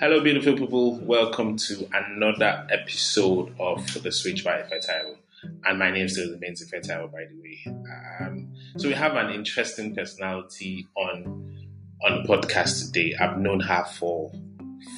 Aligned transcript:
Hello, 0.00 0.18
beautiful 0.22 0.54
people. 0.56 0.98
Welcome 1.00 1.58
to 1.58 1.86
another 1.92 2.66
episode 2.70 3.54
of 3.60 4.02
The 4.02 4.10
Switch 4.10 4.42
by 4.42 4.62
Fertile. 4.62 5.16
And 5.66 5.78
my 5.78 5.90
name 5.90 6.06
is 6.06 6.14
still 6.14 6.30
remains 6.30 6.66
Fertile, 6.70 7.08
by 7.08 7.26
the 7.26 7.38
way. 7.38 7.78
Um, 8.18 8.50
so 8.78 8.88
we 8.88 8.94
have 8.94 9.16
an 9.16 9.28
interesting 9.28 9.94
personality 9.94 10.88
on 10.96 11.68
on 12.02 12.26
podcast 12.26 12.86
today. 12.86 13.14
I've 13.20 13.36
known 13.36 13.60
her 13.60 13.84
for 13.84 14.32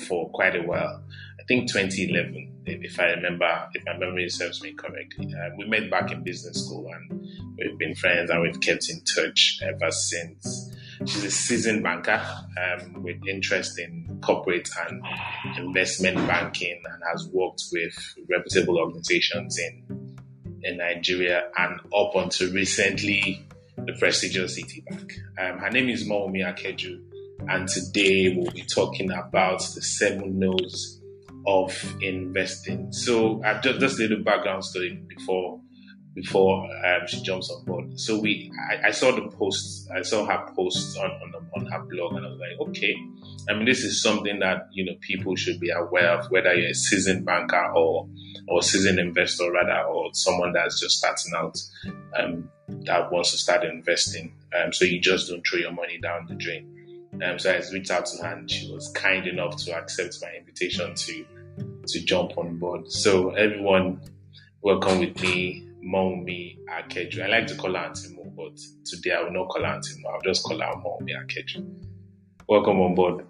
for 0.06 0.30
quite 0.30 0.54
a 0.54 0.62
while. 0.62 1.02
I 1.40 1.42
think 1.48 1.72
2011, 1.72 2.62
if 2.66 3.00
I 3.00 3.06
remember, 3.06 3.68
if 3.74 3.84
my 3.84 3.98
memory 3.98 4.28
serves 4.28 4.62
me 4.62 4.72
correctly. 4.74 5.34
Uh, 5.34 5.50
we 5.58 5.64
met 5.64 5.90
back 5.90 6.12
in 6.12 6.22
business 6.22 6.64
school 6.64 6.88
and 6.94 7.28
we've 7.58 7.76
been 7.76 7.96
friends 7.96 8.30
and 8.30 8.40
we've 8.40 8.60
kept 8.60 8.88
in 8.88 9.00
touch 9.16 9.58
ever 9.62 9.90
since. 9.90 10.72
She's 11.06 11.24
a 11.24 11.30
seasoned 11.32 11.82
banker 11.82 12.24
um, 12.56 13.02
with 13.02 13.16
interest 13.26 13.80
in 13.80 14.01
corporate 14.22 14.68
and 14.88 15.02
investment 15.58 16.16
banking 16.28 16.80
and 16.84 17.02
has 17.10 17.28
worked 17.32 17.62
with 17.72 17.94
reputable 18.30 18.78
organizations 18.78 19.58
in, 19.58 20.16
in 20.62 20.78
Nigeria 20.78 21.50
and 21.58 21.80
up 21.94 22.14
until 22.14 22.52
recently, 22.52 23.44
the 23.76 23.92
prestigious 23.98 24.58
Citibank. 24.58 25.12
Um, 25.38 25.58
her 25.58 25.70
name 25.70 25.88
is 25.88 26.08
Mowunmi 26.08 26.44
Akeju, 26.44 27.02
and 27.48 27.68
today 27.68 28.34
we'll 28.36 28.52
be 28.52 28.62
talking 28.62 29.10
about 29.10 29.60
the 29.74 29.82
seven 29.82 30.38
no's 30.38 31.00
of 31.46 31.96
investing. 32.00 32.92
So, 32.92 33.42
I've 33.42 33.62
just, 33.62 33.80
just 33.80 33.98
a 33.98 34.02
little 34.02 34.22
background 34.22 34.64
story 34.64 35.02
before 35.08 35.60
before 36.14 36.64
um, 36.64 37.06
she 37.06 37.22
jumps 37.22 37.50
on 37.50 37.64
board. 37.64 37.98
So 37.98 38.18
we, 38.18 38.52
I, 38.70 38.88
I, 38.88 38.90
saw 38.90 39.12
the 39.12 39.28
post, 39.28 39.90
I 39.90 40.02
saw 40.02 40.26
her 40.26 40.46
post 40.54 40.98
on, 40.98 41.10
on, 41.10 41.46
on 41.56 41.66
her 41.66 41.82
blog, 41.84 42.14
and 42.14 42.26
I 42.26 42.28
was 42.28 42.38
like, 42.38 42.68
okay. 42.68 42.94
I 43.48 43.54
mean, 43.54 43.64
this 43.64 43.82
is 43.82 44.02
something 44.02 44.38
that 44.40 44.68
you 44.72 44.84
know 44.84 44.92
people 45.00 45.34
should 45.36 45.58
be 45.58 45.70
aware 45.70 46.18
of, 46.18 46.30
whether 46.30 46.54
you're 46.54 46.70
a 46.70 46.74
seasoned 46.74 47.24
banker 47.24 47.72
or 47.74 48.08
or 48.48 48.62
seasoned 48.62 48.98
investor 48.98 49.50
rather, 49.50 49.88
or 49.88 50.10
someone 50.12 50.52
that's 50.52 50.80
just 50.80 50.98
starting 50.98 51.32
out 51.34 51.58
um, 52.18 52.50
that 52.84 53.10
wants 53.10 53.32
to 53.32 53.38
start 53.38 53.64
investing. 53.64 54.34
Um, 54.56 54.72
so 54.72 54.84
you 54.84 55.00
just 55.00 55.28
don't 55.28 55.46
throw 55.46 55.60
your 55.60 55.72
money 55.72 55.98
down 55.98 56.26
the 56.28 56.34
drain. 56.34 57.08
Um, 57.24 57.38
so 57.38 57.50
I 57.50 57.62
reached 57.72 57.90
out 57.90 58.06
to 58.06 58.22
her, 58.22 58.34
and 58.34 58.50
she 58.50 58.70
was 58.70 58.92
kind 58.94 59.26
enough 59.26 59.56
to 59.64 59.76
accept 59.76 60.18
my 60.20 60.32
invitation 60.38 60.94
to 60.94 61.26
to 61.86 62.04
jump 62.04 62.36
on 62.36 62.58
board. 62.58 62.90
So 62.92 63.30
everyone, 63.30 64.00
welcome 64.60 65.00
with 65.00 65.20
me 65.20 65.71
Mowunmi 65.84 66.58
Akeju. 66.68 67.22
I 67.22 67.28
like 67.28 67.46
to 67.48 67.56
call 67.56 67.74
her 67.74 67.78
Auntie 67.78 68.14
Mo, 68.14 68.32
but 68.36 68.58
today 68.84 69.12
I 69.12 69.22
will 69.22 69.32
not 69.32 69.48
call 69.48 69.62
her 69.62 69.74
Auntie 69.74 70.00
Mo. 70.00 70.10
I'll 70.10 70.20
just 70.20 70.44
call 70.44 70.60
her 70.60 70.66
Mowunmi 70.66 71.10
Akeju. 71.24 71.86
Welcome 72.48 72.80
on 72.80 72.94
board, 72.94 73.26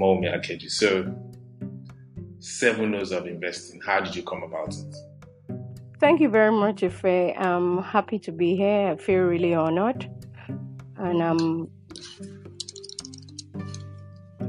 Mowunmi 0.00 0.32
Akeju. 0.34 0.70
So, 0.70 1.14
seven 2.38 2.92
no's 2.92 3.12
of 3.12 3.26
investing. 3.26 3.80
How 3.84 4.00
did 4.00 4.14
you 4.14 4.22
come 4.22 4.42
about 4.42 4.74
it? 4.74 4.96
Thank 6.00 6.20
you 6.20 6.28
very 6.28 6.52
much, 6.52 6.84
Ife. 6.84 7.04
I'm 7.04 7.82
happy 7.82 8.20
to 8.20 8.30
be 8.32 8.54
here. 8.54 8.90
I 8.90 8.96
feel 8.96 9.22
really 9.22 9.54
honored. 9.54 10.08
And 10.96 11.22
um, 11.22 11.68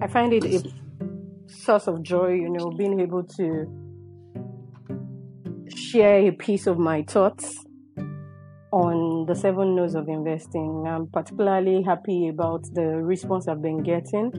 I 0.02 0.08
find 0.08 0.34
it 0.34 0.46
a 0.46 0.72
source 1.48 1.88
of 1.88 2.04
joy, 2.04 2.34
you 2.34 2.50
know, 2.50 2.70
being 2.70 3.00
able 3.00 3.24
to 3.24 3.79
share 5.90 6.28
a 6.28 6.32
piece 6.32 6.68
of 6.68 6.78
my 6.78 7.04
thoughts 7.04 7.66
on 8.72 9.26
the 9.26 9.34
seven 9.34 9.76
no's 9.76 9.96
of 9.96 10.08
investing. 10.08 10.86
I'm 10.88 11.08
particularly 11.08 11.82
happy 11.82 12.28
about 12.28 12.64
the 12.74 13.02
response 13.02 13.48
I've 13.48 13.62
been 13.62 13.82
getting 13.82 14.32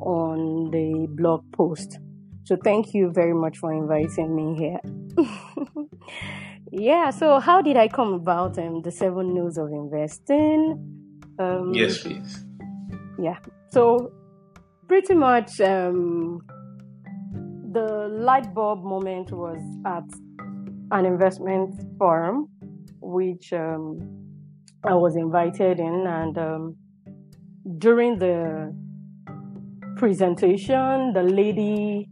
on 0.00 0.70
the 0.70 1.06
blog 1.10 1.44
post. 1.52 1.98
So 2.44 2.56
thank 2.56 2.94
you 2.94 3.12
very 3.12 3.34
much 3.34 3.58
for 3.58 3.72
inviting 3.72 4.34
me 4.34 4.56
here. 4.56 4.80
yeah, 6.72 7.10
so 7.10 7.38
how 7.38 7.62
did 7.62 7.76
I 7.76 7.86
come 7.86 8.14
about 8.14 8.58
um, 8.58 8.82
the 8.82 8.90
seven 8.90 9.34
no's 9.34 9.58
of 9.58 9.68
investing? 9.68 11.28
Um, 11.38 11.72
yes, 11.72 11.98
please. 11.98 12.44
Yeah, 13.20 13.38
so 13.70 14.12
pretty 14.88 15.14
much 15.14 15.60
um, 15.60 16.40
the 17.72 18.08
light 18.10 18.52
bulb 18.52 18.82
moment 18.82 19.30
was 19.30 19.62
at 19.86 20.04
an 20.92 21.06
investment 21.06 21.74
forum, 21.98 22.48
which 23.00 23.52
um, 23.52 23.98
I 24.84 24.94
was 24.94 25.16
invited 25.16 25.80
in, 25.80 26.04
and 26.06 26.38
um, 26.38 26.76
during 27.78 28.18
the 28.18 28.74
presentation, 29.96 31.12
the 31.14 31.22
lady 31.22 32.08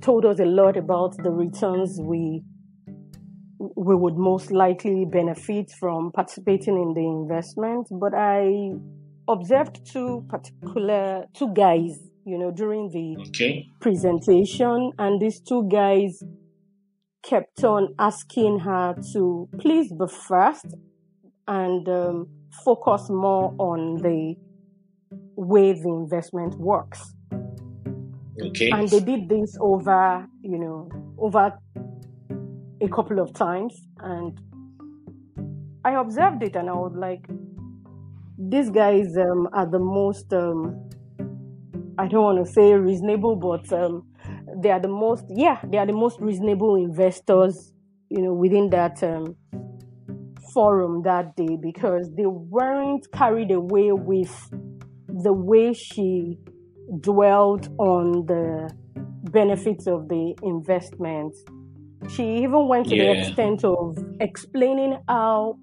told 0.00 0.24
us 0.24 0.40
a 0.40 0.46
lot 0.46 0.76
about 0.76 1.16
the 1.22 1.30
returns 1.30 2.00
we 2.00 2.42
we 3.76 3.94
would 3.94 4.16
most 4.16 4.50
likely 4.50 5.04
benefit 5.04 5.70
from 5.78 6.10
participating 6.12 6.74
in 6.74 6.94
the 6.94 7.06
investment. 7.06 7.86
But 7.90 8.14
I 8.14 8.72
observed 9.28 9.86
two 9.90 10.24
particular 10.28 11.24
two 11.34 11.52
guys, 11.52 11.98
you 12.24 12.38
know, 12.38 12.50
during 12.50 12.90
the 12.90 13.16
okay. 13.28 13.66
presentation, 13.80 14.92
and 14.98 15.20
these 15.20 15.40
two 15.40 15.68
guys 15.68 16.22
kept 17.24 17.64
on 17.64 17.94
asking 17.98 18.60
her 18.60 18.94
to 19.12 19.48
please 19.58 19.90
be 19.92 20.06
first 20.06 20.66
and 21.48 21.88
um, 21.88 22.28
focus 22.64 23.08
more 23.08 23.54
on 23.58 23.96
the 23.96 24.34
way 25.36 25.72
the 25.72 25.88
investment 25.88 26.54
works. 26.58 27.14
Okay. 28.40 28.70
And 28.70 28.88
they 28.88 29.00
did 29.00 29.28
this 29.28 29.56
over, 29.60 30.26
you 30.42 30.58
know, 30.58 30.88
over 31.18 31.52
a 32.80 32.88
couple 32.88 33.20
of 33.20 33.32
times. 33.32 33.74
And 34.00 34.38
I 35.84 35.94
observed 36.00 36.42
it 36.42 36.56
and 36.56 36.68
I 36.68 36.74
was 36.74 36.94
like, 36.96 37.26
these 38.38 38.70
guys 38.70 39.16
um, 39.16 39.48
are 39.52 39.66
the 39.66 39.78
most, 39.78 40.32
um, 40.32 40.90
I 41.98 42.06
don't 42.08 42.22
want 42.22 42.44
to 42.44 42.52
say 42.52 42.72
reasonable, 42.72 43.36
but 43.36 43.72
um, 43.72 44.06
they 44.56 44.70
are 44.70 44.80
the 44.80 44.88
most 44.88 45.24
yeah 45.28 45.60
they 45.64 45.78
are 45.78 45.86
the 45.86 45.92
most 45.92 46.20
reasonable 46.20 46.76
investors 46.76 47.72
you 48.10 48.22
know 48.22 48.32
within 48.32 48.70
that 48.70 49.02
um, 49.02 49.36
forum 50.52 51.02
that 51.02 51.34
day 51.36 51.56
because 51.60 52.10
they 52.16 52.26
weren't 52.26 53.10
carried 53.12 53.50
away 53.50 53.92
with 53.92 54.50
the 55.08 55.32
way 55.32 55.72
she 55.72 56.38
dwelled 57.00 57.68
on 57.78 58.26
the 58.26 58.70
benefits 59.30 59.86
of 59.86 60.08
the 60.08 60.34
investment 60.42 61.34
she 62.08 62.38
even 62.38 62.68
went 62.68 62.86
to 62.88 62.96
yeah. 62.96 63.14
the 63.14 63.20
extent 63.20 63.64
of 63.64 63.96
explaining 64.20 64.98
how 65.08 65.58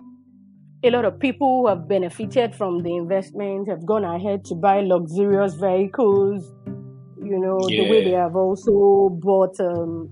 a 0.84 0.90
lot 0.90 1.06
of 1.06 1.19
people 1.19 1.62
who 1.62 1.68
have 1.68 1.88
benefited 1.88 2.56
from 2.56 2.79
the 2.79 2.96
investment 2.96 3.69
have 3.69 3.85
gone 3.85 4.03
ahead 4.03 4.44
to 4.44 4.56
buy 4.56 4.81
luxurious 4.81 5.53
vehicles 5.56 6.52
you 7.24 7.40
know, 7.40 7.59
yeah. 7.70 7.84
the 7.84 7.90
way 7.90 8.04
they 8.04 8.12
have 8.12 8.36
also 8.36 9.09
bought 9.09 9.59
um, 9.59 10.09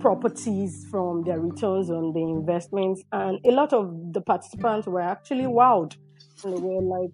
properties 0.00 0.86
from 0.90 1.22
their 1.24 1.40
returns 1.40 1.90
on 1.90 2.12
the 2.12 2.20
investments. 2.20 3.02
And 3.12 3.38
a 3.44 3.50
lot 3.50 3.72
of 3.72 4.12
the 4.12 4.20
participants 4.20 4.86
were 4.86 5.00
actually 5.00 5.44
wowed. 5.44 5.96
And 6.44 6.56
they 6.56 6.60
were 6.60 6.82
like, 6.82 7.10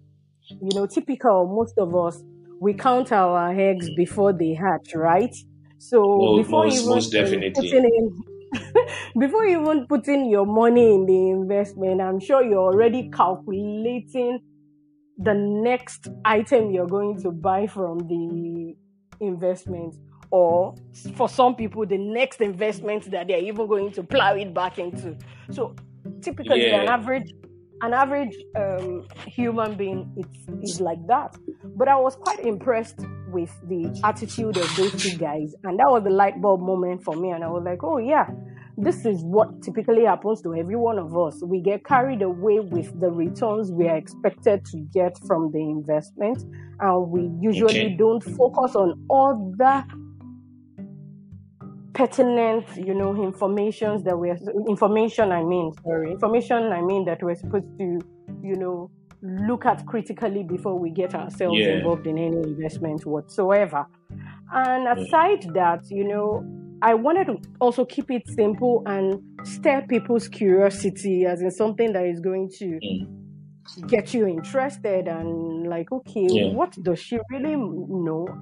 you 0.49 0.69
know, 0.73 0.85
typical, 0.87 1.47
most 1.47 1.77
of 1.77 1.95
us, 1.95 2.23
we 2.59 2.73
count 2.73 3.11
our 3.11 3.51
eggs 3.59 3.89
before 3.95 4.33
they 4.33 4.53
hatch, 4.53 4.95
right? 4.95 5.35
So 5.77 6.17
well, 6.17 6.37
before 6.37 6.65
most, 6.65 6.75
even 6.77 6.89
most 6.89 7.11
definitely. 7.11 7.69
In, 7.69 8.23
before 9.19 9.45
you 9.45 9.61
even 9.61 9.85
putting 9.87 10.29
your 10.29 10.45
money 10.45 10.93
in 10.93 11.05
the 11.05 11.29
investment, 11.29 12.01
I'm 12.01 12.19
sure 12.19 12.43
you're 12.43 12.57
already 12.57 13.09
calculating 13.11 14.39
the 15.17 15.33
next 15.33 16.09
item 16.25 16.71
you're 16.71 16.87
going 16.87 17.21
to 17.21 17.31
buy 17.31 17.67
from 17.67 17.99
the 18.07 18.75
investment 19.19 19.95
or 20.31 20.75
for 21.15 21.29
some 21.29 21.55
people 21.55 21.85
the 21.85 21.97
next 21.97 22.41
investment 22.41 23.09
that 23.11 23.27
they're 23.27 23.39
even 23.39 23.67
going 23.67 23.91
to 23.91 24.03
plow 24.03 24.33
it 24.33 24.53
back 24.53 24.77
into 24.77 25.15
so 25.51 25.73
typically 26.21 26.67
yeah. 26.67 26.81
an 26.81 26.87
average 26.87 27.31
an 27.81 27.93
average 27.93 28.35
um, 28.57 29.07
human 29.27 29.75
being 29.75 30.11
it's 30.17 30.71
is 30.73 30.81
like 30.81 31.05
that 31.07 31.35
but 31.77 31.87
i 31.87 31.95
was 31.95 32.15
quite 32.15 32.39
impressed 32.39 32.99
with 33.27 33.53
the 33.69 33.97
attitude 34.03 34.57
of 34.57 34.75
those 34.75 34.91
two 35.01 35.17
guys 35.17 35.53
and 35.63 35.79
that 35.79 35.87
was 35.87 36.03
the 36.03 36.09
light 36.09 36.41
bulb 36.41 36.61
moment 36.61 37.03
for 37.03 37.15
me 37.15 37.31
and 37.31 37.43
i 37.43 37.47
was 37.47 37.63
like 37.63 37.83
oh 37.83 37.97
yeah 37.97 38.29
this 38.77 39.05
is 39.05 39.23
what 39.23 39.61
typically 39.61 40.05
happens 40.05 40.41
to 40.41 40.53
every 40.53 40.75
one 40.75 40.99
of 40.99 41.17
us. 41.17 41.41
We 41.43 41.61
get 41.61 41.85
carried 41.85 42.21
away 42.21 42.59
with 42.59 42.99
the 42.99 43.09
returns 43.09 43.71
we 43.71 43.87
are 43.87 43.95
expected 43.95 44.65
to 44.65 44.77
get 44.93 45.17
from 45.25 45.51
the 45.51 45.59
investment, 45.59 46.43
and 46.79 47.09
we 47.09 47.31
usually 47.39 47.85
okay. 47.85 47.95
don't 47.95 48.21
focus 48.21 48.75
on 48.75 49.05
other 49.09 49.85
pertinent, 51.93 52.65
you 52.75 52.93
know, 52.93 53.15
informations 53.23 54.03
that 54.03 54.17
we're 54.17 54.37
information. 54.67 55.31
I 55.31 55.43
mean, 55.43 55.71
sorry, 55.83 56.11
information. 56.11 56.63
I 56.73 56.81
mean 56.81 57.05
that 57.05 57.23
we're 57.23 57.35
supposed 57.35 57.77
to, 57.79 57.99
you 58.43 58.55
know, 58.55 58.91
look 59.21 59.65
at 59.65 59.85
critically 59.85 60.43
before 60.43 60.77
we 60.77 60.89
get 60.91 61.15
ourselves 61.15 61.57
Yeah. 61.57 61.77
involved 61.77 62.05
in 62.05 62.17
any 62.17 62.37
investment 62.37 63.05
whatsoever. 63.05 63.87
And 64.53 64.87
aside 64.87 65.47
that, 65.53 65.89
you 65.89 66.03
know, 66.07 66.43
I 66.81 66.93
wanted 66.93 67.25
to 67.27 67.37
also 67.59 67.85
keep 67.85 68.11
it 68.11 68.27
simple 68.27 68.81
and 68.85 69.19
stir 69.43 69.83
people's 69.89 70.27
curiosity 70.27 71.25
as 71.25 71.41
in 71.41 71.51
something 71.51 71.93
that 71.93 72.05
is 72.05 72.19
going 72.19 72.49
to 72.59 72.81
Mm. 72.81 73.05
get 73.87 74.13
you 74.13 74.27
interested 74.27 75.07
and 75.07 75.67
like, 75.67 75.91
okay, 75.91 76.29
Yeah. 76.29 76.55
what 76.55 76.75
does 76.81 76.99
she 76.99 77.19
really 77.29 77.55
know? 77.55 78.39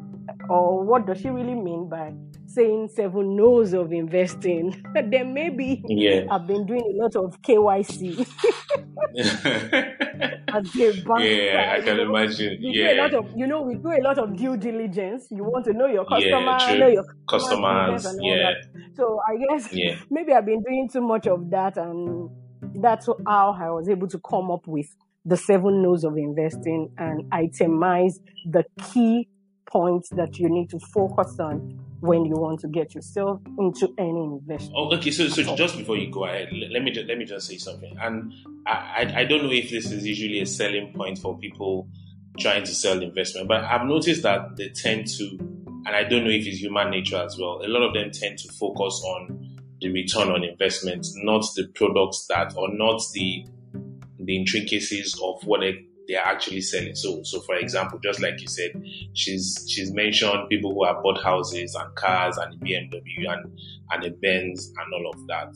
Or 0.50 0.84
what 0.86 1.06
does 1.08 1.20
she 1.22 1.30
really 1.30 1.56
mean 1.56 1.90
by 1.90 2.14
saying 2.54 2.90
seven 2.94 3.36
no's 3.36 3.74
of 3.74 3.92
investing? 3.92 4.84
then 4.94 5.34
maybe 5.34 5.84
Yeah. 5.88 6.26
I've 6.30 6.48
been 6.48 6.66
doing 6.66 6.84
a 6.94 7.04
lot 7.04 7.16
of 7.16 7.42
KYC 7.42 8.20
as 9.18 10.76
a 10.76 10.92
banker. 11.06 11.24
yeah, 11.24 11.74
I 11.78 11.82
can 11.82 11.98
you 11.98 12.10
imagine. 12.10 12.58
We 12.62 12.74
do 12.74 12.82
a 12.82 12.96
Yeah. 12.96 13.02
lot 13.04 13.14
of, 13.14 13.32
you 13.36 13.48
know, 13.48 13.62
we 13.62 13.76
do 13.76 13.92
a 13.92 14.02
lot 14.02 14.18
of 14.18 14.36
due 14.36 14.58
diligence. 14.58 15.28
You 15.32 15.44
want 15.44 15.66
to 15.66 15.74
know 15.74 15.88
your 15.88 16.06
Yeah, 16.10 16.18
customer, 16.32 16.58
true. 16.60 16.80
know 16.80 16.88
your 16.88 17.06
Customers. 17.30 18.06
all 18.06 18.20
Yeah. 18.22 18.52
that. 18.52 18.96
So 18.96 19.20
I 19.28 19.38
guess 19.38 19.74
Yeah. 19.74 19.96
maybe 20.10 20.34
I've 20.34 20.46
been 20.46 20.62
doing 20.62 20.90
too 20.92 21.02
much 21.02 21.28
of 21.28 21.50
that, 21.52 21.78
and 21.78 22.30
that's 22.76 23.08
how 23.28 23.56
I 23.60 23.70
was 23.72 23.90
able 23.90 24.08
to 24.08 24.20
come 24.20 24.52
up 24.52 24.68
with 24.68 24.88
the 25.26 25.38
seven 25.38 25.82
no's 25.82 26.04
of 26.04 26.18
investing 26.18 26.90
and 26.98 27.24
itemize 27.32 28.20
the 28.50 28.66
key 28.92 29.28
points 29.66 30.10
that 30.10 30.38
you 30.38 30.50
need 30.50 30.70
to 30.70 30.80
focus 30.94 31.40
on 31.40 31.80
when 32.04 32.26
you 32.26 32.36
want 32.36 32.60
to 32.60 32.68
get 32.68 32.94
yourself 32.94 33.40
into 33.58 33.94
any 33.98 34.24
investment. 34.24 34.74
Oh, 34.76 34.94
okay. 34.94 35.10
So, 35.10 35.30
so 35.30 35.56
just 35.56 35.78
before 35.78 35.96
you 35.96 36.12
go 36.12 36.26
ahead, 36.26 36.50
let, 36.52 36.84
me 36.84 36.92
just, 36.92 37.08
let 37.08 37.18
me 37.18 37.24
just 37.24 37.48
say 37.48 37.58
something. 37.58 37.96
And 37.98 38.34
I, 38.68 38.72
I 38.72 39.20
I 39.22 39.24
don't 39.24 39.44
know 39.44 39.52
if 39.52 39.70
this 39.70 39.90
is 39.90 40.06
usually 40.06 40.42
a 40.42 40.46
selling 40.46 40.92
point 40.94 41.18
for 41.18 41.38
people 41.38 41.88
trying 42.38 42.66
to 42.66 42.76
sell 42.76 43.02
investment, 43.02 43.48
but 43.48 43.64
I've 43.64 43.88
noticed 43.88 44.22
that 44.24 44.58
they 44.58 44.68
tend 44.70 45.08
to, 45.18 45.38
and 45.86 45.96
I 45.96 46.04
don't 46.04 46.26
know 46.26 46.30
if 46.30 46.46
it's 46.46 46.58
human 46.58 46.90
nature 46.92 47.24
as 47.24 47.38
well. 47.40 47.62
A 47.64 47.70
lot 47.70 47.84
of 47.84 47.94
them 47.94 48.12
tend 48.12 48.38
to 48.40 48.52
focus 48.52 49.02
on 49.06 49.62
the 49.80 49.90
return 49.90 50.30
on 50.30 50.44
investment, 50.44 51.08
not 51.16 51.46
the 51.56 51.68
products 51.74 52.26
that, 52.28 52.54
or 52.58 52.68
not 52.70 53.00
the 53.14 53.46
the 54.20 54.36
intricacies 54.38 55.18
of 55.24 55.42
what 55.46 55.62
they, 55.62 55.86
they 56.08 56.16
are 56.16 56.26
actually 56.26 56.62
selling. 56.62 56.96
So, 56.96 57.22
so 57.24 57.40
for 57.42 57.56
example, 57.56 58.00
just 58.04 58.22
like 58.22 58.40
you 58.42 58.48
said, 58.48 58.72
she's 59.14 59.66
she's 59.70 59.94
mentioned 59.94 60.50
people 60.50 60.74
who 60.74 60.86
have 60.86 61.02
bought 61.04 61.24
houses 61.24 61.76
and 61.76 61.96
cars 61.96 62.38
and 62.38 62.60
BMW 62.60 63.30
and 63.30 63.60
and 63.92 64.04
a 64.04 64.12
Benz 64.12 64.74
and 64.78 64.94
all 64.94 65.12
of 65.14 65.28
that. 65.28 65.56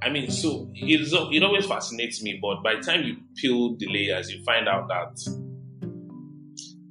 I 0.00 0.10
mean, 0.10 0.30
so 0.30 0.70
it's, 0.74 1.12
it 1.12 1.42
always 1.42 1.66
fascinates 1.66 2.22
me, 2.22 2.38
but 2.40 2.62
by 2.62 2.76
the 2.76 2.82
time 2.82 3.02
you 3.02 3.16
peel 3.36 3.76
the 3.76 3.86
layers, 3.86 4.30
you 4.30 4.42
find 4.44 4.68
out 4.68 4.88
that 4.88 5.18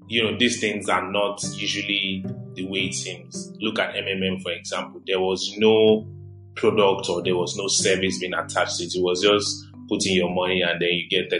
you 0.08 0.24
know 0.24 0.38
these 0.38 0.60
things 0.60 0.90
are 0.90 1.10
not 1.10 1.42
usually 1.54 2.26
the 2.56 2.66
way 2.68 2.80
it 2.80 2.94
seems. 2.94 3.54
Look 3.60 3.80
at 3.80 3.96
MMM, 3.96 4.42
for 4.42 4.52
example. 4.52 5.02
There 5.06 5.20
was 5.20 5.54
no 5.58 6.08
product 6.56 7.08
or 7.10 7.22
there 7.24 7.36
was 7.36 7.56
no 7.56 7.68
service 7.68 8.20
being 8.20 8.34
attached 8.34 8.78
to 8.78 8.84
it. 8.84 8.96
It 8.96 9.04
was 9.04 9.22
just 9.22 9.67
putting 9.88 10.16
your 10.16 10.34
money 10.34 10.62
and 10.62 10.82
then 10.82 10.90
you 10.92 11.10
get 11.10 11.32
30% 11.32 11.40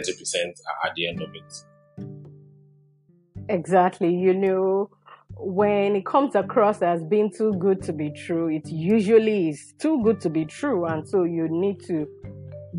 at 0.84 0.94
the 0.94 1.08
end 1.08 1.22
of 1.22 1.28
it. 1.34 1.64
Exactly. 3.48 4.14
You 4.14 4.34
know, 4.34 4.90
when 5.36 5.96
it 5.96 6.04
comes 6.04 6.34
across 6.34 6.82
as 6.82 7.02
being 7.04 7.30
too 7.30 7.52
good 7.58 7.82
to 7.82 7.92
be 7.92 8.10
true, 8.10 8.48
it 8.48 8.68
usually 8.68 9.50
is 9.50 9.74
too 9.78 10.02
good 10.02 10.20
to 10.22 10.30
be 10.30 10.44
true. 10.44 10.84
And 10.86 11.08
so 11.08 11.24
you 11.24 11.48
need 11.48 11.80
to 11.86 12.06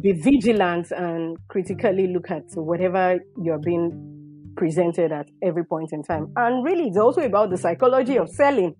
be 0.02 0.12
vigilant 0.12 0.92
and 0.92 1.38
critically 1.48 2.08
look 2.08 2.30
at 2.30 2.44
whatever 2.54 3.20
you're 3.42 3.60
being 3.60 4.54
presented 4.56 5.12
at 5.12 5.28
every 5.42 5.64
point 5.66 5.90
in 5.94 6.04
time. 6.04 6.32
And 6.36 6.64
really, 6.64 6.90
it's 6.90 6.98
also 6.98 7.22
about 7.22 7.50
the 7.50 7.58
psychology 7.58 8.18
of 8.18 8.30
selling, 8.30 8.76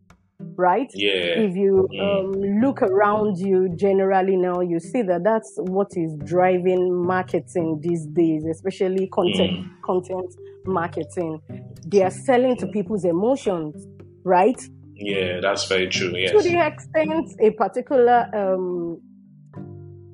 right? 0.60 0.92
Yeah. 0.94 1.40
If 1.46 1.56
you 1.56 1.88
Mm. 1.92 2.02
um, 2.04 2.32
look 2.62 2.82
around 2.82 3.38
you 3.38 3.70
generally 3.76 4.36
now, 4.36 4.60
you 4.60 4.80
see 4.80 5.02
that 5.04 5.24
that's 5.24 5.52
what 5.58 5.88
is 5.96 6.16
driving 6.26 6.94
marketing 6.94 7.80
these 7.82 8.06
days, 8.08 8.46
especially 8.46 9.08
content 9.08 9.52
Mm. 9.52 9.66
content 9.86 10.30
marketing. 10.66 11.40
They 11.88 12.04
are 12.04 12.12
selling 12.12 12.58
to 12.58 12.68
people's 12.68 13.06
emotions, 13.06 13.88
right? 14.26 14.60
Yeah, 14.96 15.40
that's 15.42 15.68
very 15.68 15.88
true. 15.88 16.10
To 16.12 16.42
the 16.44 16.60
extent 16.68 17.26
a 17.40 17.52
particular 17.52 18.28
um, 18.34 19.00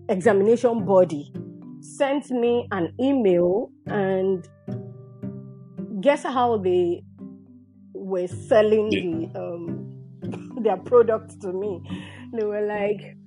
examination 0.07 0.86
body 0.86 1.31
sent 1.81 2.30
me 2.30 2.68
an 2.71 2.94
email 3.01 3.71
and 3.88 4.48
guess 6.01 6.24
how 6.24 6.57
they 6.57 7.01
were 7.94 8.27
selling 8.27 8.89
the 8.89 9.39
um, 9.39 9.85
their 10.65 10.77
product 10.77 11.41
to 11.41 11.53
me 11.53 11.81
they 12.33 12.44
were 12.45 12.65
like 12.67 13.17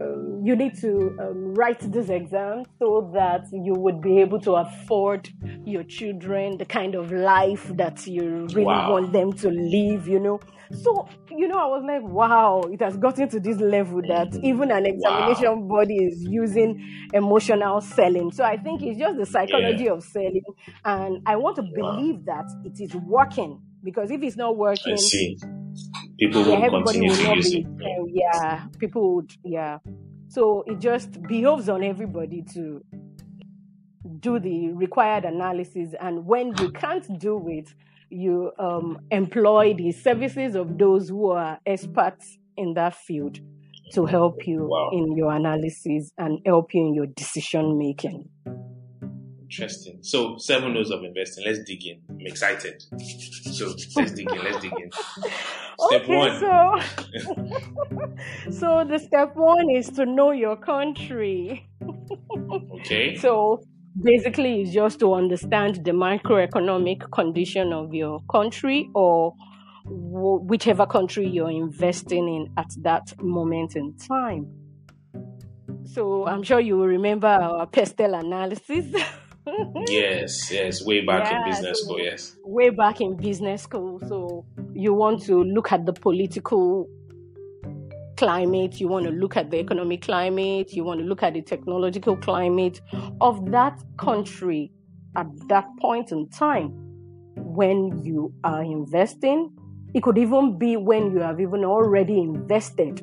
um, 0.00 0.42
you 0.44 0.54
need 0.56 0.78
to 0.80 1.16
um, 1.20 1.54
write 1.54 1.80
this 1.80 2.10
exam 2.10 2.64
so 2.78 3.10
that 3.14 3.46
you 3.52 3.74
would 3.74 4.02
be 4.02 4.20
able 4.20 4.38
to 4.40 4.52
afford 4.52 5.30
your 5.64 5.82
children 5.84 6.58
the 6.58 6.66
kind 6.66 6.94
of 6.94 7.10
life 7.12 7.66
that 7.76 8.06
you 8.06 8.46
really 8.48 8.76
Wow. 8.76 8.86
want 8.86 9.12
them 9.12 9.32
to 9.32 9.48
live 9.48 10.06
you 10.06 10.20
know 10.20 10.38
so 10.72 11.08
you 11.30 11.48
know 11.48 11.58
i 11.58 11.66
was 11.66 11.82
like 11.86 12.02
wow 12.02 12.60
it 12.70 12.80
has 12.82 12.96
gotten 12.98 13.28
to 13.28 13.40
this 13.40 13.58
level 13.58 14.02
that 14.02 14.28
even 14.42 14.70
an 14.70 14.84
examination 14.84 15.66
body 15.66 15.96
is 15.96 16.24
using 16.28 16.78
emotional 17.12 17.80
selling 17.80 18.30
so 18.30 18.44
i 18.44 18.56
think 18.56 18.82
it's 18.82 18.98
just 18.98 19.16
the 19.16 19.26
psychology 19.26 19.88
of 19.88 20.02
selling 20.02 20.42
and 20.84 21.18
i 21.26 21.36
want 21.36 21.56
to 21.56 21.62
Wow. 21.70 21.72
believe 21.74 22.24
that 22.26 22.44
it 22.64 22.80
is 22.80 22.94
working 22.96 23.60
because 23.82 24.10
if 24.10 24.22
it's 24.22 24.36
not 24.36 24.56
working 24.56 25.10
see. 25.10 25.36
People 26.18 26.46
yeah, 26.46 26.68
will 26.68 26.82
continue 26.82 27.10
will 27.10 27.16
to 27.16 27.34
use 27.36 27.52
it. 27.54 27.66
yeah, 28.08 28.66
people 28.78 29.16
would. 29.16 29.32
Yeah, 29.44 29.78
so 30.28 30.64
it 30.66 30.78
just 30.78 31.22
behoves 31.22 31.68
on 31.68 31.84
everybody 31.84 32.42
to 32.54 32.82
do 34.20 34.38
the 34.38 34.72
required 34.72 35.24
analysis, 35.24 35.94
and 36.00 36.24
when 36.26 36.56
you 36.58 36.70
can't 36.70 37.18
do 37.18 37.46
it, 37.48 37.68
you 38.08 38.52
um, 38.58 38.98
employ 39.10 39.74
the 39.74 39.92
services 39.92 40.54
of 40.54 40.78
those 40.78 41.08
who 41.08 41.30
are 41.32 41.58
experts 41.66 42.38
in 42.56 42.74
that 42.74 42.94
field 42.94 43.38
to 43.92 44.06
help 44.06 44.46
you 44.46 44.66
Wow. 44.68 44.90
in 44.92 45.16
your 45.16 45.32
analysis 45.32 46.12
and 46.18 46.40
help 46.46 46.72
you 46.72 46.86
in 46.86 46.94
your 46.94 47.06
decision 47.06 47.76
making. 47.78 48.28
Interesting. 49.42 49.98
So, 50.02 50.36
seven 50.38 50.74
notes 50.74 50.90
of 50.90 51.04
investing. 51.04 51.44
Let's 51.46 51.60
dig 51.64 51.86
in. 51.86 52.00
I'm 52.10 52.26
excited. 52.26 52.82
So, 53.52 53.74
let's 53.96 54.12
dig 54.12 54.30
in. 54.30 54.38
Let's 54.42 54.60
dig 54.60 54.72
in. 54.72 54.90
Step 55.78 56.02
okay, 56.02 56.16
one. 56.16 56.40
so 56.40 56.78
so 58.50 58.84
the 58.88 58.98
step 58.98 59.34
one 59.36 59.70
is 59.70 59.88
to 59.90 60.06
know 60.06 60.30
your 60.30 60.56
country. 60.56 61.66
Okay. 62.80 63.16
So 63.16 63.60
basically, 64.02 64.62
it's 64.62 64.72
just 64.72 65.00
to 65.00 65.14
understand 65.14 65.84
the 65.84 65.92
macroeconomic 65.92 67.10
condition 67.12 67.72
of 67.72 67.92
your 67.94 68.20
country 68.30 68.88
or 68.94 69.32
wh- 69.84 70.42
whichever 70.48 70.86
country 70.86 71.28
you're 71.28 71.50
investing 71.50 72.28
in 72.28 72.52
at 72.56 72.70
that 72.82 73.12
moment 73.22 73.76
in 73.76 73.96
time. 73.96 74.46
So 75.84 76.26
I'm 76.26 76.42
sure 76.42 76.60
you 76.60 76.76
will 76.76 76.86
remember 76.86 77.28
our 77.28 77.66
pestle 77.66 78.14
analysis. 78.14 78.86
Yes, 79.88 80.50
yes. 80.50 80.84
Way 80.84 81.02
back 81.06 81.32
in 81.32 81.44
business 81.48 81.78
so- 81.78 81.84
school. 81.84 82.00
Yes. 82.00 82.36
way 82.44 82.70
back 82.70 83.00
in 83.00 83.16
business 83.16 83.62
school. 83.62 84.00
So 84.08 84.44
you 84.76 84.92
want 84.94 85.22
to 85.22 85.42
look 85.42 85.72
at 85.72 85.86
the 85.86 85.92
political 85.92 86.88
climate, 88.16 88.80
you 88.80 88.88
want 88.88 89.04
to 89.06 89.12
look 89.12 89.36
at 89.36 89.50
the 89.50 89.58
economic 89.58 90.02
climate, 90.02 90.72
you 90.72 90.84
want 90.84 91.00
to 91.00 91.06
look 91.06 91.22
at 91.22 91.34
the 91.34 91.42
technological 91.42 92.16
climate 92.16 92.80
of 93.20 93.50
that 93.50 93.78
country 93.98 94.70
at 95.16 95.26
that 95.48 95.66
point 95.80 96.12
in 96.12 96.28
time 96.30 96.72
when 97.36 98.04
you 98.04 98.32
are 98.44 98.62
investing. 98.62 99.50
It 99.94 100.02
could 100.02 100.18
even 100.18 100.58
be 100.58 100.76
when 100.76 101.12
you 101.12 101.20
have 101.20 101.40
even 101.40 101.64
already 101.64 102.18
invested. 102.18 103.02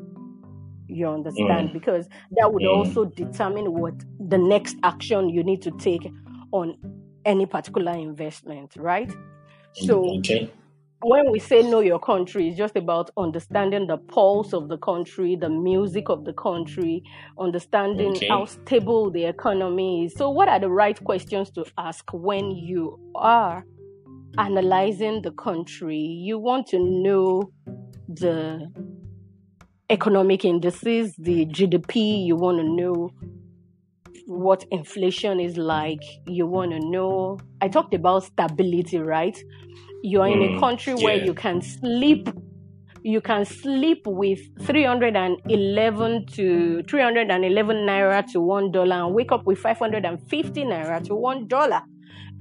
You 0.88 1.08
understand? 1.08 1.70
Mm. 1.70 1.74
Because 1.74 2.08
that 2.38 2.54
would 2.54 2.64
Mm. 2.64 2.78
also 2.78 3.06
determine 3.06 3.74
what 3.74 3.96
the 4.20 4.38
next 4.38 4.78
action 4.84 5.30
you 5.30 5.44
need 5.44 5.62
to 5.64 5.72
take 5.72 6.12
on 6.52 6.78
any 7.26 7.46
particular 7.46 7.94
investment, 7.94 8.76
right? 8.76 9.12
So 9.74 10.18
okay. 10.20 10.52
When 11.04 11.32
we 11.32 11.40
say 11.40 11.62
know 11.62 11.82
your 11.82 12.00
country, 12.00 12.48
it's 12.50 12.58
just 12.58 12.76
about 12.76 13.10
understanding 13.18 13.88
the 13.88 13.98
pulse 13.98 14.54
of 14.54 14.70
the 14.70 14.78
country, 14.78 15.36
the 15.36 15.50
music 15.50 16.10
of 16.10 16.26
the 16.26 16.34
country, 16.34 17.04
understanding 17.40 18.16
Okay. 18.16 18.28
how 18.30 18.46
stable 18.46 19.12
the 19.12 19.26
economy 19.26 20.06
is. 20.06 20.16
So, 20.16 20.30
what 20.30 20.48
are 20.48 20.60
the 20.60 20.70
right 20.70 21.02
questions 21.04 21.52
to 21.52 21.66
ask 21.78 22.06
when 22.14 22.52
you 22.52 22.98
are 23.16 23.66
analyzing 24.38 25.22
the 25.22 25.32
country? 25.32 25.98
You 25.98 26.40
want 26.40 26.68
to 26.68 26.80
know 26.80 27.52
the 28.08 28.72
economic 29.90 30.46
indices, 30.46 31.14
the 31.18 31.46
GDP, 31.46 32.26
you 32.26 32.36
want 32.36 32.60
to 32.60 32.64
know 32.64 33.12
what 34.26 34.66
inflation 34.72 35.40
is 35.40 35.58
like. 35.58 36.02
You 36.28 36.46
want 36.48 36.72
to 36.72 36.80
know. 36.80 37.40
I 37.62 37.68
talked 37.68 37.94
about 37.94 38.24
stability, 38.24 38.98
right? 39.00 39.38
You're 40.06 40.28
in 40.28 40.42
a 40.44 40.48
Mm, 40.50 40.60
country 40.60 40.94
where 40.96 41.16
you 41.16 41.34
can 41.34 41.62
sleep. 41.62 42.30
You 43.04 43.22
can 43.22 43.46
sleep 43.46 44.02
with 44.06 44.40
311 44.66 46.26
to 46.36 46.84
311 46.84 47.78
naira 47.88 48.26
to 48.34 48.42
one 48.42 48.72
dollar 48.72 48.98
and 49.06 49.16
wake 49.16 49.32
up 49.32 49.46
with 49.46 49.60
550 49.60 50.64
naira 50.66 51.02
to 51.06 51.16
one 51.16 51.48
dollar. 51.48 51.82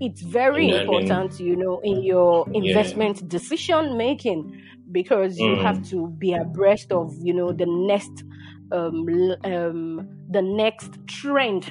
It's 0.00 0.22
very 0.22 0.66
Yeah, 0.68 0.74
I 0.74 0.78
mean- 0.78 0.82
important, 0.82 1.38
you 1.40 1.54
know, 1.56 1.78
in 1.84 2.02
your 2.02 2.46
Yeah. 2.50 2.58
investment 2.62 3.28
decision 3.28 3.96
making 3.96 4.60
because 4.90 5.38
you 5.38 5.54
Mm. 5.56 5.62
have 5.62 5.82
to 5.90 6.08
be 6.18 6.32
abreast 6.34 6.90
of, 6.92 7.12
you 7.22 7.32
know, 7.32 7.52
the 7.52 7.66
next 7.66 8.24
um, 8.72 9.06
um, 9.44 10.08
the 10.30 10.40
next 10.40 10.98
trend 11.06 11.70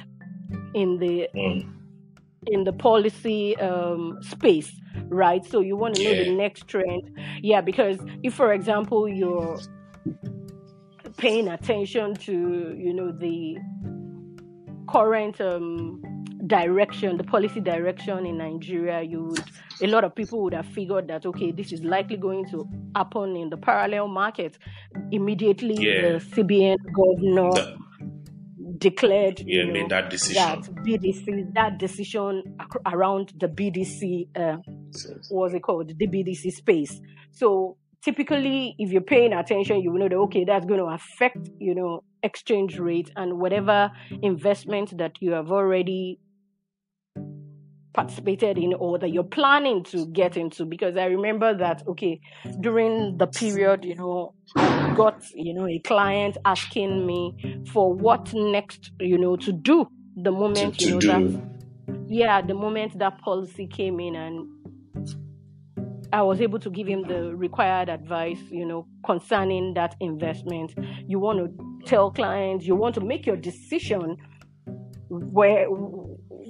in 0.72 0.98
the 0.98 1.28
Mm. 1.34 1.64
In 2.46 2.64
the 2.64 2.72
policy 2.72 3.56
um, 3.58 4.18
space, 4.22 4.72
right? 5.08 5.44
So 5.44 5.60
you 5.60 5.76
want 5.76 5.94
to 5.96 6.04
know 6.04 6.24
the 6.24 6.34
next 6.34 6.66
trend, 6.68 7.10
yeah. 7.42 7.60
Because 7.60 7.98
if, 8.22 8.34
for 8.34 8.52
example, 8.52 9.08
you're 9.08 9.58
paying 11.16 11.48
attention 11.48 12.14
to 12.14 12.74
you 12.76 12.92
know 12.94 13.12
the 13.12 13.58
current 14.88 15.40
um, 15.40 16.02
direction, 16.46 17.16
the 17.16 17.24
policy 17.24 17.60
direction 17.60 18.26
in 18.26 18.38
Nigeria, 18.38 19.02
you 19.02 19.24
would 19.24 19.44
a 19.82 19.86
lot 19.86 20.04
of 20.04 20.14
people 20.14 20.42
would 20.42 20.54
have 20.54 20.66
figured 20.66 21.08
that 21.08 21.24
okay, 21.26 21.50
this 21.52 21.72
is 21.72 21.82
likely 21.84 22.16
going 22.16 22.48
to 22.50 22.68
happen 22.94 23.36
in 23.36 23.50
the 23.50 23.56
parallel 23.56 24.08
market. 24.08 24.58
Immediately, 25.10 25.74
Yeah. 25.78 26.12
the 26.12 26.18
CBN 26.20 26.76
governor 26.94 27.76
declared 28.82 29.38
yeah, 29.40 29.46
you 29.46 29.66
know, 29.66 29.72
made 29.72 29.88
that 29.90 30.10
decision. 30.10 30.42
that 30.42 30.74
BDC 30.84 31.54
that 31.54 31.78
decision 31.78 32.42
around 32.86 33.32
the 33.38 33.46
BDC 33.46 34.28
uh, 34.36 34.56
what's 35.30 35.54
it 35.54 35.62
called 35.62 35.88
the 35.96 36.06
BDC 36.06 36.50
space. 36.50 37.00
So 37.30 37.76
typically, 38.02 38.74
if 38.78 38.90
you're 38.90 39.00
paying 39.00 39.32
attention, 39.32 39.80
you 39.80 39.92
will 39.92 40.00
know 40.00 40.08
that 40.08 40.16
okay, 40.26 40.44
that's 40.44 40.66
going 40.66 40.80
to 40.80 40.86
affect 40.86 41.48
you 41.58 41.74
know 41.74 42.02
exchange 42.22 42.78
rate 42.78 43.10
and 43.16 43.38
whatever 43.38 43.90
investment 44.22 44.98
that 44.98 45.12
you 45.20 45.32
have 45.32 45.50
already 45.50 46.18
participated 47.92 48.58
in 48.58 48.74
or 48.74 48.98
that 48.98 49.10
you're 49.10 49.22
planning 49.22 49.84
to 49.84 50.06
get 50.06 50.36
into? 50.36 50.64
Because 50.64 50.96
i 50.96 51.04
remember 51.04 51.56
that 51.56 51.82
okay 51.86 52.20
during 52.60 53.16
the 53.18 53.26
period 53.26 53.84
you 53.84 53.94
know 53.94 54.34
i 54.56 54.94
got 54.96 55.22
you 55.34 55.54
know 55.54 55.66
a 55.66 55.78
client 55.80 56.36
asking 56.44 57.06
me 57.06 57.34
for 57.72 57.92
what 57.92 58.32
next 58.34 58.90
you 59.00 59.18
know 59.18 59.36
to 59.36 59.52
do. 59.52 59.86
The 60.16 60.30
moment 60.30 60.78
to 60.80 60.84
you 60.86 61.00
know 61.00 61.28
that 61.28 61.42
yeah 62.06 62.42
the 62.42 62.54
moment 62.54 62.98
that 62.98 63.18
policy 63.20 63.66
came 63.66 63.98
in 64.00 64.14
and 64.14 64.46
I 66.12 66.20
was 66.20 66.42
able 66.42 66.58
to 66.58 66.68
give 66.68 66.86
him 66.86 67.04
the 67.08 67.34
required 67.34 67.88
advice, 67.88 68.38
you 68.50 68.66
know, 68.66 68.86
concerning 69.04 69.72
that 69.74 69.96
investment. 69.98 70.74
You 71.06 71.18
want 71.18 71.38
to 71.38 71.86
tell 71.86 72.10
clients, 72.10 72.66
you 72.66 72.76
want 72.76 72.94
to 72.96 73.00
make 73.00 73.24
your 73.24 73.36
decision 73.36 74.18
where 75.08 75.66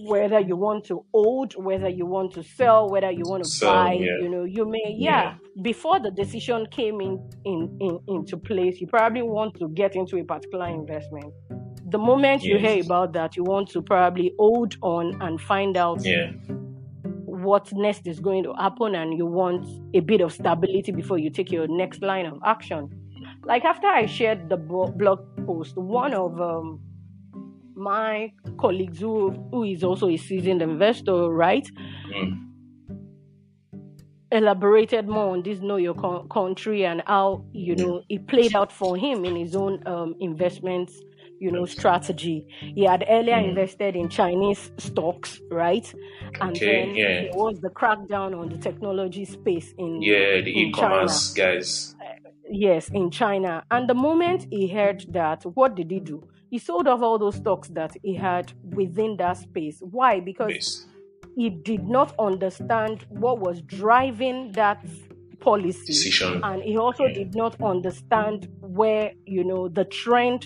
whether 0.04 0.40
you 0.40 0.56
want 0.56 0.84
to 0.86 1.04
hold, 1.14 1.54
whether 1.56 1.88
you 1.88 2.06
want 2.06 2.32
to 2.34 2.42
sell, 2.42 2.88
whether 2.90 3.10
you 3.10 3.22
want 3.24 3.44
to 3.44 3.48
Sell, 3.48 3.72
buy, 3.72 3.92
yeah. 3.92 4.18
you 4.20 4.28
know, 4.28 4.44
you 4.44 4.64
may 4.64 4.94
yeah. 4.96 5.34
Before 5.62 6.00
the 6.00 6.10
decision 6.10 6.66
came 6.70 7.00
in, 7.00 7.18
in, 7.44 7.76
in 7.80 8.00
into 8.08 8.36
place, 8.36 8.80
you 8.80 8.86
probably 8.86 9.22
want 9.22 9.54
to 9.58 9.68
get 9.68 9.94
into 9.94 10.16
a 10.18 10.24
particular 10.24 10.66
investment. 10.66 11.32
The 11.90 11.98
moment 11.98 12.42
you 12.42 12.58
hear 12.58 12.82
about 12.82 13.12
that, 13.12 13.36
you 13.36 13.44
want 13.44 13.68
to 13.70 13.82
probably 13.82 14.32
hold 14.38 14.76
on 14.82 15.20
and 15.20 15.40
find 15.40 15.76
out 15.76 16.00
Yeah. 16.04 16.32
what 17.26 17.70
next 17.72 18.06
is 18.06 18.18
going 18.20 18.44
to 18.44 18.54
happen 18.54 18.94
and 18.94 19.16
you 19.16 19.26
want 19.26 19.66
a 19.94 20.00
bit 20.00 20.20
of 20.22 20.32
stability 20.32 20.92
before 20.92 21.18
you 21.18 21.28
take 21.30 21.52
your 21.52 21.68
next 21.68 22.00
line 22.02 22.26
of 22.26 22.38
action. 22.44 22.88
Like 23.44 23.64
after 23.64 23.86
I 23.88 24.06
shared 24.06 24.48
the 24.48 24.56
blog 24.56 24.98
post, 25.46 25.76
one 25.76 26.14
of 26.14 26.40
um, 26.40 26.80
my 27.74 28.32
colleagues 28.58 29.00
who, 29.00 29.30
who 29.50 29.64
is 29.64 29.84
also 29.84 30.08
a 30.08 30.16
seasoned 30.16 30.62
investor, 30.62 31.28
right, 31.30 31.66
Mm. 32.06 32.52
elaborated 34.30 35.08
more 35.08 35.32
on 35.32 35.42
this 35.42 35.60
know 35.60 35.76
your 35.76 35.94
co- 35.94 36.24
country 36.24 36.84
and 36.86 37.02
how 37.06 37.44
you 37.52 37.76
know 37.76 38.02
it 38.08 38.26
played 38.28 38.54
out 38.56 38.72
for 38.72 38.96
him 38.96 39.24
in 39.24 39.36
his 39.36 39.54
own 39.54 39.86
um, 39.86 40.14
investments 40.20 40.98
you 41.44 41.50
know 41.50 41.64
strategy 41.66 42.38
he 42.78 42.84
had 42.92 43.04
earlier 43.16 43.36
Mm. 43.36 43.48
invested 43.50 43.92
in 44.00 44.08
chinese 44.08 44.62
stocks 44.78 45.30
right 45.50 45.86
and 46.40 46.56
Okay, 46.56 46.66
then 46.86 46.86
yeah. 46.94 47.20
there 47.22 47.36
was 47.44 47.56
the 47.66 47.70
crackdown 47.80 48.30
on 48.40 48.46
the 48.52 48.58
technology 48.68 49.24
space 49.24 49.68
in 49.84 49.90
Yeah, 50.10 50.40
the 50.46 50.52
in 50.60 50.68
e-commerce 50.68 51.18
guys. 51.34 51.94
yes 52.50 52.88
in 53.00 53.10
china 53.10 53.52
and 53.70 53.88
the 53.88 53.94
moment 54.08 54.46
he 54.50 54.68
heard 54.68 55.00
that 55.18 55.42
what 55.58 55.74
did 55.74 55.90
he 55.90 56.00
do 56.00 56.18
he 56.50 56.58
sold 56.58 56.86
off 56.86 57.00
all 57.02 57.18
those 57.18 57.36
stocks 57.36 57.68
that 57.78 57.92
he 58.02 58.14
had 58.14 58.52
within 58.80 59.16
that 59.16 59.36
space 59.38 59.78
why 59.80 60.20
because 60.20 60.48
Base. 60.52 60.86
he 61.36 61.48
did 61.50 61.84
not 61.88 62.14
understand 62.18 63.06
what 63.08 63.36
was 63.40 63.62
driving 63.62 64.52
that 64.52 64.78
policy 65.40 65.86
Decision. 65.86 66.40
and 66.44 66.62
he 66.62 66.76
also 66.76 67.04
did 67.08 67.34
not 67.34 67.60
understand 67.62 68.48
where 68.60 69.12
you 69.26 69.42
know 69.50 69.68
the 69.68 69.84
trend 69.86 70.40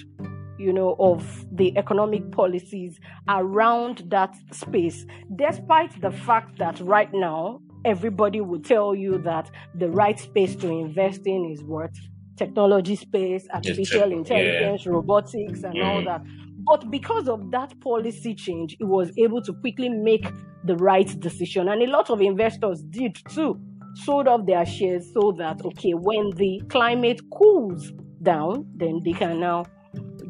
you 0.59 0.73
know 0.73 0.97
of 0.99 1.45
the 1.53 1.77
economic 1.77 2.31
policies 2.33 2.99
around 3.29 4.05
that 4.09 4.35
space 4.53 5.07
despite 5.37 6.01
the 6.01 6.11
fact 6.11 6.59
that 6.59 6.79
right 6.81 7.13
now 7.13 7.61
everybody 7.85 8.41
would 8.41 8.65
tell 8.65 8.95
you 8.95 9.19
that 9.19 9.51
the 9.75 9.89
right 9.91 10.19
space 10.19 10.57
to 10.57 10.69
invest 10.69 11.23
in 11.27 11.45
is 11.51 11.63
what 11.63 11.91
technology 12.37 12.97
space 12.97 13.47
artificial 13.53 14.11
yeah. 14.11 14.17
intelligence 14.17 14.87
robotics 14.87 15.63
and 15.63 15.81
all 15.83 16.03
Mm. 16.03 16.05
that 16.05 16.23
but 16.67 16.91
because 16.91 17.29
of 17.29 17.53
that 17.53 17.79
policy 17.81 18.35
change, 18.35 18.75
he 18.79 18.85
was 18.85 19.13
able 19.17 19.41
to 19.43 19.53
quickly 19.53 19.89
make 19.89 20.27
the 20.65 20.75
right 20.77 21.09
decision. 21.21 21.69
And 21.69 21.81
a 21.81 21.87
lot 21.87 22.11
of 22.11 22.21
investors 22.21 22.83
did 22.91 23.17
too. 23.31 23.61
Sold 23.95 24.27
off 24.27 24.47
their 24.47 24.67
shares 24.67 25.11
so 25.15 25.33
that, 25.39 25.65
okay, 25.65 25.93
when 25.93 26.31
the 26.31 26.61
climate 26.69 27.21
cools 27.33 27.93
down, 28.23 28.67
then 28.75 29.01
they 29.05 29.13
can 29.13 29.39
now 29.39 29.65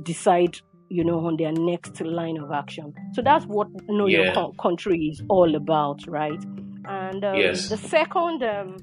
decide, 0.07 0.55
you 0.89 1.05
know, 1.05 1.19
on 1.27 1.37
their 1.37 1.53
next 1.53 2.01
line 2.01 2.39
of 2.39 2.51
action. 2.53 2.95
So 3.15 3.21
that's 3.23 3.45
what 3.47 3.69
Know 3.89 4.07
Your 4.07 4.25
Yeah. 4.27 4.35
Co- 4.35 4.55
Country 4.67 4.99
is 5.13 5.21
all 5.29 5.55
about, 5.55 5.99
right? 6.09 6.43
And 6.89 7.25
um, 7.25 7.39
Yes. 7.41 7.69
the 7.69 7.77
second 7.77 8.43
um, 8.43 8.77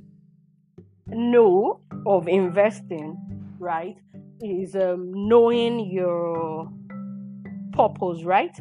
know 1.08 1.80
of 2.06 2.28
investing, 2.28 3.16
right, 3.60 3.96
is 4.42 4.76
um, 4.76 5.12
knowing 5.14 5.90
your 5.92 6.70
purpose, 7.74 8.24
right? 8.24 8.56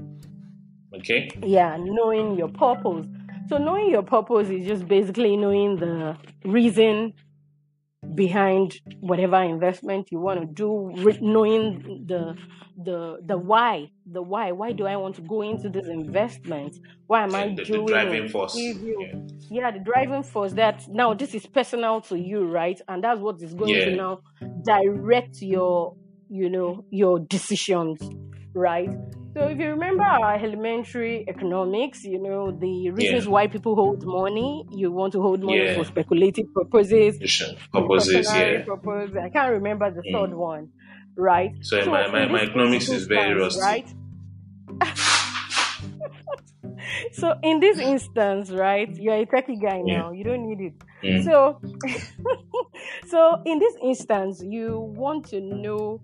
Okay. 0.94 1.30
Yeah, 1.42 1.76
knowing 1.80 2.36
your 2.36 2.48
purpose. 2.48 3.06
So 3.48 3.58
knowing 3.58 3.90
your 3.90 4.02
purpose 4.02 4.48
is 4.48 4.66
just 4.66 4.86
basically 4.86 5.36
knowing 5.36 5.76
the 5.76 6.16
reason 6.44 7.12
behind 8.14 8.72
whatever 9.00 9.42
investment 9.42 10.08
you 10.10 10.20
want 10.20 10.40
to 10.40 10.46
do, 10.46 10.92
knowing 11.20 12.04
the 12.06 12.34
the 12.76 13.18
the 13.26 13.38
why, 13.38 13.88
the 14.06 14.22
why. 14.22 14.52
Why 14.52 14.72
do 14.72 14.86
I 14.86 14.96
want 14.96 15.16
to 15.16 15.22
go 15.22 15.42
into 15.42 15.68
this 15.68 15.88
investment? 15.88 16.74
Why 17.06 17.24
am 17.24 17.34
I 17.34 17.48
the, 17.56 17.64
the 17.64 17.64
doing 17.70 17.86
driving 17.86 18.24
it? 18.24 18.30
force. 18.30 18.56
Yeah. 18.56 19.12
yeah, 19.50 19.70
the 19.70 19.80
driving 19.80 20.22
force 20.22 20.54
that 20.54 20.82
now 20.88 21.14
this 21.14 21.34
is 21.34 21.46
personal 21.46 22.00
to 22.02 22.18
you, 22.18 22.46
right? 22.46 22.80
And 22.88 23.04
that's 23.04 23.20
what 23.20 23.42
is 23.42 23.54
going 23.54 23.74
Yeah. 23.74 23.84
to 23.84 23.90
now 23.90 24.20
direct 24.64 25.38
your, 25.40 25.94
you 26.28 26.48
know, 26.50 26.84
your 26.90 27.18
decisions, 27.20 27.98
right? 28.54 28.90
So 29.34 29.48
if 29.48 29.58
you 29.58 29.70
remember 29.70 30.02
our 30.02 30.34
elementary 30.34 31.24
economics, 31.26 32.04
you 32.04 32.18
know, 32.18 32.50
the 32.52 32.90
reasons 32.90 33.24
Yeah. 33.24 33.30
why 33.30 33.46
people 33.46 33.74
hold 33.74 34.04
money, 34.04 34.66
you 34.70 34.92
want 34.92 35.14
to 35.14 35.22
hold 35.22 35.42
money 35.42 35.64
Yeah. 35.64 35.74
for 35.76 35.84
speculative 35.84 36.52
purposes, 36.54 37.16
Purposes, 37.72 38.26
yeah. 38.34 38.62
purpose. 38.64 39.12
I 39.16 39.30
can't 39.30 39.52
remember 39.52 39.90
the 39.90 40.02
Mm. 40.02 40.12
third 40.12 40.34
one, 40.36 40.68
right? 41.16 41.52
So 41.62 41.82
my, 41.86 42.08
my, 42.08 42.26
my 42.26 42.40
economics 42.42 42.88
is 42.90 43.06
very 43.06 43.34
rusty. 43.40 43.60
right? 43.60 43.88
so 47.12 47.34
in 47.42 47.60
this 47.60 47.78
instance, 47.78 48.50
right, 48.50 48.88
you're 48.98 49.14
a 49.16 49.26
techie 49.26 49.60
guy 49.60 49.80
Yeah. 49.84 49.98
now. 49.98 50.12
You 50.12 50.24
don't 50.24 50.46
need 50.46 50.60
it. 50.60 50.74
Mm. 51.02 51.24
So, 51.24 51.60
so 53.06 53.40
in 53.46 53.58
this 53.58 53.74
instance, 53.82 54.42
you 54.44 54.78
want 54.78 55.26
to 55.30 55.40
know 55.40 56.00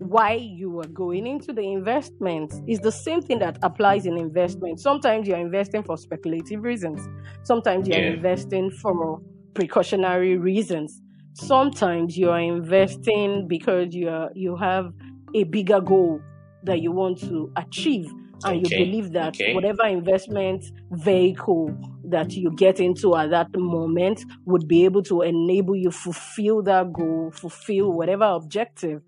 why 0.00 0.32
you 0.32 0.80
are 0.80 0.88
going 0.88 1.26
into 1.26 1.52
the 1.52 1.62
investment. 1.62 2.54
It's 2.66 2.80
the 2.80 2.92
same 2.92 3.20
thing 3.22 3.38
that 3.40 3.58
applies 3.62 4.06
in 4.06 4.16
investment. 4.16 4.80
Sometimes 4.80 5.28
you're 5.28 5.38
investing 5.38 5.82
for 5.84 5.98
speculative 5.98 6.62
reasons. 6.62 7.08
Sometimes 7.44 7.86
you're 7.86 7.98
Yeah. 7.98 8.14
investing 8.16 8.70
for 8.70 9.20
precautionary 9.54 10.38
reasons. 10.38 11.02
Sometimes 11.34 12.16
you 12.16 12.30
are 12.30 12.40
investing 12.40 13.46
because 13.46 13.94
you 13.94 14.08
are 14.08 14.30
you 14.34 14.56
have 14.56 14.86
a 15.34 15.44
bigger 15.44 15.80
goal 15.80 16.24
that 16.62 16.80
you 16.80 16.92
want 16.92 17.18
to 17.28 17.52
achieve. 17.56 18.14
and 18.42 18.58
Okay. 18.58 18.62
you 18.62 18.70
believe 18.70 19.12
that 19.12 19.34
Okay. 19.34 19.44
whatever 19.44 19.84
investment 19.84 20.64
vehicle 20.92 21.76
that 22.04 22.34
you 22.34 22.50
get 22.50 22.80
into 22.80 23.14
at 23.14 23.28
that 23.28 23.48
moment 23.54 24.24
would 24.46 24.66
be 24.66 24.86
able 24.86 25.02
to 25.02 25.20
enable 25.20 25.76
you 25.76 25.90
fulfill 25.90 26.62
that 26.62 26.90
goal, 26.90 27.30
fulfill 27.34 27.92
whatever 27.92 28.24
objective. 28.24 29.02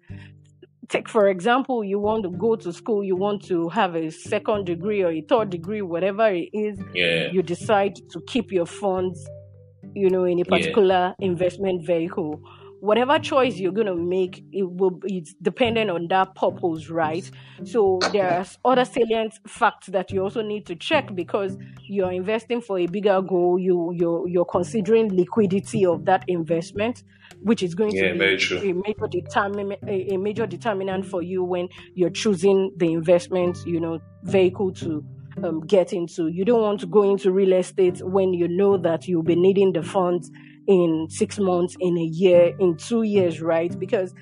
Take 0.93 1.09
for 1.09 1.29
example, 1.29 1.83
you 1.83 1.99
want 1.99 2.23
to 2.25 2.31
go 2.31 2.55
to 2.55 2.71
school, 2.71 3.03
you 3.03 3.17
want 3.17 3.43
to 3.47 3.71
have 3.71 3.97
a 3.97 4.11
second 4.11 4.67
degree 4.67 5.03
or 5.03 5.11
a 5.11 5.23
third 5.23 5.49
degree, 5.49 5.81
whatever 5.81 6.29
it 6.29 6.51
is, 6.53 6.79
Yeah. 6.95 7.31
you 7.33 7.43
decide 7.43 7.95
to 8.13 8.21
keep 8.27 8.53
your 8.53 8.67
funds, 8.67 9.27
you 9.95 10.11
know, 10.11 10.25
in 10.25 10.39
a 10.39 10.45
Yeah. 10.47 10.55
particular 10.55 11.15
investment 11.19 11.87
vehicle. 11.87 12.39
Whatever 12.83 13.21
choice 13.21 13.59
you're 13.59 13.71
going 13.73 13.87
to 13.87 13.95
make, 13.95 14.45
it 14.51 14.65
will 14.65 14.99
it's 15.05 15.35
dependent 15.41 15.89
on 15.89 16.09
that 16.09 16.35
purpose, 16.35 16.91
right? 16.91 17.31
So 17.63 18.09
there's 18.13 18.59
other 18.65 18.85
salient 18.85 19.35
facts 19.47 19.87
that 19.89 20.11
you 20.11 20.21
also 20.21 20.43
need 20.43 20.67
to 20.67 20.75
check 20.75 21.15
because 21.15 21.57
you're 21.87 22.11
investing 22.11 22.61
for 22.61 22.81
a 22.81 22.87
bigger 22.87 23.23
goal. 23.23 23.57
You 23.59 23.93
you're 23.95 24.29
you're 24.29 24.45
considering 24.45 25.15
liquidity 25.15 25.87
of 25.87 26.07
that 26.07 26.25
investment, 26.27 27.05
which 27.41 27.63
is 27.63 27.77
going 27.77 27.95
Yeah, 27.95 28.01
to 28.01 28.09
be 28.09 28.43
a 28.61 28.73
major 28.75 29.07
determinant 29.09 29.81
a 29.89 30.17
major 30.17 30.47
determinant 30.47 31.07
for 31.07 31.23
you 31.23 31.45
when 31.45 31.69
you're 31.95 32.11
choosing 32.11 32.73
the 32.77 32.93
investment 32.93 33.59
you 33.65 33.81
know 33.81 34.01
vehicle 34.25 34.73
to 34.73 35.05
um, 35.43 35.61
get 35.61 35.93
into 35.93 36.29
you 36.29 36.45
don't 36.45 36.61
want 36.63 36.81
to 36.81 36.87
go 36.87 37.03
into 37.11 37.33
real 37.33 37.53
estate 37.53 38.01
when 38.03 38.33
you 38.35 38.47
know 38.49 38.77
that 38.77 39.09
you'll 39.09 39.23
be 39.23 39.37
needing 39.37 39.73
the 39.73 39.83
funds 39.83 40.31
in 40.67 41.07
six 41.11 41.39
months 41.39 41.77
in 41.81 41.97
a 41.99 42.05
year 42.05 42.53
in 42.59 42.77
two 42.77 43.03
years 43.03 43.41
right 43.41 43.77
because 43.79 44.15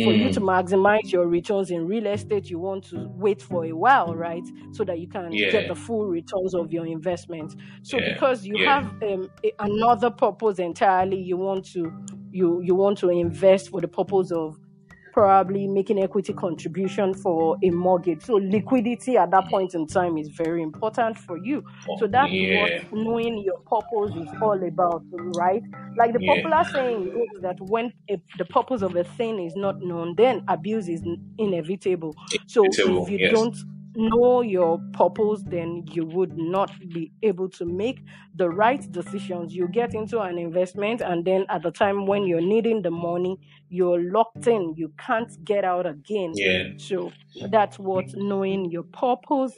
for 0.00 0.14
you 0.14 0.28
Mm. 0.28 0.30
to 0.30 0.40
maximize 0.40 1.10
your 1.10 1.26
returns 1.26 1.70
in 1.70 1.86
real 1.86 2.06
estate 2.06 2.48
you 2.48 2.58
want 2.58 2.84
to 2.84 3.08
wait 3.14 3.42
for 3.42 3.64
a 3.64 3.72
while 3.72 4.14
right 4.14 4.46
so 4.70 4.84
that 4.84 5.00
you 5.00 5.08
can 5.08 5.40
Yeah. 5.40 5.48
get 5.48 5.66
the 5.66 5.74
full 5.74 6.06
returns 6.06 6.54
of 6.54 6.72
your 6.72 6.86
investment 6.86 7.54
so 7.82 8.00
Yeah, 8.00 8.00
because 8.00 8.46
you 8.46 8.58
yeah. 8.58 8.64
have 8.64 8.92
um, 9.02 9.28
a- 9.44 9.52
another 9.58 10.10
purpose 10.10 10.58
entirely 10.60 11.20
you 11.20 11.36
want 11.36 11.64
to 11.72 11.92
you 12.30 12.60
you 12.62 12.74
want 12.74 12.98
to 12.98 13.08
invest 13.08 13.70
for 13.70 13.80
the 13.80 13.88
purpose 13.88 14.30
of 14.30 14.56
probably 15.12 15.66
making 15.66 15.98
equity 16.02 16.32
contribution 16.32 17.14
for 17.14 17.56
a 17.62 17.70
mortgage 17.70 18.22
so 18.22 18.34
liquidity 18.34 19.16
at 19.16 19.30
that 19.30 19.48
point 19.48 19.74
in 19.74 19.86
time 19.86 20.16
is 20.18 20.28
very 20.28 20.62
important 20.62 21.16
for 21.18 21.36
you 21.38 21.62
so 21.96 22.06
oh, 22.06 22.06
that's 22.06 22.32
yeah. 22.32 22.54
what 22.54 22.72
knowing 22.92 23.38
your 23.38 23.58
purpose 23.66 24.14
is 24.16 24.28
all 24.40 24.62
about 24.66 25.02
right 25.12 25.62
like 25.96 26.12
the 26.12 26.20
Yeah. 26.20 26.34
popular 26.34 26.64
saying 26.64 27.10
goes 27.10 27.40
that 27.42 27.56
when 27.60 27.92
a, 28.10 28.20
the 28.38 28.44
purpose 28.44 28.82
of 28.82 28.94
a 28.96 29.04
thing 29.04 29.38
is 29.40 29.54
not 29.56 29.80
known 29.80 30.14
then 30.16 30.42
abuse 30.48 30.88
is 30.88 31.02
inevitable 31.38 32.14
so 32.46 32.76
if 32.78 33.08
you 33.08 33.18
yes. 33.18 33.30
don't 33.30 33.56
know 33.98 34.40
your 34.42 34.78
purpose, 34.92 35.42
then 35.46 35.84
you 35.92 36.06
would 36.06 36.36
not 36.38 36.70
be 36.88 37.12
able 37.22 37.48
to 37.50 37.64
make 37.66 37.98
the 38.36 38.48
right 38.48 38.90
decisions. 38.92 39.54
You 39.54 39.68
get 39.68 39.94
into 39.94 40.20
an 40.20 40.38
investment, 40.38 41.00
and 41.00 41.24
then 41.24 41.44
at 41.48 41.62
the 41.62 41.70
time 41.70 42.06
when 42.06 42.24
you're 42.26 42.40
needing 42.40 42.82
the 42.82 42.90
money, 42.90 43.38
you're 43.68 44.00
locked 44.00 44.46
in. 44.46 44.74
You 44.76 44.92
can't 44.98 45.30
get 45.44 45.64
out 45.64 45.86
again. 45.86 46.32
Yeah. 46.34 46.68
So 46.78 47.12
that's 47.50 47.78
what 47.78 48.06
knowing 48.14 48.70
your 48.70 48.84
purpose 48.84 49.54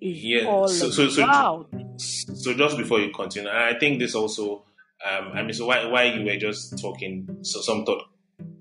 is 0.00 0.22
Yeah. 0.22 0.44
all 0.46 0.68
So, 0.68 0.90
so, 0.90 1.08
so, 1.08 1.24
about. 1.24 1.70
so 1.98 2.54
just 2.54 2.76
before 2.76 3.00
you 3.00 3.12
continue, 3.12 3.48
I 3.50 3.78
think 3.78 3.98
this 3.98 4.14
also, 4.14 4.64
um, 5.04 5.32
I 5.34 5.42
mean, 5.42 5.52
so 5.52 5.66
why, 5.66 5.86
why 5.86 6.04
you 6.04 6.24
were 6.24 6.36
just 6.36 6.78
talking, 6.78 7.38
so 7.42 7.60
some 7.60 7.84
thought, 7.84 8.02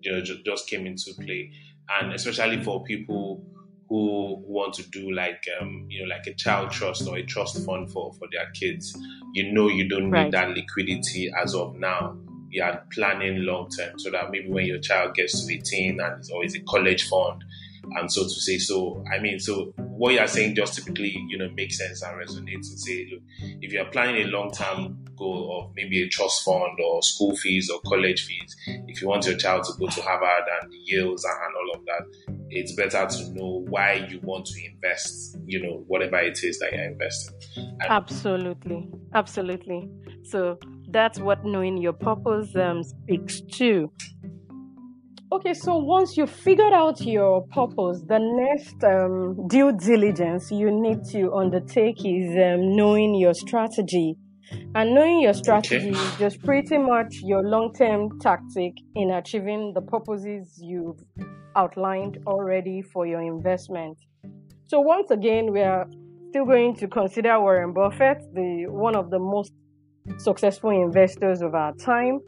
you 0.02 0.12
know, 0.12 0.22
just, 0.22 0.46
just 0.46 0.68
came 0.70 0.86
into 0.86 1.14
play, 1.20 1.52
and 1.90 2.14
especially 2.14 2.62
for 2.64 2.84
people 2.84 3.45
who 3.88 4.44
want 4.48 4.74
to 4.76 4.90
do 4.90 5.12
like, 5.12 5.44
um, 5.60 5.86
you 5.90 6.02
know, 6.02 6.14
like 6.14 6.26
a 6.28 6.34
child 6.34 6.72
trust 6.72 7.08
or 7.08 7.18
a 7.18 7.24
trust 7.24 7.64
fund 7.66 7.92
for 7.92 8.14
for 8.14 8.28
their 8.32 8.50
kids. 8.52 8.98
You 9.34 9.52
know, 9.52 9.68
you 9.68 9.88
don't 9.88 10.10
need 10.10 10.32
that 10.32 10.50
liquidity 10.50 11.32
as 11.42 11.54
of 11.54 11.76
now. 11.76 12.18
You 12.50 12.64
are 12.64 12.86
planning 12.92 13.44
long 13.44 13.70
term, 13.70 14.00
so 14.00 14.10
that 14.12 14.32
maybe 14.32 14.50
when 14.50 14.66
your 14.66 14.80
child 14.80 15.14
gets 15.16 15.46
to 15.46 15.54
18 15.54 16.00
and 16.00 16.20
it's 16.20 16.30
always 16.30 16.56
a 16.56 16.62
college 16.62 17.08
fund, 17.08 17.44
and 17.98 18.12
so 18.12 18.24
to 18.24 18.30
say. 18.30 18.58
So, 18.58 19.04
I 19.14 19.20
mean, 19.20 19.40
so 19.40 19.74
what 19.78 20.14
you 20.14 20.20
are 20.20 20.28
saying 20.28 20.56
just 20.56 20.76
typically, 20.76 21.16
you 21.28 21.38
know, 21.38 21.50
makes 21.56 21.78
sense 21.78 22.02
and 22.02 22.18
resonates 22.18 22.70
and 22.70 22.80
say, 22.80 23.08
look, 23.12 23.22
if 23.62 23.74
you 23.74 23.82
are 23.82 23.90
planning 23.92 24.24
a 24.24 24.28
long 24.28 24.52
term 24.52 25.05
goal 25.18 25.60
of 25.60 25.74
maybe 25.76 26.04
a 26.04 26.08
trust 26.08 26.44
fund 26.44 26.78
or 26.84 27.02
school 27.02 27.36
fees 27.36 27.70
or 27.70 27.80
college 27.82 28.26
fees, 28.26 28.56
if 28.88 29.02
you 29.02 29.08
want 29.08 29.26
your 29.26 29.38
child 29.38 29.64
to 29.66 29.74
go 29.80 29.88
to 29.88 30.02
Harvard 30.02 30.46
and 30.62 30.74
Yale's 30.86 31.24
and, 31.24 31.34
and 31.34 31.56
all 31.56 31.80
of 31.80 31.86
that, 31.86 32.36
it's 32.50 32.74
better 32.74 33.06
to 33.06 33.34
know 33.34 33.66
why 33.70 34.08
you 34.10 34.20
want 34.24 34.46
to 34.46 34.66
invest, 34.66 35.38
you 35.46 35.62
know, 35.62 35.84
whatever 35.88 36.20
it 36.20 36.44
is 36.44 36.60
that 36.60 36.72
you're 36.74 36.86
investing. 36.86 37.36
Absolutely, 37.82 38.90
absolutely. 39.14 39.90
So 40.24 40.58
that's 40.90 41.20
what 41.20 41.44
knowing 41.44 41.78
your 41.78 41.94
purpose 41.94 42.56
um, 42.56 42.84
speaks 42.84 43.42
to. 43.42 43.92
Okay, 45.32 45.54
so 45.54 45.78
once 45.78 46.16
you 46.16 46.28
figured 46.28 46.72
out 46.72 47.02
your 47.02 47.46
purpose, 47.48 48.02
the 48.08 48.20
next 48.20 48.82
um, 48.84 49.48
due 49.48 49.76
diligence 49.78 50.52
you 50.52 50.72
need 50.72 51.04
to 51.12 51.34
undertake 51.34 52.06
is 52.06 52.30
um, 52.38 52.76
knowing 52.76 53.16
your 53.16 53.34
strategy. 53.34 54.16
And 54.76 54.94
knowing 54.94 55.22
your 55.22 55.34
strategy 55.34 55.90
Okay. 55.90 55.90
is 55.90 56.16
just 56.20 56.42
pretty 56.44 56.78
much 56.78 57.22
your 57.24 57.44
long 57.44 57.74
term 57.74 58.20
tactic 58.20 58.74
in 58.96 59.12
achieving 59.12 59.74
the 59.74 59.82
purposes 59.82 60.60
you've 60.62 61.00
outlined 61.56 62.18
already 62.28 62.82
for 62.82 63.06
your 63.08 63.22
investment. 63.22 63.98
So, 64.68 64.80
once 64.82 65.12
again, 65.12 65.52
we 65.52 65.62
are 65.62 65.88
still 66.30 66.46
going 66.46 66.76
to 66.78 66.88
consider 66.88 67.40
Warren 67.40 67.74
Buffett, 67.74 68.18
the 68.34 68.66
one 68.68 68.96
of 68.96 69.10
the 69.10 69.20
most 69.20 69.54
successful 70.18 70.70
investors 70.72 71.42
of 71.42 71.56
our 71.56 71.74
time. 71.76 72.20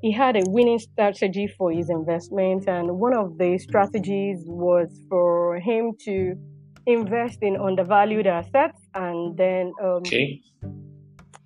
He 0.00 0.12
had 0.12 0.36
a 0.36 0.42
winning 0.46 0.78
strategy 0.78 1.48
for 1.48 1.72
his 1.72 1.90
investment, 1.90 2.68
and 2.68 2.98
one 2.98 3.14
of 3.14 3.36
the 3.38 3.58
strategies 3.58 4.44
was 4.46 4.88
for 5.08 5.58
him 5.58 5.92
to 6.04 6.36
invest 6.86 7.38
in 7.42 7.56
undervalued 7.56 8.26
assets 8.26 8.80
and 8.94 9.36
then 9.36 9.72
um, 9.82 9.96
Okay. 10.06 10.40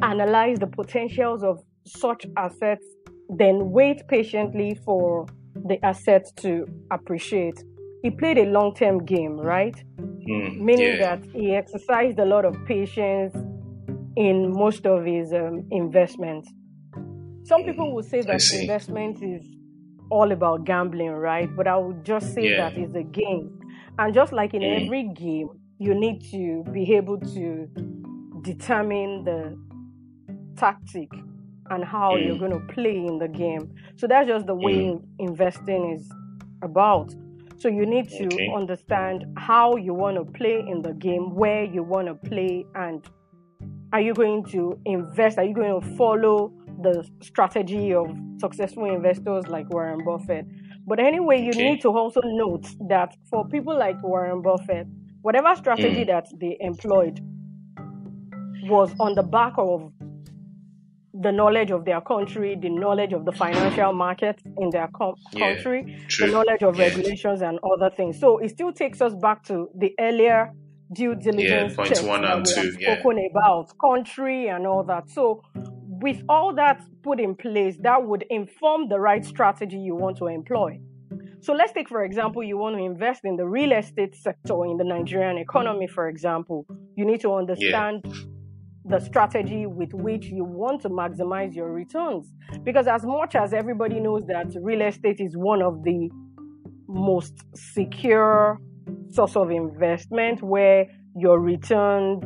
Analyze 0.02 0.58
the 0.58 0.66
potentials 0.66 1.42
of 1.42 1.62
such 1.86 2.26
assets, 2.36 2.84
then 3.28 3.70
wait 3.70 4.06
patiently 4.08 4.74
for 4.84 5.26
the 5.66 5.84
assets 5.84 6.32
to 6.32 6.66
appreciate. 6.90 7.62
He 8.02 8.10
played 8.10 8.38
a 8.38 8.46
long 8.46 8.74
term 8.74 9.04
game, 9.04 9.36
right? 9.38 9.76
Mm, 9.98 10.58
meaning 10.58 10.96
yeah. 10.98 11.16
that 11.16 11.24
he 11.32 11.54
exercised 11.54 12.18
a 12.18 12.24
lot 12.24 12.44
of 12.44 12.54
patience 12.66 13.34
in 14.16 14.52
most 14.52 14.86
of 14.86 15.04
his 15.04 15.32
um, 15.32 15.66
investments. 15.70 16.48
Some 17.44 17.64
people 17.64 17.94
will 17.94 18.02
say 18.02 18.22
that 18.22 18.42
investment 18.52 19.22
is 19.22 19.44
all 20.10 20.30
about 20.32 20.64
gambling, 20.64 21.10
right? 21.10 21.48
But 21.56 21.66
I 21.66 21.76
would 21.76 22.04
just 22.04 22.34
say 22.34 22.50
Yeah. 22.50 22.56
that 22.70 22.76
it's 22.78 22.94
a 22.94 23.02
game. 23.02 23.58
And 23.98 24.14
just 24.14 24.32
like 24.32 24.54
in 24.54 24.62
Mm. 24.62 24.84
every 24.84 25.04
game, 25.08 25.48
you 25.78 25.94
need 25.94 26.22
to 26.30 26.64
be 26.72 26.94
able 26.94 27.18
to 27.18 27.66
determine 28.42 29.24
the 29.24 29.56
tactic 30.62 31.10
and 31.70 31.84
how 31.84 32.16
Mm. 32.16 32.26
you're 32.26 32.38
going 32.38 32.50
to 32.52 32.74
play 32.74 32.96
in 32.96 33.18
the 33.18 33.28
game. 33.28 33.64
So 33.96 34.06
that's 34.06 34.28
just 34.28 34.46
the 34.46 34.54
way 34.54 34.74
Mm. 34.74 35.02
investing 35.18 35.92
is 35.92 36.10
about. 36.62 37.14
So 37.58 37.68
you 37.68 37.86
need 37.86 38.08
to 38.18 38.24
Okay. 38.26 38.52
understand 38.54 39.24
how 39.36 39.76
you 39.76 39.94
want 39.94 40.16
to 40.16 40.24
play 40.24 40.64
in 40.66 40.82
the 40.82 40.92
game, 40.94 41.34
where 41.34 41.64
you 41.64 41.82
want 41.82 42.08
to 42.08 42.14
play, 42.14 42.64
and 42.74 43.04
are 43.92 44.00
you 44.00 44.14
going 44.14 44.44
to 44.46 44.78
invest? 44.84 45.38
Are 45.38 45.44
you 45.44 45.54
going 45.54 45.80
to 45.80 45.86
follow 45.96 46.52
the 46.80 47.06
strategy 47.22 47.92
of 47.94 48.10
successful 48.40 48.84
investors 48.84 49.46
like 49.48 49.68
Warren 49.70 50.02
Buffett? 50.04 50.46
But 50.86 50.98
anyway, 50.98 51.40
you 51.42 51.52
Okay. 51.52 51.62
need 51.64 51.80
to 51.82 51.88
also 51.88 52.20
note 52.24 52.66
that 52.88 53.14
for 53.30 53.46
people 53.48 53.78
like 53.78 54.02
Warren 54.02 54.42
Buffett, 54.42 54.86
whatever 55.22 55.54
strategy 55.54 56.04
Mm. 56.04 56.06
that 56.06 56.26
they 56.40 56.56
employed 56.60 57.20
was 58.62 58.94
on 58.98 59.14
the 59.14 59.22
back 59.22 59.54
of 59.58 59.91
the 61.14 61.30
knowledge 61.30 61.70
of 61.70 61.84
their 61.84 62.00
country, 62.00 62.56
the 62.60 62.70
knowledge 62.70 63.12
of 63.12 63.24
the 63.24 63.32
financial 63.32 63.92
market 63.92 64.40
in 64.58 64.70
their 64.70 64.88
com- 64.94 65.14
Yeah, 65.32 65.54
country, 65.54 65.98
true. 66.08 66.26
the 66.26 66.32
knowledge 66.32 66.62
of 66.62 66.76
Yeah. 66.78 66.86
regulations 66.86 67.42
and 67.42 67.58
other 67.72 67.90
things. 67.94 68.18
So 68.18 68.38
it 68.38 68.48
still 68.50 68.72
takes 68.72 69.00
us 69.02 69.14
back 69.14 69.42
to 69.44 69.68
the 69.76 69.94
earlier 70.00 70.52
due 70.94 71.14
diligence 71.14 71.74
point 71.74 71.88
checks 71.88 72.02
one 72.02 72.22
that 72.22 72.36
and 72.36 72.46
two, 72.46 72.72
yeah. 72.78 72.94
spoken 73.00 73.18
about, 73.30 73.66
country 73.78 74.48
and 74.48 74.66
all 74.66 74.84
that. 74.84 75.08
So 75.10 75.42
with 76.00 76.22
all 76.28 76.54
that 76.54 76.82
put 77.02 77.20
in 77.20 77.34
place, 77.34 77.76
that 77.82 78.06
would 78.06 78.24
inform 78.30 78.88
the 78.88 78.98
right 78.98 79.24
strategy 79.24 79.78
you 79.78 79.94
want 79.94 80.16
to 80.18 80.26
employ. 80.26 80.78
So 81.40 81.52
let's 81.54 81.72
take, 81.72 81.88
for 81.88 82.04
example, 82.04 82.42
you 82.42 82.56
want 82.56 82.76
to 82.76 82.82
invest 82.84 83.22
in 83.24 83.36
the 83.36 83.46
real 83.46 83.72
estate 83.72 84.14
sector 84.14 84.64
in 84.64 84.76
the 84.76 84.84
Nigerian 84.84 85.38
economy, 85.38 85.88
for 85.88 86.08
example. 86.08 86.66
You 86.96 87.04
need 87.04 87.20
to 87.22 87.32
understand 87.34 88.04
the 88.84 88.98
strategy 88.98 89.66
with 89.66 89.92
which 89.94 90.26
you 90.26 90.44
want 90.44 90.82
to 90.82 90.88
maximize 90.88 91.54
your 91.54 91.72
returns. 91.72 92.32
Because 92.64 92.86
as 92.86 93.04
much 93.04 93.34
as 93.34 93.52
everybody 93.52 94.00
knows 94.00 94.24
that 94.26 94.46
real 94.60 94.82
estate 94.82 95.20
is 95.20 95.36
one 95.36 95.62
of 95.62 95.84
the 95.84 96.10
most 96.88 97.44
secure 97.54 98.60
source 99.10 99.36
of 99.36 99.50
investment 99.50 100.42
where 100.42 100.86
your 101.14 101.40
return 101.40 102.20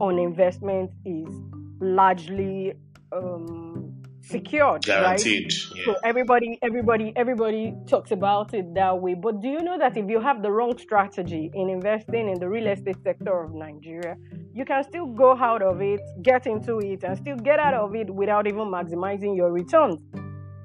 on 0.00 0.18
investment 0.18 0.90
is 1.04 1.28
largely 1.80 2.72
um, 3.12 3.65
secured, 4.26 4.82
guaranteed. 4.84 5.44
Right? 5.44 5.78
Yeah. 5.78 5.84
So 5.84 5.94
everybody, 6.04 6.58
everybody, 6.62 7.12
everybody 7.16 7.74
talks 7.86 8.10
about 8.10 8.54
it 8.54 8.74
that 8.74 9.00
way. 9.00 9.14
But 9.14 9.40
do 9.40 9.48
you 9.48 9.62
know 9.62 9.78
that 9.78 9.96
if 9.96 10.08
you 10.08 10.20
have 10.20 10.42
the 10.42 10.50
wrong 10.50 10.76
strategy 10.78 11.50
in 11.54 11.68
investing 11.70 12.28
in 12.28 12.38
the 12.40 12.48
real 12.48 12.66
estate 12.66 12.96
sector 13.04 13.44
of 13.44 13.54
Nigeria, 13.54 14.16
you 14.52 14.64
can 14.64 14.82
still 14.84 15.06
go 15.06 15.36
out 15.36 15.62
of 15.62 15.80
it, 15.80 16.00
get 16.22 16.46
into 16.46 16.78
it, 16.78 17.04
and 17.04 17.16
still 17.16 17.36
get 17.36 17.58
out 17.58 17.74
of 17.74 17.94
it 17.94 18.10
without 18.10 18.46
even 18.46 18.66
maximizing 18.66 19.36
your 19.36 19.52
returns 19.52 20.00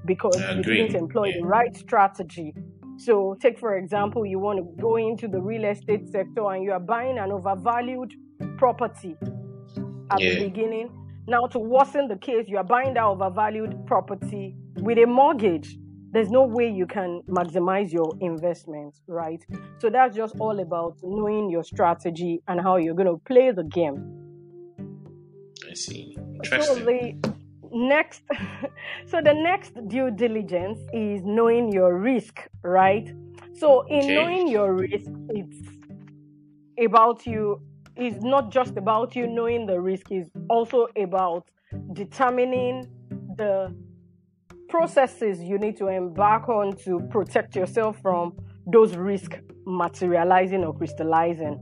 because 0.05 0.35
you 0.55 0.63
didn't 0.63 0.95
employ 0.95 1.25
yeah. 1.27 1.41
the 1.41 1.45
right 1.45 1.75
strategy. 1.77 2.53
So, 2.97 3.35
take 3.41 3.57
for 3.59 3.77
example, 3.77 4.25
you 4.25 4.39
want 4.39 4.59
to 4.59 4.81
go 4.81 4.97
into 4.97 5.27
the 5.27 5.41
real 5.41 5.65
estate 5.65 6.07
sector 6.09 6.51
and 6.51 6.63
you 6.63 6.71
are 6.71 6.79
buying 6.79 7.17
an 7.17 7.31
overvalued 7.31 8.13
property 8.57 9.15
at 10.11 10.19
yeah. 10.19 10.35
the 10.35 10.49
beginning 10.49 10.89
now, 11.27 11.45
to 11.47 11.59
worsen 11.59 12.07
the 12.07 12.15
case, 12.15 12.45
you 12.47 12.57
are 12.57 12.63
buying 12.63 12.93
that 12.95 13.03
overvalued 13.03 13.85
property 13.85 14.55
with 14.77 14.97
a 14.97 15.05
mortgage. 15.05 15.77
There's 16.11 16.29
no 16.29 16.43
way 16.43 16.69
you 16.69 16.85
can 16.87 17.21
maximize 17.29 17.93
your 17.93 18.11
investment, 18.19 18.95
right? 19.07 19.41
So 19.77 19.89
that's 19.89 20.15
just 20.15 20.35
all 20.39 20.59
about 20.59 20.97
knowing 21.03 21.49
your 21.49 21.63
strategy 21.63 22.41
and 22.47 22.59
how 22.59 22.77
you're 22.77 22.95
going 22.95 23.07
to 23.07 23.21
play 23.25 23.51
the 23.51 23.63
game. 23.63 23.97
I 25.69 25.73
see. 25.73 26.17
Interesting. 26.43 26.75
So 26.75 26.83
the 26.83 27.35
next, 27.71 28.23
so 29.05 29.21
the 29.21 29.33
next 29.33 29.73
due 29.87 30.11
diligence 30.11 30.79
is 30.91 31.21
knowing 31.23 31.71
your 31.71 31.97
risk, 31.97 32.41
right? 32.63 33.09
So 33.53 33.83
in 33.87 33.99
okay. 33.99 34.15
knowing 34.15 34.47
your 34.47 34.73
risk, 34.73 35.09
it's 35.29 35.57
about 36.77 37.25
you 37.25 37.61
is 37.95 38.21
not 38.21 38.51
just 38.51 38.77
about 38.77 39.15
you 39.15 39.27
knowing 39.27 39.65
the 39.65 39.79
risk, 39.79 40.11
is 40.11 40.29
also 40.49 40.87
about 40.95 41.49
determining 41.93 42.87
the 43.37 43.73
processes 44.69 45.41
you 45.41 45.57
need 45.57 45.77
to 45.77 45.87
embark 45.87 46.47
on 46.47 46.75
to 46.77 46.99
protect 47.09 47.55
yourself 47.55 47.99
from 48.01 48.33
those 48.65 48.95
risks 48.95 49.37
materializing 49.65 50.63
or 50.63 50.73
crystallizing. 50.73 51.59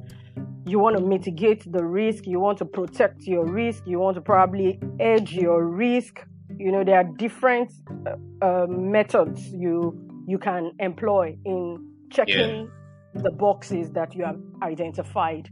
You 0.65 0.80
want 0.80 0.98
to 0.98 1.04
mitigate 1.04 1.72
the 1.72 1.84
risk, 1.84 2.28
you 2.28 2.39
want 2.39 2.60
to 2.60 2.65
protect 2.65 3.24
your 3.24 3.46
risk, 3.46 3.84
you 3.88 4.00
want 4.00 4.15
to 4.15 4.22
probably 4.22 4.80
edge 5.00 5.34
your 5.34 5.65
risk. 5.65 6.24
You 6.58 6.72
know, 6.72 6.84
there 6.84 6.98
are 6.98 7.10
different 7.18 7.72
uh, 8.06 8.46
uh, 8.46 8.68
methods 8.68 9.48
you 9.52 10.10
you 10.28 10.38
can 10.38 10.72
employ 10.80 11.36
in 11.44 11.84
checking 12.12 12.70
yeah. 13.15 13.22
the 13.24 13.32
boxes 13.32 13.89
that 13.92 14.13
you 14.13 14.24
have 14.24 14.39
identified. 14.62 15.50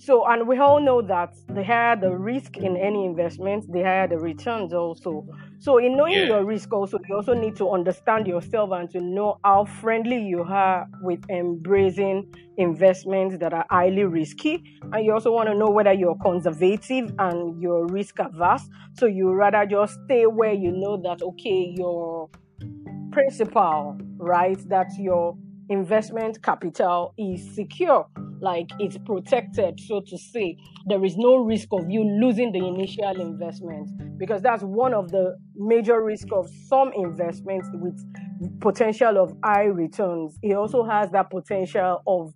So, 0.00 0.24
and 0.26 0.46
we 0.46 0.58
all 0.58 0.80
know 0.80 1.02
that 1.02 1.34
the 1.48 1.64
higher 1.64 1.96
the 1.96 2.16
risk 2.16 2.56
in 2.56 2.76
any 2.76 3.04
investment, 3.04 3.70
the 3.72 3.82
higher 3.82 4.06
the 4.06 4.16
returns 4.16 4.72
also. 4.72 5.26
So, 5.58 5.78
in 5.78 5.96
knowing 5.96 6.12
yeah. 6.12 6.26
your 6.26 6.44
risk, 6.44 6.72
also, 6.72 6.98
you 7.08 7.16
also 7.16 7.34
need 7.34 7.56
to 7.56 7.68
understand 7.70 8.28
yourself 8.28 8.70
and 8.72 8.88
to 8.90 9.00
know 9.00 9.38
how 9.42 9.64
friendly 9.64 10.22
you 10.22 10.42
are 10.42 10.86
with 11.02 11.28
embracing 11.28 12.32
investments 12.58 13.38
that 13.38 13.52
are 13.52 13.66
highly 13.70 14.04
risky. 14.04 14.62
And 14.92 15.04
you 15.04 15.12
also 15.12 15.32
want 15.32 15.48
to 15.48 15.54
know 15.56 15.68
whether 15.68 15.92
you're 15.92 16.16
conservative 16.18 17.12
and 17.18 17.60
you're 17.60 17.86
risk 17.88 18.20
averse. 18.20 18.68
So, 18.98 19.06
you 19.06 19.32
rather 19.32 19.66
just 19.66 19.98
stay 20.04 20.26
where 20.26 20.52
you 20.54 20.70
know 20.70 20.96
that, 21.02 21.22
okay, 21.22 21.74
your 21.76 22.30
principal, 23.10 23.98
right, 24.16 24.58
that 24.68 24.86
your 24.96 25.36
investment 25.68 26.42
capital 26.42 27.14
is 27.18 27.54
secure 27.54 28.06
like 28.40 28.70
it's 28.78 28.96
protected, 28.98 29.80
so 29.80 30.00
to 30.00 30.16
say. 30.16 30.56
There 30.86 31.04
is 31.04 31.16
no 31.16 31.36
risk 31.36 31.68
of 31.72 31.90
you 31.90 32.04
losing 32.04 32.52
the 32.52 32.66
initial 32.66 33.20
investment 33.20 34.18
because 34.18 34.42
that's 34.42 34.62
one 34.62 34.94
of 34.94 35.10
the 35.10 35.36
major 35.56 36.02
risks 36.02 36.30
of 36.32 36.48
some 36.66 36.92
investments 36.94 37.68
with 37.74 38.00
potential 38.60 39.18
of 39.18 39.34
high 39.44 39.64
returns. 39.64 40.38
It 40.42 40.54
also 40.54 40.84
has 40.84 41.10
that 41.10 41.30
potential 41.30 42.02
of 42.06 42.32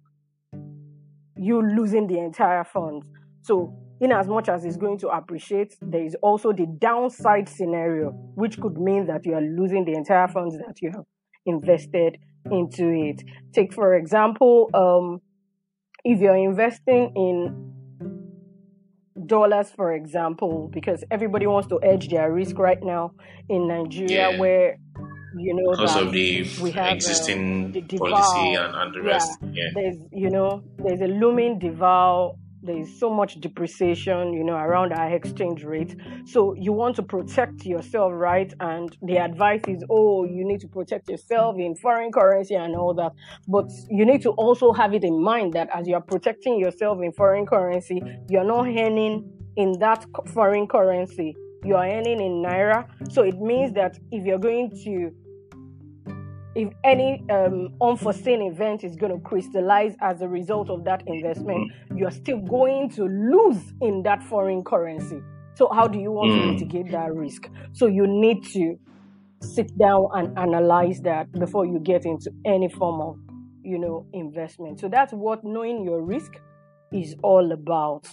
you 1.37 1.62
losing 1.62 2.07
the 2.07 2.18
entire 2.18 2.64
fund. 2.64 3.05
So, 3.42 3.77
in 4.01 4.11
as 4.11 4.27
much 4.27 4.49
as 4.49 4.64
it's 4.64 4.77
going 4.77 4.99
to 4.99 5.09
appreciate, 5.09 5.77
there 5.81 6.05
is 6.05 6.16
also 6.23 6.53
the 6.53 6.66
downside 6.66 7.49
scenario, 7.49 8.11
which 8.35 8.61
could 8.61 8.77
mean 8.77 9.07
that 9.07 9.25
you 9.25 9.35
are 9.35 9.40
losing 9.40 9.85
the 9.85 9.92
entire 9.92 10.27
funds 10.27 10.57
that 10.59 10.83
you 10.83 10.90
have 10.90 11.05
invested 11.47 12.18
into 12.50 12.88
it. 12.90 13.22
Take, 13.52 13.72
for 13.72 13.94
example, 13.94 14.70
um, 14.74 15.20
if 16.05 16.20
you're 16.20 16.37
investing 16.37 17.12
in 17.16 17.72
dollars, 19.26 19.70
for 19.70 19.92
example, 19.92 20.70
because 20.72 21.05
everybody 21.11 21.46
wants 21.46 21.68
to 21.68 21.78
edge 21.83 22.09
their 22.09 22.33
risk 22.33 22.59
right 22.59 22.83
now 22.83 23.12
in 23.48 23.68
Nigeria, 23.68 24.31
yeah. 24.31 24.38
where 24.38 24.76
you 25.37 25.55
know 25.55 25.70
because 25.70 25.96
of 25.96 26.12
the 26.12 26.46
we 26.61 26.70
have, 26.72 26.94
existing 26.94 27.74
uh, 27.76 27.81
the 27.88 27.98
policy 27.98 28.55
and, 28.55 28.74
and 28.74 28.94
the 28.94 29.02
rest. 29.02 29.38
Yeah. 29.42 29.48
yeah. 29.52 29.70
There's 29.74 29.96
you 30.12 30.31
know 30.31 30.62
there's 30.78 31.00
a 31.00 31.07
looming 31.07 31.59
deval 32.62 32.72
there's 32.72 32.98
so 32.98 33.11
much 33.11 33.40
depreciation, 33.40 34.33
you 34.33 34.44
know, 34.44 34.57
around 34.57 34.92
our 34.92 35.11
exchange 35.11 35.64
rate. 35.64 35.96
So 36.27 36.55
you 36.55 36.72
want 36.72 36.96
to 36.96 37.03
protect 37.03 37.64
yourself, 37.64 38.12
right? 38.14 38.53
And 38.61 38.96
the 39.03 39.18
advice 39.18 39.62
is, 39.68 39.85
oh, 39.90 40.25
you 40.25 40.44
need 40.44 40.61
to 40.61 40.68
protect 40.68 41.09
yourself 41.09 41.57
in 41.59 41.75
foreign 41.77 42.12
currency 42.12 42.55
and 42.55 42.75
all 42.75 42.94
that. 42.94 43.12
But 43.48 43.70
you 43.90 44.05
need 44.05 44.22
to 44.22 44.31
also 44.31 44.72
have 44.72 44.94
it 44.94 45.05
in 45.05 45.22
mind 45.22 45.53
that 45.55 45.68
as 45.75 45.87
you 45.87 45.94
are 45.94 46.03
protecting 46.03 46.59
yourself 46.59 46.98
in 47.03 47.12
foreign 47.12 47.46
currency, 47.46 48.03
you're 48.29 48.44
not 48.44 48.66
earning 48.66 49.31
in 49.57 49.79
that 49.81 50.07
foreign 50.27 50.66
currency. 50.66 51.37
You 51.64 51.77
are 51.77 51.87
earning 51.87 52.20
in 52.20 52.42
naira. 52.42 52.88
So 53.12 53.22
it 53.22 53.40
means 53.40 53.72
that 53.75 53.98
if 54.11 54.25
you're 54.25 54.38
going 54.38 54.70
to 54.85 55.12
if 56.54 56.72
any 56.84 57.22
um, 57.30 57.74
unforeseen 57.80 58.42
event 58.42 58.84
is 58.84 58.96
going 58.96 59.12
to 59.12 59.20
crystallize 59.20 59.94
as 60.00 60.20
a 60.20 60.28
result 60.28 60.68
of 60.68 60.84
that 60.84 61.02
investment, 61.06 61.72
mm. 61.90 61.98
you're 61.98 62.10
still 62.10 62.38
going 62.40 62.90
to 62.90 63.04
lose 63.04 63.72
in 63.80 64.02
that 64.02 64.22
foreign 64.22 64.62
currency. 64.62 65.20
So, 65.54 65.70
how 65.72 65.88
do 65.88 65.98
you 65.98 66.10
want 66.10 66.32
mm. 66.32 66.40
to 66.40 66.52
mitigate 66.52 66.92
that 66.92 67.14
risk? 67.14 67.48
So, 67.72 67.86
you 67.86 68.06
need 68.06 68.44
to 68.52 68.78
sit 69.40 69.76
down 69.78 70.08
and 70.12 70.38
analyze 70.38 71.00
that 71.02 71.32
before 71.32 71.66
you 71.66 71.78
get 71.78 72.04
into 72.04 72.30
any 72.44 72.68
form 72.68 73.00
of, 73.00 73.18
you 73.62 73.78
know, 73.78 74.06
investment. 74.12 74.80
So, 74.80 74.88
that's 74.88 75.12
what 75.12 75.44
knowing 75.44 75.84
your 75.84 76.02
risk 76.02 76.34
is 76.92 77.16
all 77.22 77.52
about. 77.52 78.08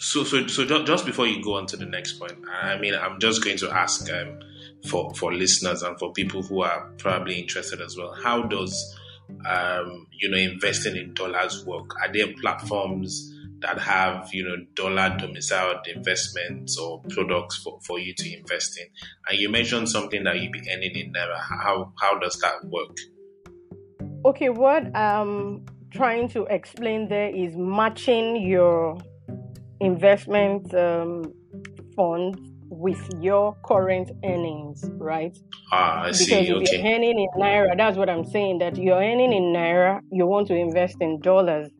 So, 0.00 0.22
so, 0.24 0.46
so 0.46 0.64
just 0.84 1.06
before 1.06 1.26
you 1.26 1.42
go 1.42 1.54
on 1.54 1.66
to 1.66 1.76
the 1.76 1.86
next 1.86 2.14
point, 2.14 2.34
I 2.48 2.78
mean, 2.78 2.94
I'm 2.94 3.18
just 3.20 3.42
going 3.42 3.58
to 3.58 3.70
ask. 3.70 4.10
Um, 4.12 4.40
for 4.86 5.12
for 5.14 5.32
listeners 5.32 5.82
and 5.82 5.98
for 5.98 6.12
people 6.12 6.42
who 6.42 6.62
are 6.62 6.90
probably 6.98 7.38
interested 7.38 7.80
as 7.80 7.96
well. 7.96 8.14
How 8.22 8.42
does 8.42 8.96
um, 9.46 10.06
you 10.12 10.30
know 10.30 10.38
investing 10.38 10.96
in 10.96 11.14
dollars 11.14 11.64
work? 11.66 11.94
Are 12.02 12.12
there 12.12 12.32
platforms 12.40 13.34
that 13.60 13.78
have 13.78 14.28
you 14.32 14.44
know 14.44 14.56
dollar 14.74 15.16
domiciled 15.18 15.86
investments 15.92 16.78
or 16.78 17.02
products 17.10 17.56
for, 17.56 17.78
for 17.84 17.98
you 17.98 18.14
to 18.16 18.38
invest 18.38 18.78
in? 18.78 18.86
And 19.28 19.38
you 19.38 19.48
mentioned 19.50 19.88
something 19.88 20.24
that 20.24 20.38
you'd 20.40 20.52
be 20.52 20.68
earning 20.72 20.94
in 20.94 21.12
naira. 21.12 21.38
How 21.38 21.92
how 22.00 22.18
does 22.18 22.38
that 22.40 22.64
work? 22.64 22.96
Okay, 24.24 24.48
what 24.48 24.96
I'm 24.96 25.64
trying 25.90 26.28
to 26.28 26.44
explain 26.46 27.08
there 27.08 27.34
is 27.34 27.56
matching 27.56 28.36
your 28.36 28.98
investment 29.80 30.74
um, 30.74 31.32
funds 31.94 32.47
with 32.70 33.00
your 33.20 33.56
current 33.64 34.10
earnings, 34.24 34.84
right? 34.98 35.36
Ah, 35.72 36.02
I 36.02 36.06
because 36.08 36.18
see. 36.18 36.30
Because 36.30 36.70
if 36.72 36.72
you're 36.72 36.94
earning 36.94 37.18
in 37.18 37.28
naira, 37.40 37.76
that's 37.76 37.96
what 37.96 38.08
I'm 38.08 38.24
saying. 38.24 38.58
That 38.58 38.76
you're 38.76 38.96
earning 39.02 39.32
in 39.32 39.52
naira, 39.54 40.00
you 40.10 40.26
want 40.26 40.48
to 40.48 40.54
invest 40.54 40.96
in 41.00 41.20
dollars. 41.20 41.70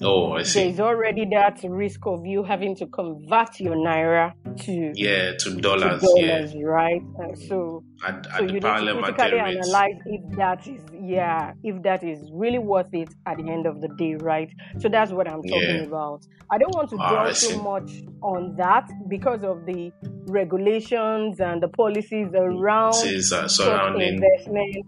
Oh, 0.00 0.32
I 0.32 0.44
see. 0.44 0.64
There's 0.64 0.80
already 0.80 1.24
that 1.32 1.60
risk 1.64 2.06
of 2.06 2.24
you 2.24 2.44
having 2.44 2.76
to 2.76 2.86
convert 2.86 3.58
your 3.58 3.74
naira 3.74 4.32
to 4.64 4.92
yeah 4.94 5.32
to 5.38 5.60
dollars, 5.60 6.00
to 6.00 6.06
dollars 6.06 6.54
yeah. 6.54 6.64
right? 6.64 7.02
Uh, 7.20 7.34
so 7.34 7.82
at, 8.06 8.26
so 8.36 8.44
you 8.44 8.52
need 8.52 8.62
to 8.62 9.12
critically 9.14 9.38
analyze 9.40 9.98
if 10.06 10.36
that 10.36 10.66
is 10.68 10.82
yeah 11.00 11.52
if 11.64 11.82
that 11.82 12.04
is 12.04 12.30
really 12.32 12.58
worth 12.58 12.92
it 12.92 13.08
at 13.26 13.38
the 13.38 13.50
end 13.50 13.66
of 13.66 13.80
the 13.80 13.88
day, 13.98 14.14
right? 14.14 14.50
So 14.78 14.88
that's 14.88 15.10
what 15.10 15.28
I'm 15.28 15.42
talking 15.42 15.76
yeah. 15.76 15.82
about. 15.82 16.24
I 16.50 16.58
don't 16.58 16.74
want 16.74 16.90
to 16.90 16.96
ah, 17.00 17.10
dwell 17.10 17.34
too 17.34 17.62
much 17.62 18.02
on 18.22 18.54
that 18.56 18.88
because 19.08 19.42
of 19.42 19.66
the 19.66 19.92
regulations 20.28 21.40
and 21.40 21.60
the 21.60 21.68
policies 21.68 22.28
around 22.34 22.94
uh, 22.94 23.48
surrounding 23.48 24.14
investment 24.14 24.86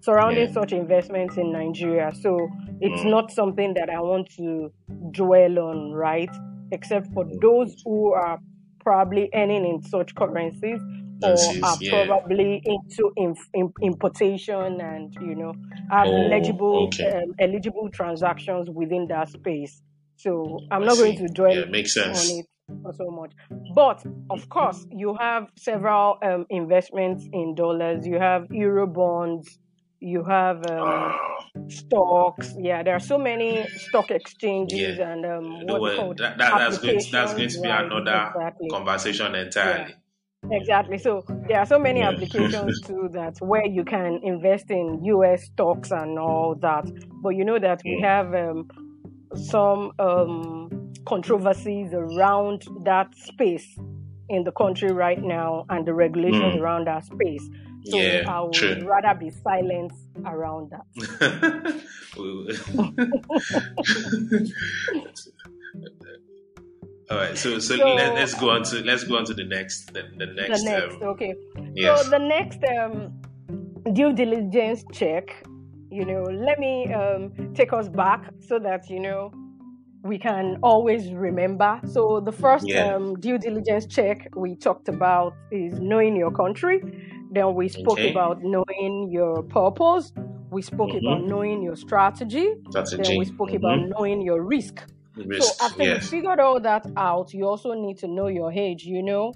surrounding 0.00 0.48
yeah. 0.48 0.54
such 0.54 0.72
investments 0.72 1.36
in 1.36 1.52
Nigeria. 1.52 2.12
So 2.20 2.48
it's 2.80 3.02
mm. 3.02 3.10
not 3.10 3.30
something 3.30 3.74
that 3.74 3.90
I 3.90 4.00
want 4.00 4.30
to 4.36 4.72
dwell 5.12 5.58
on, 5.58 5.92
right? 5.92 6.30
Except 6.72 7.12
for 7.12 7.24
those 7.40 7.74
who 7.84 8.12
are 8.12 8.38
probably 8.80 9.28
earning 9.34 9.66
in 9.66 9.82
such 9.82 10.14
currencies 10.14 10.80
or 11.22 11.32
is, 11.32 11.60
are 11.62 11.76
yeah. 11.80 12.06
probably 12.06 12.62
into 12.64 13.12
in, 13.16 13.34
in, 13.54 13.72
importation 13.82 14.80
and 14.80 15.14
you 15.20 15.34
know 15.34 15.52
have 15.90 16.06
oh, 16.06 16.26
eligible 16.26 16.86
okay. 16.86 17.10
um, 17.10 17.34
eligible 17.40 17.88
transactions 17.92 18.70
within 18.70 19.06
that 19.08 19.28
space. 19.28 19.82
So 20.16 20.60
I'm 20.70 20.82
I 20.82 20.86
not 20.86 20.96
going 20.96 21.16
see. 21.16 21.26
to 21.26 21.32
dwell 21.32 21.54
Yeah, 21.54 21.64
makes 21.66 21.94
sense. 21.94 22.30
on 22.30 22.38
it 22.38 22.46
so 22.96 23.10
much. 23.10 23.32
But 23.74 24.04
of 24.30 24.48
course, 24.48 24.86
you 24.90 25.16
have 25.18 25.48
several 25.56 26.18
um, 26.22 26.46
investments 26.50 27.26
in 27.32 27.54
dollars. 27.54 28.06
You 28.06 28.18
have 28.18 28.46
euro 28.50 28.86
bonds. 28.86 29.58
You 30.00 30.24
have 30.24 30.64
um, 30.64 30.86
Ah, 30.86 31.68
stocks. 31.68 32.54
Yeah, 32.58 32.82
there 32.82 32.94
are 32.94 33.00
so 33.00 33.18
many 33.18 33.68
stock 33.76 34.10
exchanges 34.10 34.98
yeah. 34.98 35.10
and 35.12 35.26
um, 35.26 35.66
what 35.66 35.80
they 35.80 35.80
what? 35.80 35.96
call 35.96 36.14
That, 36.14 36.38
that, 36.38 36.58
that's 36.58 36.78
going 36.78 36.98
to, 36.98 37.10
that's 37.10 37.34
going 37.34 37.48
to 37.48 37.60
be 37.60 37.68
right? 37.68 37.84
another 37.84 38.30
Exactly. 38.34 38.68
conversation 38.70 39.34
Yeah. 39.34 39.40
entirely. 39.44 39.94
Exactly. 40.50 40.98
So 40.98 41.24
there 41.48 41.58
are 41.58 41.66
so 41.66 41.78
many 41.78 42.00
Yeah. 42.00 42.08
applications 42.10 42.80
too 42.86 43.08
that 43.12 43.36
where 43.40 43.66
you 43.66 43.84
can 43.84 44.20
invest 44.22 44.70
in 44.70 45.04
US 45.04 45.44
stocks 45.44 45.90
and 45.90 46.18
all 46.18 46.54
that. 46.60 46.90
But 47.22 47.30
you 47.30 47.44
know 47.44 47.58
that 47.58 47.82
we 47.84 48.00
have 48.02 48.34
um, 48.34 48.68
some 49.34 49.92
um, 49.98 50.92
controversies 51.06 51.92
around 51.92 52.66
that 52.84 53.14
space 53.16 53.78
in 54.28 54.44
the 54.44 54.52
country 54.52 54.92
right 54.92 55.22
now 55.22 55.64
and 55.70 55.86
the 55.86 55.94
regulations 55.94 56.54
Mm. 56.54 56.60
around 56.60 56.86
that 56.86 57.04
space. 57.04 57.48
So 57.88 57.98
Yeah, 57.98 58.24
I 58.28 58.40
would 58.40 58.54
true. 58.54 58.86
rather 58.86 59.18
be 59.18 59.30
silent 59.30 59.92
around 60.26 60.70
that. 60.72 60.84
All 67.10 67.16
right, 67.16 67.38
so 67.38 67.58
so 67.58 67.76
So 67.76 67.94
let, 67.94 68.14
let's 68.14 68.34
go 68.34 68.50
on 68.50 68.64
to 68.64 68.84
let's 68.84 69.04
go 69.04 69.16
on 69.16 69.24
to 69.24 69.34
the 69.34 69.44
next 69.44 69.94
the, 69.94 70.02
the 70.18 70.26
the 70.26 70.34
next 70.34 70.64
next, 70.64 71.02
um, 71.02 71.08
okay. 71.08 71.34
yes 71.74 72.04
So 72.04 72.10
the 72.10 72.18
next 72.18 72.60
um, 72.64 73.12
due 73.94 74.12
diligence 74.12 74.84
check, 74.92 75.42
you 75.90 76.04
know, 76.04 76.24
let 76.24 76.58
me 76.58 76.92
um, 76.92 77.32
take 77.54 77.72
us 77.72 77.88
back 77.88 78.30
so 78.40 78.58
that 78.58 78.90
you 78.90 79.00
know 79.00 79.32
we 80.02 80.18
can 80.18 80.58
always 80.62 81.12
remember. 81.12 81.80
So 81.86 82.20
the 82.20 82.32
first 82.32 82.66
yeah 82.66 82.94
um, 82.94 83.18
due 83.20 83.38
diligence 83.38 83.86
check 83.86 84.28
we 84.36 84.54
talked 84.56 84.88
about 84.88 85.34
is 85.50 85.80
knowing 85.80 86.14
your 86.16 86.30
country. 86.30 86.82
Then 87.30 87.54
we 87.54 87.68
spoke 87.68 87.98
okay 87.98 88.10
about 88.10 88.42
knowing 88.42 89.08
your 89.10 89.42
purpose. 89.42 90.12
We 90.50 90.62
spoke 90.62 90.90
about 90.90 91.18
mm-hmm. 91.18 91.28
knowing 91.28 91.62
your 91.62 91.76
strategy. 91.76 92.54
Then 92.72 93.18
we 93.18 93.24
spoke 93.26 93.52
about 93.52 93.78
mm-hmm. 93.78 93.90
knowing 93.90 94.22
your 94.22 94.42
risk. 94.42 94.82
So 95.16 95.24
risks 95.24 95.60
after 95.60 95.82
you 95.82 95.90
yes 95.90 96.08
figured 96.08 96.40
all 96.40 96.60
that 96.60 96.86
out, 96.96 97.34
you 97.34 97.46
also 97.46 97.72
need 97.74 97.98
to 97.98 98.08
know 98.08 98.28
your 98.28 98.52
age, 98.52 98.84
you 98.84 99.02
know. 99.02 99.34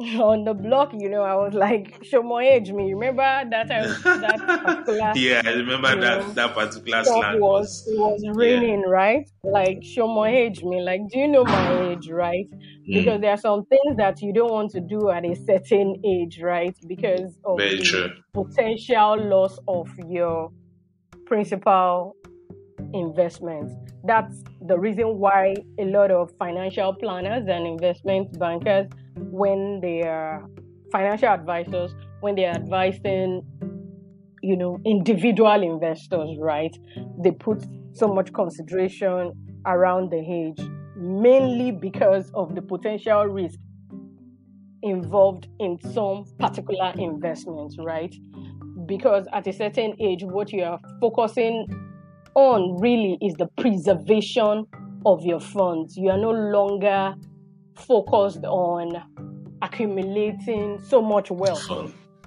On 0.00 0.44
the 0.44 0.54
block, 0.54 0.94
you 0.98 1.10
know, 1.10 1.22
I 1.22 1.34
was 1.34 1.52
like, 1.52 2.02
show 2.02 2.22
my 2.22 2.42
age 2.42 2.72
me. 2.72 2.94
Remember 2.94 3.22
that 3.22 3.68
time 3.68 3.88
that 4.20 4.38
particular, 4.64 5.12
yeah 5.14 5.42
I 5.44 5.50
remember 5.50 5.88
that 6.00 6.20
know, 6.20 6.32
that 6.32 6.54
particular 6.54 7.04
slang 7.04 7.38
was 7.40 7.84
was 7.86 7.86
it 7.86 7.98
was 7.98 8.22
yeah 8.24 8.32
raining, 8.34 8.82
right? 8.82 9.28
Like 9.44 9.84
show 9.84 10.08
my 10.08 10.30
age 10.30 10.62
me. 10.62 10.80
Like, 10.80 11.02
do 11.10 11.18
you 11.18 11.28
know 11.28 11.44
my 11.44 11.90
age, 11.90 12.08
right? 12.08 12.46
Because 12.86 13.18
mm, 13.18 13.20
there 13.20 13.30
are 13.30 13.36
some 13.36 13.64
things 13.66 13.96
that 13.98 14.20
you 14.22 14.32
don't 14.32 14.50
want 14.50 14.70
to 14.72 14.80
do 14.80 15.10
at 15.10 15.24
a 15.24 15.34
certain 15.34 16.00
age, 16.04 16.40
right? 16.40 16.76
Because 16.86 17.38
of 17.44 17.58
very 17.58 17.76
the 17.76 17.82
true 17.84 18.10
potential 18.32 19.16
loss 19.28 19.58
of 19.68 19.88
your 20.08 20.50
principal 21.26 22.16
investment. 22.92 23.70
That's 24.04 24.42
the 24.66 24.78
reason 24.78 25.18
why 25.18 25.54
a 25.78 25.84
lot 25.84 26.10
of 26.10 26.32
financial 26.38 26.94
planners 26.94 27.46
and 27.48 27.66
investment 27.66 28.38
bankers, 28.38 28.88
when 29.16 29.80
they 29.80 30.02
are 30.02 30.46
financial 30.90 31.28
advisors, 31.28 31.94
when 32.20 32.34
they 32.34 32.46
are 32.46 32.54
advising, 32.54 33.42
you 34.42 34.56
know, 34.56 34.78
individual 34.84 35.62
investors, 35.62 36.36
right, 36.38 36.76
they 37.22 37.30
put 37.30 37.64
so 37.92 38.08
much 38.08 38.32
consideration 38.32 39.32
around 39.66 40.10
the 40.10 40.18
age, 40.18 40.60
mainly 41.00 41.72
because 41.72 42.30
of 42.34 42.54
the 42.54 42.62
potential 42.62 43.24
risk 43.24 43.58
involved 44.82 45.48
in 45.58 45.78
some 45.92 46.24
particular 46.38 46.92
investments, 46.98 47.76
right? 47.78 48.14
Because 48.86 49.26
at 49.32 49.46
a 49.46 49.52
certain 49.52 49.94
age, 50.00 50.22
what 50.22 50.52
you 50.52 50.62
are 50.62 50.80
focusing 51.00 51.66
on 52.34 52.80
really 52.80 53.18
is 53.20 53.34
the 53.34 53.46
preservation 53.58 54.66
of 55.06 55.24
your 55.24 55.40
funds. 55.40 55.96
You 55.96 56.10
are 56.10 56.18
no 56.18 56.30
longer 56.30 57.14
focused 57.76 58.44
on 58.44 59.02
accumulating 59.62 60.78
so 60.82 61.02
much 61.02 61.30
wealth, 61.30 61.68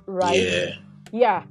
right? 0.06 0.36
yeah 0.38 0.76
Yeah, 1.12 1.44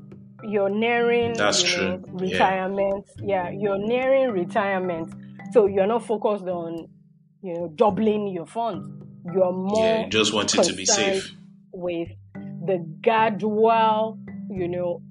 you're 0.45 0.69
nearing, 0.71 1.35
that's 1.35 1.63
you 1.63 1.79
know, 1.79 1.99
true 1.99 2.27
yeah 2.27 2.33
retirement. 2.33 3.05
Yeah, 3.19 3.51
you're 3.51 3.79
nearing 3.79 4.31
retirement. 4.31 5.15
So 5.53 5.67
you're 5.67 5.87
not 5.87 6.05
focused 6.05 6.45
on, 6.47 6.89
you 7.43 7.55
know, 7.55 7.69
doubling 7.75 8.29
your 8.29 8.47
funds. 8.47 8.89
You're 9.33 9.67
yeah 9.77 10.05
you 10.05 10.11
just 10.11 10.33
want 10.33 10.55
it 10.55 10.63
to 10.63 10.75
be 10.75 10.85
safe 10.85 11.33
with 11.73 12.09
the 12.67 12.85
gradual, 13.03 14.19
you 14.51 14.69
know, 14.69 15.03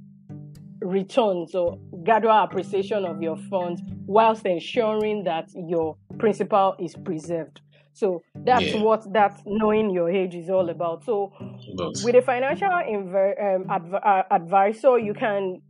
returns 0.81 1.53
or 1.55 1.77
gradual 2.03 2.43
appreciation 2.43 3.05
of 3.05 3.21
your 3.21 3.37
funds 3.49 3.81
whilst 4.05 4.45
ensuring 4.45 5.23
that 5.25 5.49
your 5.55 5.95
principal 6.17 6.75
is 6.79 6.95
preserved. 6.95 7.61
So 7.93 8.21
that's 8.35 8.63
yeah 8.63 8.81
what 8.81 9.11
that 9.13 9.41
knowing 9.45 9.89
your 9.91 10.09
age 10.09 10.35
is 10.35 10.49
all 10.49 10.69
about. 10.69 11.03
So 11.03 11.33
but 11.75 11.93
with 12.03 12.15
a 12.15 12.21
financial 12.21 12.69
inver- 12.69 13.55
um, 13.55 13.65
adv- 13.69 13.93
uh, 13.93 14.23
advisor, 14.31 14.97
you 14.97 15.13
can 15.13 15.61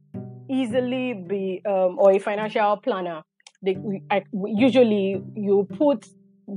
easily 0.49 1.13
be, 1.13 1.61
um, 1.65 1.97
or 1.97 2.11
a 2.11 2.19
financial 2.19 2.77
planner. 2.77 3.23
They, 3.63 3.77
I, 4.09 4.23
usually, 4.33 5.21
you 5.35 5.67
put 5.77 6.05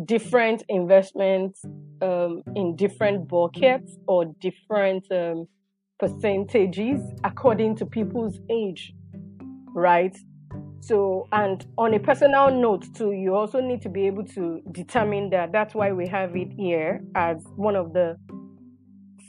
different 0.04 0.62
investments 0.68 1.64
um, 2.02 2.42
in 2.56 2.76
different 2.76 3.28
buckets 3.28 3.96
or 4.06 4.26
different 4.40 5.10
um, 5.10 5.46
percentages 5.98 7.00
according 7.22 7.76
to 7.76 7.86
people's 7.86 8.38
age, 8.50 8.92
right? 9.74 10.16
So, 10.80 11.28
and 11.32 11.64
on 11.78 11.94
a 11.94 11.98
personal 11.98 12.50
note 12.50 12.94
too, 12.94 13.12
you 13.12 13.34
also 13.34 13.60
need 13.60 13.80
to 13.82 13.88
be 13.88 14.06
able 14.06 14.24
to 14.26 14.60
determine 14.72 15.30
that. 15.30 15.50
That's 15.50 15.74
why 15.74 15.92
we 15.92 16.06
have 16.08 16.36
it 16.36 16.52
here 16.52 17.02
as 17.14 17.42
one 17.56 17.74
of 17.74 17.94
the 17.94 18.18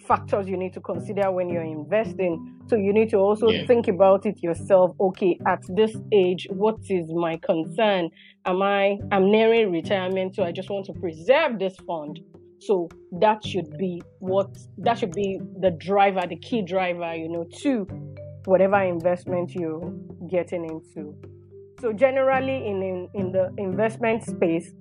factors 0.05 0.47
you 0.47 0.57
need 0.57 0.73
to 0.73 0.81
consider 0.81 1.31
when 1.31 1.49
you're 1.49 1.63
investing. 1.63 2.54
So 2.67 2.75
you 2.75 2.93
need 2.93 3.09
to 3.11 3.17
also 3.17 3.49
yeah 3.49 3.65
think 3.67 3.87
about 3.87 4.25
it 4.25 4.41
yourself. 4.41 4.95
Okay, 4.99 5.39
at 5.45 5.63
this 5.69 5.95
age, 6.11 6.47
what 6.49 6.77
is 6.89 7.11
my 7.13 7.37
concern? 7.37 8.09
Am 8.45 8.61
I 8.61 8.97
I'm 9.11 9.31
nearing 9.31 9.71
retirement, 9.71 10.35
so 10.35 10.43
I 10.43 10.51
just 10.51 10.69
want 10.69 10.85
to 10.87 10.93
preserve 10.93 11.59
this 11.59 11.75
fund. 11.87 12.19
So 12.59 12.89
that 13.19 13.45
should 13.45 13.77
be 13.77 14.01
what 14.19 14.57
that 14.79 14.97
should 14.97 15.11
be 15.13 15.39
the 15.59 15.71
driver, 15.71 16.25
the 16.27 16.37
key 16.37 16.61
driver, 16.61 17.13
you 17.13 17.29
know, 17.29 17.45
to 17.61 17.87
whatever 18.45 18.81
investment 18.81 19.53
you're 19.53 19.93
getting 20.29 20.65
into. 20.65 21.15
So 21.81 21.93
generally 21.93 22.67
in 22.67 22.81
in, 22.81 23.09
in 23.13 23.31
the 23.31 23.53
investment 23.57 24.23
space, 24.23 24.71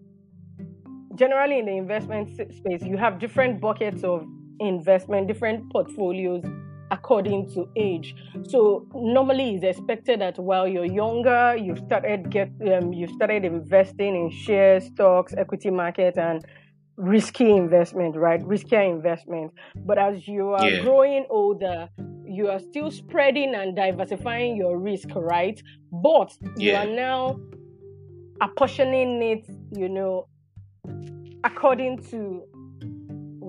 generally 1.17 1.59
in 1.59 1.67
the 1.67 1.77
investment 1.77 2.31
space, 2.55 2.83
you 2.83 2.97
have 2.97 3.19
different 3.19 3.61
buckets 3.61 4.05
of 4.05 4.25
investment, 4.61 5.27
different 5.27 5.71
portfolios 5.71 6.45
according 6.91 7.51
to 7.55 7.69
age. 7.77 8.15
So 8.49 8.87
normally 8.95 9.55
it's 9.55 9.65
expected 9.65 10.21
that 10.21 10.39
while 10.39 10.69
you're 10.69 10.85
younger, 10.85 11.57
you've 11.57 11.79
started 11.79 12.31
get 12.31 12.51
um, 12.73 12.93
you've 12.93 13.11
started 13.13 13.45
investing 13.45 14.15
in 14.15 14.31
shares, 14.31 14.87
stocks, 14.87 15.35
equity 15.37 15.71
market, 15.71 16.17
and 16.19 16.45
risky 16.97 17.51
investment, 17.51 18.17
right? 18.17 18.41
Riskier 18.41 18.89
investment. 18.89 19.53
But 19.77 19.99
as 19.99 20.29
you 20.29 20.51
are 20.51 20.71
yeah 20.71 20.83
growing 20.83 21.27
older, 21.31 21.89
you 22.27 22.49
are 22.49 22.59
still 22.59 22.91
spreading 22.91 23.55
and 23.55 23.77
diversifying 23.77 24.57
your 24.57 24.79
risk, 24.79 25.09
right? 25.15 25.61
But 25.93 26.33
you 26.57 26.75
are 26.75 26.87
now 26.87 27.39
apportioning 28.41 29.23
it, 29.23 29.47
you 29.73 29.89
know, 29.89 30.27
according 31.45 32.03
to 32.11 32.43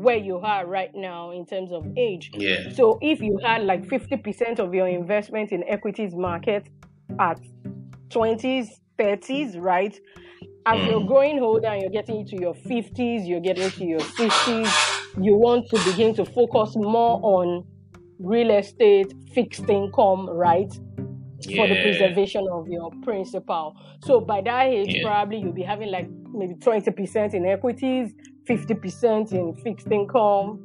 where 0.05 0.17
you 0.17 0.37
are 0.37 0.67
right 0.67 0.93
now 0.93 1.31
in 1.31 1.45
terms 1.45 1.71
of 1.71 1.83
age. 1.97 2.29
yeah 2.33 2.69
So 2.69 2.99
if 3.01 3.19
you 3.21 3.39
had 3.43 3.63
like 3.63 3.83
50% 3.87 4.59
of 4.59 4.73
your 4.73 4.87
investment 4.87 5.51
in 5.51 5.63
equities 5.67 6.13
market 6.15 6.69
at 7.19 7.39
20s, 8.09 8.67
30s, 8.99 9.59
right? 9.59 9.99
As 10.67 10.87
you're 10.87 11.01
mm, 11.01 11.07
growing 11.07 11.39
older 11.39 11.67
and 11.67 11.81
you're 11.81 11.91
getting 11.91 12.21
into 12.21 12.37
your 12.37 12.53
50s, 12.53 13.27
you're 13.27 13.39
getting 13.39 13.63
into 13.63 13.85
your 13.85 13.99
60s, 13.99 14.71
you 15.21 15.35
want 15.35 15.67
to 15.71 15.83
begin 15.89 16.13
to 16.15 16.25
focus 16.25 16.75
more 16.75 17.19
on 17.23 17.65
real 18.19 18.51
estate, 18.51 19.11
fixed 19.33 19.67
income, 19.69 20.29
right? 20.29 20.71
For 21.55 21.67
the 21.67 21.77
preservation 21.83 22.47
of 22.51 22.67
your 22.67 22.91
principal. 23.03 23.75
So 24.03 24.19
by 24.19 24.41
that 24.41 24.67
age, 24.67 24.95
yeah 24.95 25.03
probably 25.03 25.39
you'll 25.39 25.53
be 25.53 25.63
having 25.63 25.91
like 25.91 26.07
maybe 26.31 26.55
20% 26.55 27.33
in 27.33 27.45
equities, 27.45 28.13
50% 28.47 29.31
in 29.31 29.53
fixed 29.55 29.91
income, 29.91 30.59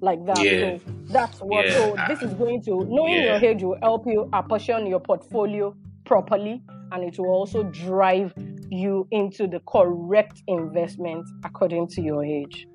like 0.00 0.24
that. 0.26 0.38
yeah 0.38 0.78
So 0.78 0.80
that's 1.08 1.38
what. 1.40 1.66
yeah 1.66 1.72
So 1.78 1.96
this 2.08 2.22
is 2.22 2.34
going 2.34 2.62
to 2.62 2.84
knowing 2.88 3.14
your 3.22 3.34
yeah 3.34 3.40
age 3.42 3.62
will 3.62 3.78
help 3.82 4.06
you 4.06 4.28
apportion 4.32 4.86
your 4.86 5.00
portfolio 5.00 5.74
properly, 6.04 6.62
and 6.92 7.04
it 7.04 7.18
will 7.18 7.30
also 7.30 7.64
drive 7.64 8.32
you 8.70 9.06
into 9.10 9.46
the 9.46 9.60
correct 9.66 10.42
investment 10.46 11.26
according 11.44 11.88
to 11.88 12.02
your 12.02 12.24
age. 12.24 12.66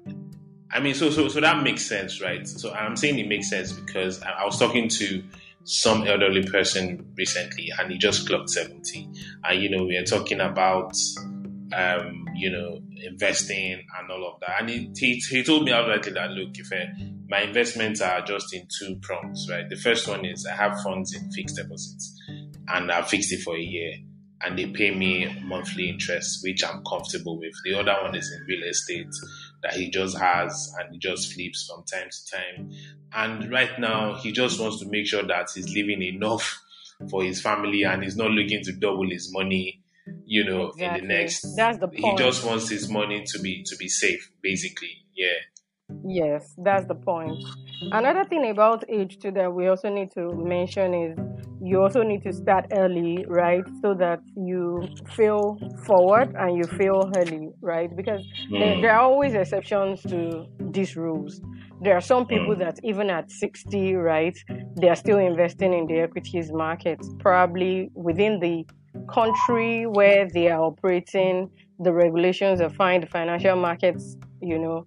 I 0.72 0.80
mean, 0.80 0.96
so 0.96 1.10
so 1.12 1.28
so 1.28 1.40
that 1.40 1.64
makes 1.64 1.86
sense, 1.86 2.20
right? 2.22 2.48
So 2.48 2.74
I'm 2.74 2.96
saying 2.96 3.20
it 3.20 3.28
makes 3.28 3.50
sense 3.50 3.72
because 3.74 4.22
I, 4.24 4.32
I 4.32 4.46
was 4.46 4.58
talking 4.58 4.90
to 4.90 5.24
some 5.66 6.06
elderly 6.08 6.44
person 6.44 7.06
recently, 7.16 7.72
and 7.80 7.92
he 7.92 7.98
just 7.98 8.28
clocked 8.28 8.50
seventy, 8.50 9.08
and 9.46 9.62
you 9.62 9.70
know 9.70 9.84
we 9.86 9.96
are 9.98 10.04
talking 10.04 10.42
about, 10.42 10.96
um, 11.76 12.23
you 12.36 12.52
know, 12.52 12.82
investing 12.96 13.84
and 14.00 14.12
all 14.12 14.28
of 14.34 14.40
that, 14.42 14.62
and 14.62 14.70
he 14.70 14.92
he, 14.96 15.14
he 15.30 15.44
told 15.44 15.66
me 15.66 15.72
outrightly 15.72 16.14
that 16.14 16.32
look, 16.32 16.50
if 16.56 16.72
I, 16.72 16.90
my 17.28 17.42
investments 17.42 18.02
are 18.02 18.22
just 18.22 18.54
in 18.54 18.68
two 18.80 18.98
prongs, 19.02 19.48
right? 19.50 19.70
The 19.70 19.76
first 19.76 20.08
one 20.08 20.26
is 20.26 20.46
I 20.46 20.56
have 20.56 20.82
funds 20.82 21.16
in 21.16 21.32
fixed 21.32 21.56
deposits, 21.56 22.20
and 22.68 22.92
I 22.92 23.02
fixed 23.02 23.32
it 23.32 23.42
for 23.42 23.56
a 23.56 23.62
year 23.62 23.94
and 24.46 24.58
they 24.58 24.66
pay 24.68 24.94
me 24.94 25.34
monthly 25.44 25.90
interest, 25.90 26.40
which 26.44 26.64
I'm 26.66 26.84
comfortable 26.84 27.40
with. 27.40 27.54
The 27.64 27.76
other 27.80 27.96
one 28.02 28.16
is 28.16 28.30
in 28.32 28.46
real 28.46 28.68
estate 28.68 29.08
that 29.62 29.74
he 29.74 29.90
just 29.90 30.18
has 30.18 30.74
and 30.80 30.94
he 30.94 31.00
just 31.00 31.34
flips 31.34 31.70
from 31.70 31.84
time 31.86 32.10
to 32.10 32.38
time. 32.38 32.72
And 33.14 33.52
right 33.52 33.80
now, 33.80 34.16
he 34.16 34.32
just 34.32 34.60
wants 34.60 34.80
to 34.80 34.90
make 34.90 35.08
sure 35.08 35.24
that 35.24 35.50
he's 35.54 35.74
living 35.74 36.02
enough 36.02 36.62
for 37.10 37.24
his 37.24 37.42
family 37.42 37.84
and 37.84 38.04
he's 38.04 38.18
not 38.18 38.32
looking 38.32 38.64
to 38.64 38.74
double 38.74 39.10
his 39.10 39.32
money, 39.32 39.82
you 40.26 40.44
know, 40.44 40.70
exactly. 40.70 41.02
in 41.02 41.08
the 41.08 41.14
next. 41.14 41.56
That's 41.56 41.78
the 41.78 41.88
point. 41.88 42.20
He 42.20 42.26
just 42.26 42.46
wants 42.46 42.70
his 42.70 42.90
money 42.90 43.24
to 43.28 43.40
be 43.40 43.64
to 43.64 43.76
be 43.76 43.88
safe, 43.88 44.32
basically. 44.42 45.06
Yeah. 45.16 45.40
Yes, 46.06 46.54
that's 46.58 46.88
the 46.88 46.96
point. 46.96 47.38
Another 47.92 48.24
thing 48.24 48.50
about 48.50 48.84
age 48.90 49.20
too 49.20 49.32
that 49.32 49.54
we 49.54 49.68
also 49.68 49.90
need 49.90 50.12
to 50.12 50.34
mention 50.34 50.94
is 50.94 51.18
you 51.62 51.82
also 51.82 52.04
need 52.04 52.24
to 52.24 52.34
start 52.34 52.66
early, 52.72 53.26
right? 53.28 53.64
So 53.82 53.94
that 53.94 54.20
you 54.36 54.88
feel 55.16 55.58
forward 55.86 56.36
and 56.38 56.58
you 56.58 56.64
feel 56.78 57.12
early, 57.16 57.50
right? 57.62 57.94
Because 57.96 58.22
mm. 58.52 58.60
there, 58.60 58.82
there, 58.82 58.92
are 58.94 59.02
always 59.02 59.34
exceptions 59.34 60.02
to 60.04 60.46
these 60.72 60.98
rules. 60.98 61.42
There 61.82 61.96
are 61.96 62.02
some 62.02 62.26
people 62.26 62.56
mm. 62.56 62.60
that 62.60 62.80
even 62.84 63.10
at 63.10 63.32
60, 63.32 63.96
right, 63.96 64.38
they 64.80 64.90
are 64.90 64.96
still 64.96 65.20
investing 65.20 65.74
in 65.74 65.86
the 65.88 66.00
equities 66.00 66.52
market, 66.52 67.00
probably 67.20 67.90
within 67.94 68.40
the 68.40 68.66
country 69.10 69.86
where 69.86 70.28
they 70.28 70.50
are 70.50 70.62
operating. 70.62 71.50
The 71.80 71.92
regulations 71.92 72.62
are 72.62 72.70
fine, 72.70 73.02
the 73.02 73.08
financial 73.08 73.56
markets, 73.56 74.16
you 74.42 74.60
know, 74.60 74.86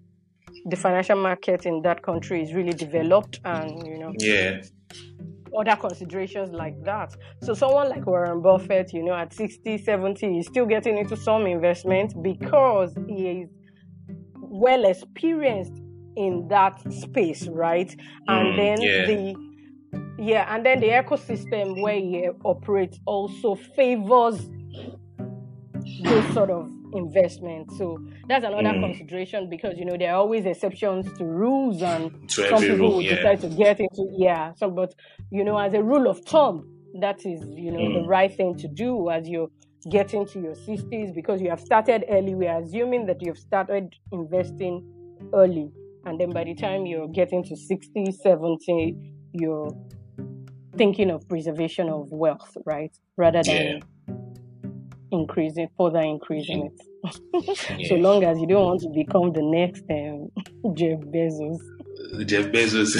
the 0.67 0.75
financial 0.75 1.15
market 1.15 1.65
in 1.65 1.81
that 1.81 2.03
country 2.03 2.41
is 2.41 2.53
really 2.53 2.73
developed 2.73 3.39
and 3.45 3.87
you 3.87 3.97
know 3.97 4.13
yeah 4.19 4.61
other 5.57 5.75
considerations 5.77 6.49
like 6.51 6.75
that 6.83 7.15
so 7.41 7.53
someone 7.53 7.89
like 7.89 8.05
warren 8.05 8.41
buffett 8.41 8.93
you 8.93 9.03
know 9.03 9.13
at 9.13 9.33
60 9.33 9.77
70 9.77 10.39
is 10.39 10.47
still 10.47 10.65
getting 10.65 10.97
into 10.97 11.15
some 11.15 11.47
investment 11.47 12.13
because 12.21 12.93
he 13.07 13.27
is 13.27 13.49
well 14.35 14.85
experienced 14.85 15.73
in 16.17 16.47
that 16.49 16.81
space 16.91 17.47
right 17.47 17.95
and 18.27 18.47
mm, 18.47 18.57
then 18.57 18.81
yeah. 18.81 19.05
the 19.05 19.46
yeah 20.17 20.53
and 20.53 20.65
then 20.65 20.79
the 20.79 20.87
ecosystem 20.87 21.81
where 21.81 21.95
you 21.97 22.35
operate 22.43 22.99
also 23.05 23.55
favors 23.55 24.49
those 26.03 26.33
sort 26.33 26.49
of 26.49 26.69
investment. 26.93 27.71
So 27.77 27.99
that's 28.27 28.45
another 28.45 28.77
mm. 28.77 28.81
consideration 28.81 29.49
because 29.49 29.77
you 29.77 29.85
know 29.85 29.97
there 29.97 30.11
are 30.13 30.17
always 30.17 30.45
exceptions 30.45 31.11
to 31.17 31.25
rules, 31.25 31.81
and 31.81 32.29
to 32.29 32.49
some 32.49 32.61
people 32.61 32.77
rule, 32.77 32.93
will 32.95 33.01
yeah. 33.01 33.15
decide 33.15 33.41
to 33.41 33.49
get 33.49 33.79
into 33.79 34.07
yeah. 34.11 34.53
So, 34.55 34.69
but 34.69 34.93
you 35.31 35.43
know, 35.43 35.57
as 35.57 35.73
a 35.73 35.83
rule 35.83 36.09
of 36.09 36.19
thumb, 36.25 36.67
that 37.01 37.25
is 37.25 37.41
you 37.55 37.71
know 37.71 37.79
mm. 37.79 38.01
the 38.01 38.07
right 38.07 38.33
thing 38.33 38.55
to 38.57 38.67
do 38.67 39.09
as 39.09 39.27
you 39.27 39.51
get 39.91 40.13
into 40.13 40.41
your 40.41 40.55
60s 40.55 41.15
because 41.15 41.41
you 41.41 41.49
have 41.49 41.61
started 41.61 42.03
early. 42.09 42.35
We 42.35 42.47
are 42.47 42.61
assuming 42.61 43.05
that 43.05 43.21
you've 43.21 43.39
started 43.39 43.93
investing 44.11 44.85
early, 45.33 45.71
and 46.05 46.19
then 46.19 46.31
by 46.31 46.43
the 46.43 46.55
time 46.55 46.85
you're 46.85 47.07
getting 47.07 47.43
to 47.45 47.55
60, 47.55 48.11
70, 48.11 49.16
you're 49.39 49.75
thinking 50.75 51.09
of 51.09 51.27
preservation 51.27 51.89
of 51.89 52.11
wealth, 52.11 52.55
right? 52.65 52.91
Rather 53.17 53.41
than 53.43 53.55
yeah 53.55 53.79
increasing, 55.11 55.69
further 55.77 55.99
increasing 55.99 56.71
it. 56.71 57.87
so 57.87 57.95
long 57.95 58.23
as 58.23 58.39
you 58.39 58.47
don't 58.47 58.63
want 58.63 58.81
to 58.81 58.89
become 58.89 59.31
the 59.33 59.41
next 59.41 59.83
um, 59.89 60.29
Jeff 60.75 60.99
Bezos. 60.99 61.59
Jeff 62.25 62.45
Bezos. 62.51 62.95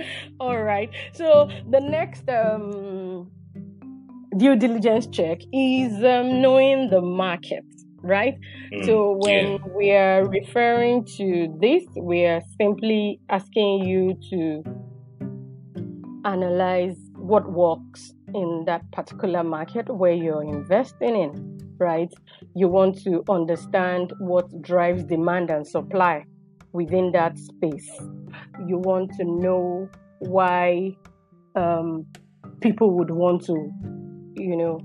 All 0.40 0.62
right. 0.62 0.90
So 1.12 1.50
the 1.70 1.80
next 1.80 2.28
um, 2.28 3.30
due 4.36 4.56
diligence 4.56 5.06
check 5.08 5.38
is 5.52 5.92
um, 6.04 6.40
knowing 6.40 6.88
the 6.90 7.00
market, 7.00 7.64
right? 8.08 8.38
Mm, 8.72 8.84
so 8.84 9.18
when 9.20 9.52
yeah. 9.52 9.58
we 9.76 9.92
are 9.92 10.26
referring 10.26 11.04
to 11.16 11.56
this, 11.60 11.84
we 12.00 12.24
are 12.24 12.42
simply 12.58 13.20
asking 13.28 13.84
you 13.84 14.18
to 14.30 14.62
analyze 16.24 16.96
what 17.14 17.50
works 17.52 18.14
in 18.34 18.64
that 18.66 18.90
particular 18.90 19.44
market 19.44 19.94
where 19.94 20.12
you're 20.12 20.42
investing 20.42 21.16
in, 21.16 21.74
right? 21.78 22.12
You 22.54 22.68
want 22.68 23.02
to 23.04 23.22
understand 23.28 24.12
what 24.18 24.62
drives 24.62 25.04
demand 25.04 25.50
and 25.50 25.66
supply 25.66 26.24
within 26.72 27.12
that 27.12 27.38
space. 27.38 27.90
You 28.66 28.78
want 28.78 29.12
to 29.18 29.24
know 29.24 29.88
why 30.20 30.96
um, 31.54 32.06
people 32.60 32.96
would 32.96 33.10
want 33.10 33.44
to, 33.46 33.70
you 34.34 34.56
know, 34.56 34.80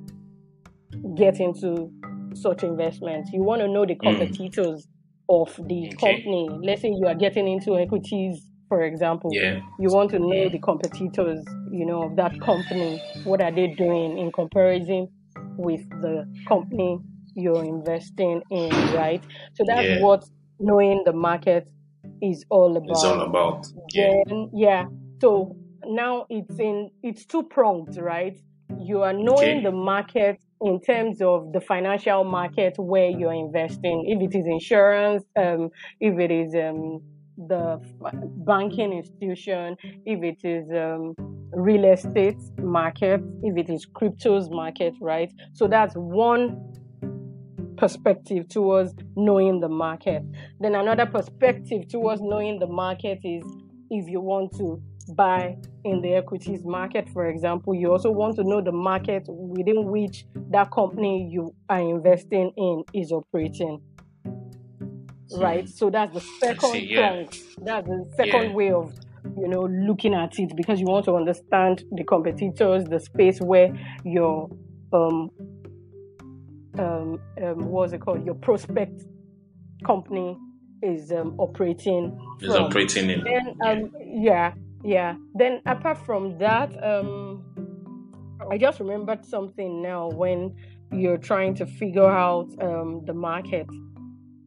get 1.16 1.40
into 1.40 1.92
such 2.38 2.64
investments. 2.64 3.32
You 3.32 3.44
want 3.44 3.62
to 3.62 3.68
know 3.68 3.86
the 3.86 3.96
hmm. 3.96 4.08
competitors 4.08 4.88
mm. 4.88 5.42
of 5.44 5.56
the 5.68 5.88
okay. 5.94 6.16
company. 6.16 6.50
Let's 6.62 6.82
say 6.82 6.90
you 6.90 7.08
are 7.08 7.16
getting 7.16 7.48
into 7.48 7.78
equities 7.78 8.48
for 8.74 8.84
example. 8.84 9.30
Yeah. 9.32 9.60
You 9.80 9.90
want 9.90 10.10
to 10.12 10.20
know 10.20 10.50
the 10.50 10.58
competitors, 10.58 11.46
you 11.72 11.86
know, 11.86 12.04
of 12.04 12.16
that 12.16 12.40
company. 12.42 13.00
What 13.24 13.40
are 13.40 13.52
they 13.52 13.68
doing 13.68 14.18
in 14.18 14.32
comparison 14.32 15.10
with 15.58 15.88
the 16.02 16.26
company 16.48 16.98
you're 17.36 17.64
investing 17.64 18.42
in, 18.50 18.72
right? 18.96 19.24
So 19.54 19.64
that's 19.68 19.88
yeah. 19.88 20.02
what 20.02 20.26
knowing 20.60 21.04
the 21.06 21.14
market 21.14 21.68
is 22.22 22.46
all 22.50 22.76
about. 22.76 22.90
It's 22.90 23.04
all 23.04 23.22
about. 23.22 23.68
Yeah. 23.92 24.12
Then, 24.26 24.50
yeah. 24.56 24.86
So 25.22 25.56
now 25.86 26.26
it's 26.30 26.58
in 26.60 26.90
it's 27.04 27.26
two 27.26 27.44
pronged, 27.44 27.98
right? 27.98 28.38
You 28.80 29.04
are 29.04 29.14
knowing 29.14 29.58
okay. 29.58 29.64
the 29.64 29.72
market 29.72 30.42
in 30.64 30.80
terms 30.80 31.22
of 31.22 31.52
the 31.52 31.60
financial 31.62 32.24
market 32.24 32.76
where 32.78 33.10
you're 33.10 33.34
investing. 33.34 34.06
If 34.08 34.22
it 34.22 34.38
is 34.38 34.48
insurance, 34.48 35.24
um, 35.36 35.70
if 36.00 36.18
it 36.18 36.32
is 36.32 36.56
um, 36.56 37.02
the 37.38 37.80
banking 38.46 38.94
institution, 38.94 39.76
if 40.06 40.24
it 40.24 40.48
is 40.48 40.70
um, 40.72 41.16
real 41.52 41.86
estate 41.86 42.38
market, 42.60 43.22
if 43.44 43.58
it 43.58 43.70
is 43.70 43.86
cryptos 43.86 44.50
market, 44.50 44.94
right? 45.02 45.32
So 45.54 45.68
that's 45.68 45.94
one 45.96 46.74
perspective 47.78 48.48
towards 48.48 48.94
knowing 49.16 49.60
the 49.60 49.70
market. 49.70 50.24
Then 50.60 50.76
another 50.76 51.06
perspective 51.06 51.90
towards 51.90 52.22
knowing 52.22 52.60
the 52.60 52.68
market 52.68 53.20
is 53.24 53.44
if 53.90 54.08
you 54.08 54.22
want 54.22 54.56
to 54.58 54.82
buy 55.16 55.58
in 55.84 56.02
the 56.02 56.14
equities 56.14 56.64
market, 56.64 57.10
for 57.10 57.28
example, 57.28 57.74
you 57.76 57.92
also 57.92 58.10
want 58.10 58.36
to 58.38 58.44
know 58.44 58.62
the 58.62 58.72
market 58.72 59.24
within 59.28 59.86
which 59.86 60.26
that 60.50 60.72
company 60.72 61.30
you 61.32 61.54
are 61.70 61.80
investing 61.80 62.52
in 62.58 62.84
is 62.94 63.12
operating 63.12 63.82
right? 65.38 65.68
So 65.70 65.90
that's 65.90 66.14
the 66.14 66.22
second 66.40 66.72
see, 66.72 66.94
yeah. 66.94 67.24
That's 67.62 67.88
the 67.88 68.10
second 68.16 68.50
yeah. 68.50 68.54
way 68.54 68.72
of 68.72 68.94
you 69.38 69.48
know 69.48 69.62
looking 69.62 70.14
at 70.14 70.38
it 70.40 70.56
because 70.56 70.80
you 70.80 70.86
want 70.86 71.06
to 71.06 71.16
understand 71.16 71.84
the 71.92 72.04
competitors, 72.04 72.86
the 72.86 73.00
space 73.00 73.40
where 73.40 73.74
your 74.04 74.50
um 74.92 75.32
um, 76.80 77.20
um 77.42 77.70
what's 77.70 77.94
it 77.94 78.02
called? 78.02 78.26
Your 78.26 78.36
prospect 78.36 79.04
company 79.86 80.38
is 80.82 81.12
um, 81.12 81.36
operating. 81.38 82.20
Is 82.42 82.54
from. 82.54 82.64
operating 82.66 83.10
in. 83.10 83.24
Then 83.24 83.56
um 83.66 83.92
yeah. 84.00 84.54
yeah, 84.54 84.54
yeah. 84.84 85.16
Then 85.36 85.62
apart 85.66 85.98
from 85.98 86.38
that, 86.40 86.72
um 86.84 87.44
I 88.52 88.58
just 88.58 88.80
remembered 88.80 89.26
something 89.26 89.82
now 89.82 90.10
when 90.10 90.56
you're 90.92 91.18
trying 91.18 91.56
to 91.56 91.66
figure 91.66 92.10
out 92.10 92.50
um 92.62 93.04
the 93.06 93.14
market. 93.14 93.68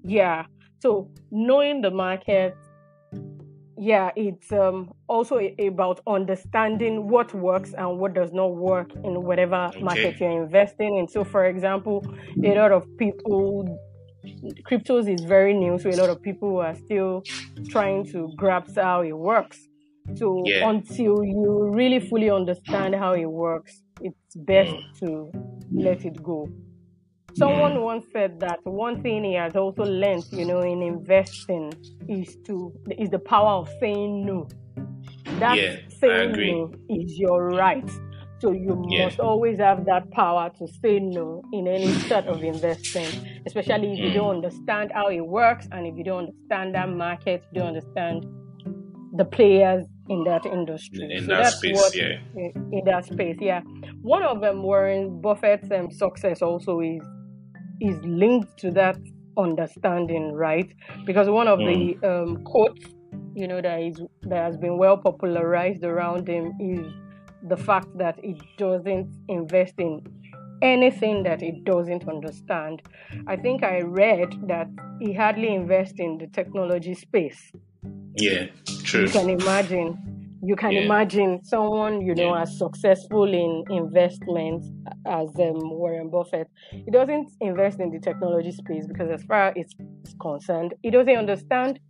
Yeah. 0.02 0.46
So 0.80 1.10
knowing 1.30 1.80
the 1.80 1.90
market, 1.90 2.54
yeah, 3.78 4.10
it's 4.16 4.52
um, 4.52 4.92
also 5.08 5.38
about 5.58 6.00
understanding 6.06 7.08
what 7.08 7.34
works 7.34 7.74
and 7.76 7.98
what 7.98 8.14
does 8.14 8.32
not 8.32 8.56
work 8.56 8.92
in 9.04 9.22
whatever 9.22 9.56
okay. 9.56 9.82
market 9.82 10.20
you're 10.20 10.42
investing 10.42 10.96
in. 10.96 11.08
So, 11.08 11.24
for 11.24 11.46
example, 11.46 12.04
a 12.42 12.54
lot 12.54 12.72
of 12.72 12.86
people 12.96 13.78
cryptos 14.68 15.12
is 15.12 15.24
very 15.24 15.54
new, 15.54 15.78
so 15.78 15.90
a 15.90 15.96
lot 15.96 16.10
of 16.10 16.22
people 16.22 16.58
are 16.58 16.74
still 16.74 17.22
trying 17.68 18.04
to 18.12 18.32
grasp 18.36 18.76
how 18.76 19.02
it 19.02 19.12
works. 19.12 19.68
So 20.14 20.44
yeah. 20.46 20.68
until 20.68 21.24
you 21.24 21.70
really 21.74 22.00
fully 22.00 22.30
understand 22.30 22.94
how 22.94 23.12
it 23.14 23.26
works, 23.26 23.82
it's 24.00 24.36
best 24.36 24.74
to 25.00 25.30
let 25.72 26.04
it 26.04 26.22
go. 26.22 26.48
Someone 27.34 27.82
once 27.82 28.06
said 28.12 28.40
that 28.40 28.60
one 28.64 29.02
thing 29.02 29.24
he 29.24 29.34
has 29.34 29.54
also 29.56 29.82
learned, 29.84 30.24
you 30.32 30.46
know, 30.46 30.62
in 30.62 30.80
investing 30.82 31.72
is 32.08 32.34
to 32.46 32.72
is 32.98 33.10
the 33.10 33.18
power 33.18 33.60
of 33.60 33.68
saying 33.78 34.24
no. 34.24 34.48
That 35.38 35.58
Yeah, 35.58 35.76
saying 36.00 36.32
no 36.32 36.72
is 36.88 37.18
your 37.18 37.50
right. 37.50 37.88
So 38.40 38.52
you 38.52 38.74
Yeah. 38.90 39.04
must 39.04 39.20
always 39.20 39.58
have 39.58 39.84
that 39.86 40.10
power 40.12 40.50
to 40.58 40.66
say 40.82 40.98
no 40.98 41.42
in 41.52 41.66
any 41.68 41.92
sort 42.08 42.26
of 42.26 42.42
investing, 42.42 43.06
especially 43.46 43.92
if 43.94 43.98
you 44.00 44.10
Mm. 44.10 44.14
don't 44.14 44.36
understand 44.36 44.92
how 44.94 45.08
it 45.08 45.20
works 45.20 45.68
and 45.72 45.86
if 45.86 45.96
you 45.96 46.04
don't 46.04 46.26
understand 46.26 46.74
that 46.74 46.88
market, 46.88 47.44
you 47.52 47.60
don't 47.60 47.68
understand 47.76 48.24
the 49.16 49.24
players 49.24 49.86
in 50.08 50.24
that 50.24 50.46
industry. 50.46 51.08
In 51.10 51.26
So 51.26 51.28
that 51.28 51.52
space, 51.52 51.76
what 51.76 51.94
yeah. 51.94 52.18
in, 52.36 52.70
in 52.72 52.84
that 52.84 53.04
space, 53.06 53.36
yeah. 53.40 53.60
One 54.02 54.22
of 54.22 54.40
them, 54.40 54.62
Warren 54.62 55.20
Buffett's 55.20 55.70
um, 55.70 55.90
success 55.90 56.42
also 56.42 56.80
is 56.80 57.02
is 57.80 57.98
linked 58.04 58.56
to 58.58 58.70
that 58.70 58.96
understanding, 59.36 60.32
right? 60.32 60.72
Because 61.04 61.28
one 61.28 61.48
of 61.48 61.58
the 61.58 61.96
um, 62.02 62.42
quotes, 62.44 62.86
you 63.34 63.46
know, 63.46 63.60
that 63.60 63.80
is 63.80 64.00
that 64.22 64.44
has 64.44 64.56
been 64.56 64.78
well 64.78 64.96
popularized 64.96 65.84
around 65.84 66.28
him 66.28 66.52
is 66.60 66.86
the 67.48 67.56
fact 67.56 67.88
that 67.98 68.18
it 68.22 68.38
doesn't 68.56 69.12
invest 69.28 69.74
in 69.78 70.02
anything 70.62 71.22
that 71.22 71.42
it 71.42 71.64
doesn't 71.64 72.08
understand. 72.08 72.82
I 73.26 73.36
think 73.36 73.62
I 73.62 73.80
read 73.80 74.34
that 74.48 74.68
he 75.00 75.12
hardly 75.12 75.54
invests 75.54 75.98
in 75.98 76.18
the 76.18 76.28
technology 76.28 76.94
space. 76.94 77.52
Yeah, 78.16 78.46
true. 78.84 79.02
You 79.02 79.08
can 79.10 79.28
imagine. 79.30 79.88
You 80.42 80.54
can 80.56 80.72
Yeah. 80.72 80.82
imagine 80.84 81.42
someone 81.44 82.00
you 82.02 82.14
know 82.14 82.34
Yeah. 82.34 82.42
as 82.42 82.58
successful 82.58 83.24
in 83.44 83.64
investments 83.70 84.70
as 85.06 85.28
um, 85.40 85.58
Warren 85.70 86.08
Buffett. 86.10 86.48
He 86.70 86.90
doesn't 86.90 87.28
invest 87.40 87.80
in 87.80 87.90
the 87.90 87.98
technology 88.00 88.52
space 88.52 88.86
because, 88.86 89.10
as 89.10 89.22
far 89.24 89.48
as 89.48 89.54
it's 89.56 90.14
concerned, 90.20 90.74
he 90.82 90.90
doesn't 90.90 91.16
understand 91.16 91.80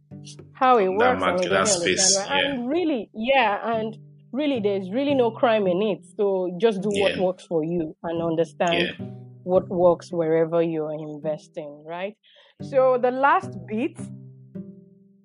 how 0.53 0.79
it 0.79 0.89
works 0.89 1.11
and 1.13 1.21
market, 1.21 1.51
that 1.51 1.69
space, 1.69 2.17
why- 2.17 2.41
And 2.41 2.69
really, 2.69 3.11
yeah, 3.15 3.77
and 3.77 3.97
really, 4.33 4.61
there's 4.61 4.91
really 4.91 5.15
no 5.15 5.31
crime 5.31 5.67
in 5.67 5.83
it. 5.83 6.01
So 6.17 6.25
just 6.59 6.81
do 6.83 6.91
what 7.03 7.19
works 7.19 7.45
for 7.47 7.63
you 7.65 7.95
and 8.03 8.23
understand 8.23 8.75
Yeah. 8.99 9.07
what 9.45 9.69
works 9.69 10.11
wherever 10.13 10.63
you're 10.63 10.93
investing, 10.93 11.85
right? 11.85 12.15
So 12.63 12.99
the 12.99 13.11
last 13.11 13.51
bit 13.67 13.97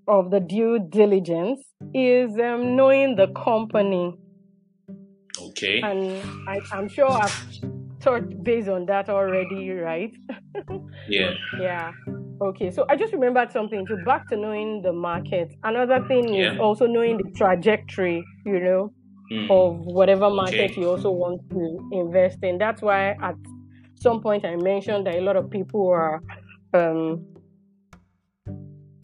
of 0.07 0.31
the 0.31 0.39
due 0.39 0.79
diligence 0.79 1.61
is 1.93 2.31
um, 2.39 2.75
knowing 2.75 3.15
the 3.15 3.27
company, 3.27 4.13
Okay. 5.49 5.81
and 5.83 6.23
I, 6.47 6.59
I'm 6.71 6.87
sure 6.89 7.07
I've 7.07 7.31
thought 8.01 8.43
based 8.43 8.67
on 8.69 8.85
that 8.87 9.09
already, 9.09 9.69
right? 9.71 10.11
Yeah. 11.07 11.31
yeah. 11.59 11.91
Okay, 12.41 12.71
so 12.71 12.85
I 12.89 12.95
just 12.95 13.13
remembered 13.13 13.51
something. 13.51 13.85
So 13.87 13.97
back 13.97 14.27
to 14.29 14.37
knowing 14.37 14.81
the 14.81 14.93
market. 14.93 15.53
Another 15.63 16.03
thing 16.07 16.33
is 16.33 16.57
also 16.57 16.87
knowing 16.87 17.17
the 17.17 17.29
trajectory, 17.37 18.25
you 18.45 18.59
know, 18.59 18.93
Mm. 19.31 19.49
of 19.49 19.79
whatever 19.85 20.29
market 20.29 20.71
Okay. 20.71 20.81
you 20.81 20.89
also 20.89 21.09
want 21.09 21.41
to 21.51 21.89
invest 21.93 22.39
in. 22.43 22.57
That's 22.57 22.81
why 22.81 23.15
at 23.21 23.35
some 23.95 24.19
point 24.21 24.43
I 24.43 24.57
mentioned 24.57 25.05
that 25.07 25.15
a 25.15 25.21
lot 25.21 25.37
of 25.37 25.49
people 25.49 25.87
are 25.87 26.21
um, 26.73 27.25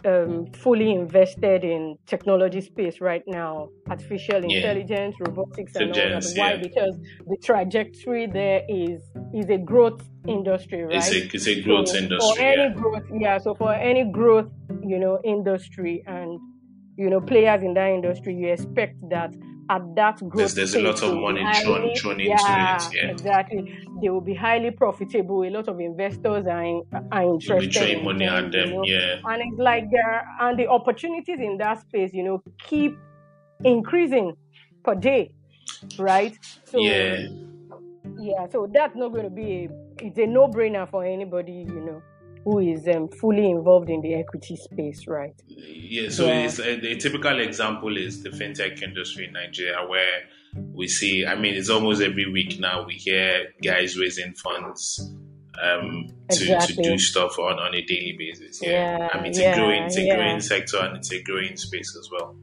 um, 0.08 0.46
fully 0.64 0.92
invested 0.92 1.64
in 1.64 1.98
technology 2.06 2.62
space 2.62 3.02
right 3.02 3.24
now, 3.28 3.70
artificial 3.90 4.42
Yeah. 4.44 4.58
intelligence, 4.58 5.16
robotics, 5.20 5.76
and 5.76 5.92
all 5.92 5.96
that. 5.96 6.24
Why? 6.36 6.52
yeah. 6.54 6.58
Because 6.68 6.96
the 7.32 7.38
trajectory 7.44 8.26
there 8.28 8.62
is 8.70 9.02
is 9.34 9.50
a 9.50 9.58
growth 9.72 10.02
industry, 10.28 10.84
right? 10.84 10.96
It's 10.98 11.12
a 11.14 11.36
it's 11.38 11.48
a 11.48 11.62
growth 11.62 11.90
So 11.90 11.98
industry. 11.98 12.36
For 12.36 12.42
any 12.52 12.68
Yeah. 12.68 12.80
growth, 12.82 13.08
yeah. 13.26 13.38
So 13.46 13.56
for 13.56 13.74
any 13.74 14.04
growth, 14.20 14.50
you 14.92 15.00
know, 15.04 15.20
industry 15.24 16.04
and 16.08 16.40
you 16.98 17.10
know 17.12 17.22
players 17.22 17.62
in 17.68 17.74
that 17.76 17.90
industry, 18.00 18.34
you 18.42 18.48
expect 18.58 18.96
that 19.10 19.32
at 19.70 19.96
that 19.96 20.18
growth, 20.20 20.54
There's- 20.54 20.56
there's 20.56 20.76
a 20.76 20.82
lot 20.82 21.02
of 21.04 21.16
money 21.18 21.42
thrown- 21.62 21.82
highly- 21.82 21.96
into 22.22 22.30
yeah, 22.30 22.76
it, 22.78 22.96
yeah. 22.96 23.12
exactly. 23.12 23.74
They 24.02 24.10
will 24.10 24.22
be 24.22 24.34
highly 24.34 24.72
profitable. 24.72 25.44
A 25.44 25.50
lot 25.50 25.68
of 25.68 25.80
investors 25.80 26.48
are 26.48 26.64
in, 26.64 26.84
are 27.12 27.24
interested 27.24 27.90
in 27.98 28.04
money 28.06 28.26
them, 28.26 28.46
at 28.46 28.52
you 28.54 28.74
know. 28.74 28.84
Yeah. 28.86 29.20
And 29.26 29.42
it's 29.46 29.60
like 29.60 29.90
there 29.92 30.26
and 30.40 30.58
the 30.58 30.68
opportunities 30.68 31.40
in 31.40 31.58
that 31.58 31.82
space, 31.82 32.14
you 32.14 32.24
know, 32.24 32.42
keep 32.68 32.98
increasing 33.64 34.34
per 34.84 34.96
day, 34.96 35.34
right? 36.00 36.38
So 36.66 36.80
Yeah. 36.80 37.28
yeah, 38.20 38.48
so 38.50 38.68
that's 38.72 38.96
not 38.96 39.10
going 39.12 39.26
to 39.26 39.30
be 39.30 39.66
a 39.66 39.70
it's 40.00 40.18
a 40.20 40.28
no-brainer 40.28 40.88
for 40.88 41.04
anybody, 41.04 41.52
you 41.68 41.82
know, 41.82 42.02
who 42.48 42.60
is 42.60 42.88
um, 42.88 43.10
fully 43.10 43.50
involved 43.50 43.90
in 43.90 44.00
the 44.00 44.14
equity 44.14 44.56
space, 44.56 45.06
right? 45.06 45.34
Yeah, 45.48 46.08
so 46.10 46.28
Yeah. 46.28 46.46
it's 46.46 46.60
a, 46.60 46.72
a 46.94 46.96
typical 46.96 47.42
example 47.42 47.98
is 47.98 48.24
the 48.24 48.30
fintech 48.30 48.82
industry 48.82 49.26
in 49.26 49.34
Nigeria, 49.34 49.86
where 49.86 50.24
we 50.74 50.88
see. 50.88 51.26
I 51.26 51.36
mean, 51.36 51.56
it's 51.56 51.70
almost 51.70 52.02
every 52.02 52.32
week 52.32 52.58
now 52.58 52.86
we 52.86 52.94
hear 52.94 53.48
guys 53.62 54.00
raising 54.00 54.34
funds 54.36 55.12
um, 55.62 56.08
to, 56.30 56.58
to 56.68 56.74
do 56.82 56.98
stuff 56.98 57.38
on, 57.38 57.60
on 57.60 57.76
a 57.76 57.82
daily 57.82 58.16
basis. 58.18 58.62
Yeah, 58.64 58.98
Yeah, 58.98 59.10
I 59.14 59.18
mean, 59.18 59.32
it's 59.32 59.40
yeah, 59.40 59.52
a 59.52 59.56
growing, 59.56 59.84
it's 59.84 59.98
a 59.98 60.16
growing 60.16 60.40
sector 60.40 60.78
and 60.78 60.96
it's 60.98 61.12
a 61.12 61.22
growing 61.24 61.58
space 61.58 61.98
as 62.00 62.10
well. 62.12 62.34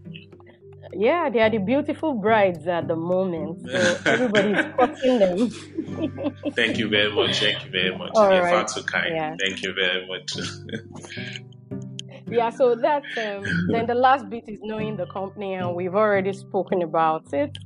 Yeah, 0.96 1.30
they 1.30 1.40
are 1.40 1.50
the 1.50 1.58
beautiful 1.58 2.14
brides 2.14 2.66
at 2.66 2.88
the 2.88 2.96
moment, 2.96 3.62
so 3.68 3.98
everybody's 4.06 4.72
cutting 4.76 5.18
them. 5.18 5.50
Thank 6.52 6.78
you 6.78 6.88
very 6.88 7.12
much. 7.14 7.40
Thank 7.40 7.64
you 7.64 7.70
very 7.70 7.96
much. 7.96 8.12
All 8.14 8.32
You're 8.32 8.48
far 8.48 8.64
too 8.64 8.82
kind. 8.82 9.14
Yeah. 9.14 9.36
Thank 9.38 9.62
you 9.62 9.74
very 9.74 10.06
much. 10.06 10.36
Yeah, 12.26 12.50
so 12.50 12.74
that's 12.74 13.06
um, 13.18 13.44
then 13.68 13.86
the 13.86 13.94
last 13.94 14.28
bit 14.30 14.44
is 14.48 14.58
knowing 14.62 14.96
the 14.96 15.06
company, 15.06 15.54
and 15.54 15.74
we've 15.74 15.94
already 15.94 16.32
spoken 16.32 16.82
about 16.82 17.32
it. 17.32 17.56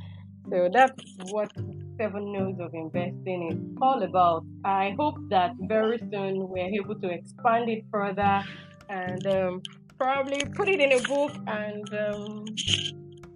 So 0.51 0.69
that's 0.73 1.03
what 1.31 1.53
Seven 1.97 2.33
Knows 2.33 2.59
of 2.59 2.75
Investing 2.75 3.53
is 3.53 3.79
all 3.81 4.03
about. 4.03 4.45
I 4.65 4.95
hope 4.99 5.17
that 5.31 5.53
very 5.61 5.99
soon 5.99 6.49
we're 6.49 6.71
able 6.81 6.97
to 6.97 7.09
expand 7.09 7.69
it 7.69 7.85
further 7.91 8.45
and 8.89 9.27
um, 9.27 9.63
probably 9.99 10.45
put 10.55 10.69
it 10.69 10.81
in 10.81 10.93
a 10.93 11.03
book, 11.03 11.33
and 11.47 11.95
um, 11.95 12.45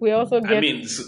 we 0.03 0.11
also 0.11 0.41
get 0.41 0.57
I 0.57 0.59
mean, 0.59 0.85
so, 0.85 1.01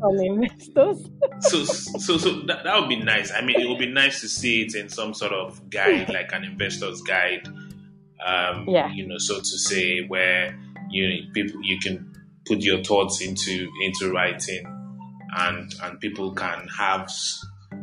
some 0.00 0.18
investors. 0.18 1.08
so 1.40 1.62
so 1.64 2.18
so 2.18 2.40
that, 2.48 2.64
that 2.64 2.80
would 2.80 2.88
be 2.88 2.96
nice. 2.96 3.30
I 3.32 3.40
mean, 3.40 3.60
it 3.60 3.68
would 3.68 3.78
be 3.78 3.86
nice 3.86 4.20
to 4.22 4.28
see 4.28 4.62
it 4.62 4.74
in 4.74 4.88
some 4.88 5.14
sort 5.14 5.32
of 5.32 5.70
guide, 5.70 6.08
like 6.12 6.32
an 6.32 6.42
investor's 6.42 7.00
guide. 7.02 7.46
Um, 8.26 8.68
Yeah. 8.68 8.92
You 8.92 9.06
know, 9.06 9.18
so 9.18 9.38
to 9.38 9.44
say, 9.44 10.04
where 10.08 10.58
you 10.90 11.28
people 11.32 11.62
you 11.62 11.78
can 11.78 12.12
put 12.44 12.58
your 12.62 12.82
thoughts 12.82 13.22
into 13.22 13.70
into 13.84 14.10
writing, 14.10 14.64
and 15.38 15.72
and 15.80 16.00
people 16.00 16.32
can 16.32 16.66
have 16.76 17.08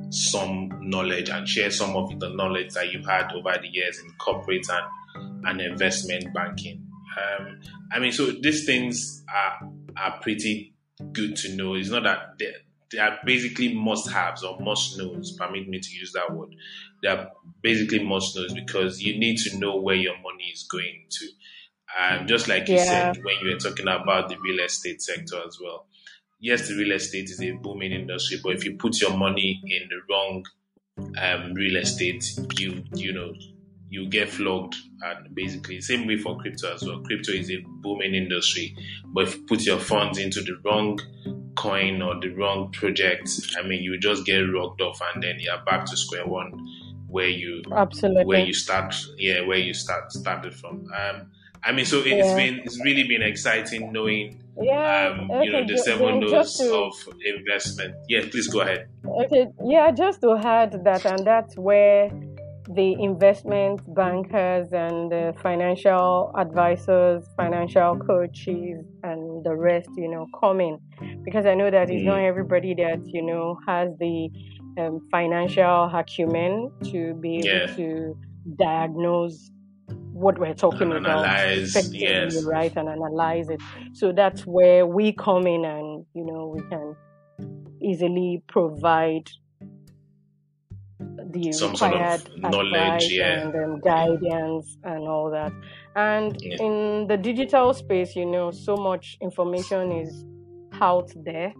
some 0.10 0.70
knowledge 0.82 1.30
and 1.30 1.48
share 1.48 1.72
some 1.72 1.96
of 1.96 2.20
the 2.20 2.30
knowledge 2.32 2.74
that 2.74 2.92
you've 2.92 3.06
had 3.06 3.32
over 3.32 3.58
the 3.62 3.70
years 3.70 3.98
in 4.00 4.12
corporate 4.18 4.68
and 4.70 5.48
and 5.48 5.62
investment 5.62 6.34
banking. 6.34 6.86
Um, 7.18 7.60
I 7.94 8.00
mean, 8.00 8.12
so 8.12 8.26
these 8.26 8.66
things 8.66 9.24
are 9.34 9.70
are 10.02 10.20
pretty 10.22 10.74
good 11.12 11.36
to 11.38 11.56
know. 11.56 11.76
It's 11.76 11.90
not 11.90 12.04
that 12.04 12.38
they, 12.40 12.54
they 12.92 13.00
are 13.00 13.20
basically 13.26 13.74
must 13.74 14.10
haves 14.10 14.44
or 14.44 14.60
must 14.60 14.98
knows. 14.98 15.32
Permit 15.38 15.68
me 15.68 15.80
to 15.80 15.92
use 15.96 16.14
that 16.14 16.34
word. 16.34 16.56
They 17.02 17.10
are 17.10 17.32
basically 17.62 18.04
must 18.04 18.36
knows 18.36 18.54
because 18.54 19.02
you 19.02 19.18
need 19.20 19.38
to 19.40 19.58
know 19.58 19.80
where 19.80 19.96
your 19.96 20.16
money 20.16 20.46
is 20.54 20.68
going 20.70 21.06
to. 21.10 21.28
Um, 22.00 22.28
just 22.28 22.48
like 22.48 22.70
you 22.70 22.78
Yeah. 22.78 23.14
said 23.14 23.24
when 23.24 23.36
you 23.42 23.52
were 23.52 23.60
talking 23.60 23.88
about 23.88 24.30
the 24.30 24.38
real 24.40 24.64
estate 24.64 25.02
sector 25.02 25.42
as 25.46 25.58
well. 25.62 25.88
Yes, 26.40 26.68
the 26.70 26.76
real 26.76 26.94
estate 26.94 27.26
is 27.30 27.42
a 27.42 27.52
booming 27.52 27.92
industry, 27.92 28.40
but 28.42 28.54
if 28.54 28.64
you 28.64 28.78
put 28.78 29.02
your 29.02 29.16
money 29.18 29.62
in 29.66 29.90
the 29.90 30.02
wrong 30.10 30.46
um, 31.22 31.54
real 31.54 31.78
estate, 31.78 32.24
you 32.58 32.84
you 32.94 33.14
know 33.14 33.34
you 33.90 34.08
get 34.08 34.30
flogged. 34.30 34.76
And 35.02 35.34
basically, 35.34 35.82
same 35.82 36.06
way 36.08 36.18
for 36.18 36.38
crypto 36.38 36.74
as 36.74 36.84
well. 36.84 37.00
Crypto 37.00 37.32
is 37.32 37.50
a 37.50 37.58
booming 37.82 38.16
industry, 38.16 38.76
but 39.14 39.28
if 39.28 39.36
you 39.36 39.46
put 39.46 39.62
your 39.62 39.80
funds 39.80 40.18
into 40.18 40.42
the 40.42 40.58
wrong 40.64 41.00
coin 41.56 42.02
or 42.02 42.20
the 42.20 42.30
wrong 42.30 42.72
project, 42.72 43.30
I 43.58 43.68
mean, 43.68 43.82
you 43.84 43.98
just 43.98 44.26
get 44.26 44.40
rocked 44.40 44.82
off, 44.82 45.00
and 45.14 45.24
then 45.24 45.36
you're 45.40 45.62
back 45.66 45.86
to 45.86 45.98
square 45.98 46.26
one, 46.26 46.52
where 47.08 47.28
you 47.30 47.64
Absolutely. 47.76 48.26
where 48.26 48.46
you 48.46 48.54
start, 48.54 48.96
yeah, 49.18 49.42
where 49.42 49.58
you 49.58 49.74
start 49.74 50.12
started 50.12 50.54
from. 50.54 50.86
Um, 50.96 51.32
I 51.64 51.72
mean, 51.74 51.86
so 51.86 52.00
it's 52.00 52.08
Yeah. 52.08 52.36
been 52.36 52.60
it's 52.64 52.80
really 52.84 53.04
been 53.04 53.22
exciting 53.22 53.92
knowing, 53.92 54.42
yeah, 54.62 55.16
um, 55.20 55.32
okay, 55.32 55.46
you 55.46 55.52
know, 55.52 55.66
the 55.66 55.78
seven 55.78 56.20
nodes 56.20 56.58
to- 56.58 56.74
of 56.74 56.94
investment. 57.26 57.96
Yeah, 58.08 58.22
please 58.32 58.48
go 58.48 58.62
ahead. 58.62 58.88
Okay, 59.06 59.48
yeah, 59.66 59.92
just 59.92 60.22
to 60.22 60.36
add 60.38 60.84
that, 60.86 61.06
and 61.06 61.26
that's 61.26 61.58
where 61.58 62.12
the 62.72 62.94
investment 63.02 63.82
bankers 63.96 64.72
and 64.74 65.12
the 65.12 65.34
financial 65.42 66.32
advisors, 66.38 67.26
financial 67.36 67.98
coaches, 67.98 68.86
and 69.04 69.44
the 69.44 69.56
rest, 69.56 69.90
you 69.98 70.08
know, 70.08 70.28
come 70.40 70.62
in. 70.62 70.80
Because 71.24 71.46
I 71.46 71.56
know 71.56 71.72
that 71.72 71.90
it's 71.90 72.04
not 72.04 72.18
Mm. 72.20 72.28
everybody 72.28 72.74
that, 72.76 73.00
you 73.06 73.24
know, 73.24 73.58
has 73.68 73.90
the 73.98 74.30
um, 74.78 75.00
financial 75.12 75.86
acumen 75.94 76.72
to 76.92 77.14
be 77.16 77.38
able 77.40 77.48
Yeah. 77.48 77.66
to 77.76 78.18
diagnose 78.58 79.52
what 80.14 80.38
we're 80.40 80.54
talking 80.54 80.92
And 80.92 81.06
about 81.06 81.26
analyze, 81.26 81.94
yes. 81.94 82.44
right, 82.46 82.72
and 82.78 82.88
analyze 82.88 83.50
it. 83.50 83.60
So 83.94 84.12
that's 84.12 84.46
where 84.46 84.86
we 84.86 85.12
come 85.14 85.48
in, 85.48 85.66
and 85.66 86.06
you 86.14 86.26
know, 86.26 86.54
we 86.56 86.62
can 86.70 86.96
easily 87.82 88.44
provide 88.48 89.30
the 91.30 91.52
Some 91.52 91.76
sort 91.76 91.94
of 91.94 92.28
knowledge, 92.38 93.08
yeah. 93.12 93.42
and 93.42 93.56
um, 93.56 93.80
guidance 93.82 94.78
and 94.84 95.08
all 95.08 95.30
that. 95.32 95.52
And 95.96 96.36
Yeah. 96.42 96.58
in 96.66 97.08
the 97.08 97.18
digital 97.18 97.74
space, 97.74 98.16
you 98.16 98.26
know, 98.26 98.52
so 98.52 98.76
much 98.76 99.18
information 99.22 99.92
is 99.92 100.26
out 100.82 101.12
there, 101.16 101.54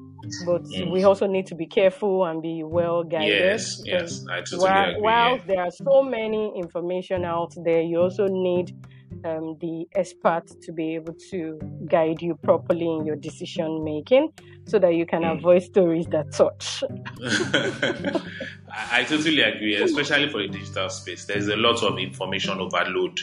but 0.46 0.64
Mm. 0.64 0.92
we 0.92 1.04
also 1.04 1.28
need 1.28 1.46
to 1.48 1.56
be 1.56 1.66
careful 1.66 2.26
and 2.26 2.42
be 2.42 2.64
well 2.64 3.04
guided. 3.04 3.28
Yes, 3.30 3.82
yes, 3.86 4.26
I 4.32 4.38
totally 4.42 4.64
while, 4.70 4.90
agree. 4.90 5.02
while 5.02 5.36
yeah. 5.38 5.44
there 5.48 5.62
are 5.62 5.72
so 5.72 6.04
many 6.04 6.54
information 6.56 7.26
out 7.26 7.52
there, 7.64 7.82
you 7.82 8.00
also 8.02 8.28
need 8.28 8.72
um, 9.26 9.58
the 9.60 9.86
expert 9.96 10.44
to 10.62 10.72
be 10.72 10.96
able 10.96 11.16
to 11.32 11.60
guide 11.90 12.22
you 12.22 12.36
properly 12.44 12.86
in 12.88 13.06
your 13.06 13.16
decision 13.16 13.84
making 13.84 14.30
so 14.68 14.80
that 14.80 14.94
you 14.96 15.06
can 15.06 15.24
Mm. 15.24 15.38
avoid 15.38 15.64
stories 15.64 16.06
that 16.08 16.32
touch. 16.32 16.84
I, 18.92 19.04
totally 19.04 19.42
agree, 19.42 19.76
especially 19.76 20.30
for 20.30 20.42
the 20.42 20.48
digital 20.48 20.90
space. 20.90 21.26
There's 21.26 21.48
a 21.48 21.56
lot 21.58 21.84
of 21.84 21.98
information 21.98 22.60
overload, 22.60 23.20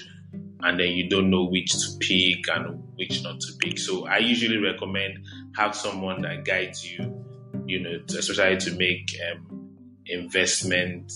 and 0.61 0.79
then 0.81 0.89
you 0.93 1.09
don't 1.09 1.31
know 1.31 1.45
which 1.45 1.73
to 1.73 1.87
pick 2.01 2.49
and 2.55 2.83
which 2.97 3.23
not 3.23 3.41
to 3.41 3.53
pick. 3.61 3.79
So 3.79 4.07
I 4.07 4.19
usually 4.19 4.59
recommend 4.59 5.19
have 5.57 5.75
someone 5.75 6.23
that 6.23 6.45
guides 6.45 6.85
you, 6.91 7.25
you 7.67 7.81
know, 7.81 7.99
to- 7.99 8.19
especially 8.19 8.57
to 8.59 8.75
make 8.77 9.17
um, 9.33 9.71
investment 10.07 11.13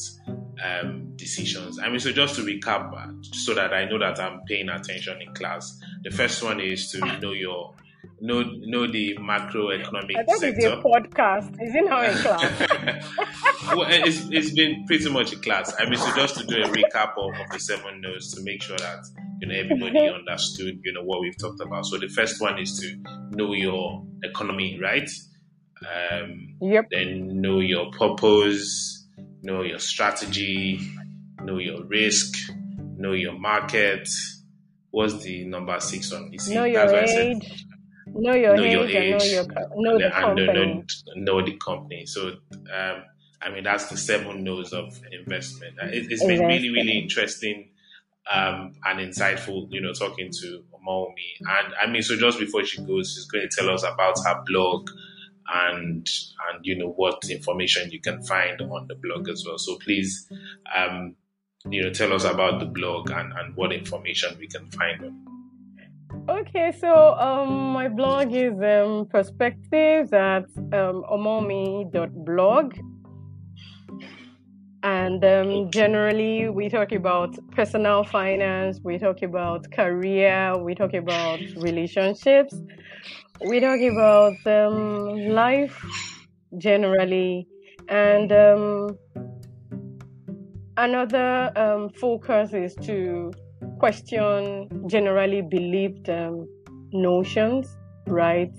um, 0.62 1.12
decisions. 1.16 1.78
I 1.78 1.88
mean, 1.88 2.00
so 2.00 2.12
just 2.12 2.36
to 2.36 2.42
recap, 2.42 2.92
uh, 2.94 3.12
so 3.32 3.54
that 3.54 3.72
I 3.72 3.86
know 3.86 3.98
that 3.98 4.18
I'm 4.20 4.40
paying 4.46 4.68
attention 4.68 5.20
in 5.22 5.34
class. 5.34 5.78
The 6.02 6.10
first 6.10 6.42
one 6.42 6.60
is 6.60 6.90
to 6.92 7.18
know 7.20 7.32
your 7.32 7.74
know 8.20 8.42
know 8.42 8.90
the 8.90 9.16
macroeconomic 9.16 10.16
I 10.16 10.24
thought 10.24 10.42
it's 10.42 10.64
a 10.64 10.76
podcast. 10.76 11.52
Is 11.62 11.74
it 11.74 11.84
now 11.84 12.02
in 12.02 12.16
class? 12.16 13.74
well, 13.74 13.86
it's, 13.88 14.28
it's 14.30 14.52
been 14.52 14.84
pretty 14.86 15.08
much 15.10 15.32
a 15.32 15.36
class. 15.36 15.74
I 15.78 15.88
mean, 15.88 15.98
so 15.98 16.14
just 16.14 16.36
to 16.36 16.46
do 16.46 16.62
a 16.62 16.66
recap 16.66 17.12
of, 17.16 17.38
of 17.40 17.50
the 17.50 17.58
seven 17.58 18.00
notes 18.00 18.34
to 18.34 18.42
make 18.42 18.62
sure 18.62 18.76
that 18.78 19.04
you 19.40 19.48
know 19.48 19.54
everybody 19.54 20.08
understood, 20.08 20.80
you 20.84 20.92
know, 20.92 21.02
what 21.02 21.20
we've 21.20 21.38
talked 21.38 21.60
about. 21.60 21.86
So 21.86 21.98
the 21.98 22.08
first 22.08 22.40
one 22.40 22.58
is 22.58 22.78
to 22.80 23.36
know 23.36 23.52
your 23.52 24.04
economy, 24.22 24.78
right? 24.80 25.08
Um, 26.12 26.56
yep. 26.60 26.88
then 26.90 27.40
know 27.40 27.60
your 27.60 27.90
purpose, 27.92 28.99
know 29.42 29.62
your 29.62 29.78
strategy, 29.78 30.80
know 31.42 31.58
your 31.58 31.84
risk, 31.84 32.34
know 32.96 33.12
your 33.12 33.38
market. 33.38 34.08
What's 34.90 35.22
the 35.22 35.44
number 35.44 35.78
six 35.80 36.12
one? 36.12 36.36
See, 36.38 36.54
Know 36.54 36.64
that's 36.64 36.92
your 36.92 36.92
why 36.92 37.02
I 37.02 37.06
said 37.06 37.26
age. 37.36 37.66
Know 38.06 38.34
your 38.34 38.56
know 38.56 38.64
your 38.64 38.88
age, 38.88 39.12
know 39.12 39.24
your 39.24 39.46
know 39.76 39.98
the 39.98 40.04
and 40.06 40.14
company. 40.14 40.46
know, 40.46 40.84
know 41.16 41.44
the 41.44 41.56
company. 41.56 42.06
So, 42.06 42.28
um, 42.50 43.04
I 43.40 43.50
mean, 43.50 43.64
that's 43.64 43.86
the 43.88 43.96
seven 43.96 44.42
no's 44.42 44.72
of 44.72 45.00
investment. 45.12 45.76
Uh, 45.80 45.86
It, 45.86 46.10
it's 46.10 46.24
been 46.24 46.44
really, 46.44 46.70
really 46.70 46.98
interesting 46.98 47.70
um, 48.30 48.74
and 48.84 48.98
insightful, 49.00 49.68
you 49.70 49.80
know, 49.80 49.92
talking 49.92 50.30
to 50.42 50.64
Mowunmi. 50.86 51.30
And 51.40 51.74
I 51.80 51.90
mean, 51.90 52.02
so 52.02 52.16
just 52.16 52.38
before 52.38 52.64
she 52.64 52.82
goes, 52.84 53.12
she's 53.14 53.26
going 53.26 53.48
to 53.48 53.56
tell 53.56 53.70
us 53.70 53.84
about 53.84 54.16
her 54.26 54.42
blog 54.46 54.90
and 55.52 56.06
and 56.48 56.64
you 56.64 56.76
know 56.78 56.90
what 56.90 57.22
information 57.30 57.90
you 57.90 58.00
can 58.00 58.22
find 58.22 58.60
on 58.60 58.86
the 58.88 58.94
blog 58.94 59.28
as 59.28 59.44
well. 59.46 59.58
So 59.58 59.76
please, 59.76 60.30
um, 60.76 61.16
you 61.68 61.82
know, 61.82 61.90
tell 61.90 62.12
us 62.12 62.24
about 62.24 62.60
the 62.60 62.66
blog 62.66 63.10
and, 63.10 63.32
and 63.32 63.56
what 63.56 63.72
information 63.72 64.36
we 64.38 64.46
can 64.48 64.70
find 64.70 65.04
on. 65.04 65.30
Okay, 66.28 66.72
so 66.78 67.14
um, 67.14 67.72
my 67.72 67.88
blog 67.88 68.32
is 68.32 68.52
um, 68.62 69.06
perspectives 69.10 70.12
at 70.12 70.44
um, 70.72 71.04
omomi.blog. 71.10 72.74
And 74.82 75.22
um, 75.24 75.70
generally, 75.70 76.48
we 76.48 76.70
talk 76.70 76.92
about 76.92 77.36
personal 77.50 78.02
finance, 78.02 78.80
we 78.82 78.98
talk 78.98 79.22
about 79.22 79.70
career, 79.72 80.56
we 80.56 80.74
talk 80.74 80.94
about 80.94 81.38
relationships, 81.56 82.54
we 83.44 83.60
talk 83.60 83.80
about 83.80 84.46
um, 84.46 85.28
life 85.28 85.84
generally. 86.58 87.46
And 87.88 88.30
um, 88.32 88.98
another 90.76 91.50
um, 91.56 91.90
focus 91.90 92.52
is 92.52 92.74
to 92.86 93.32
question 93.78 94.68
generally 94.86 95.42
believed 95.42 96.08
um, 96.08 96.46
notions, 96.92 97.76
right? 98.06 98.52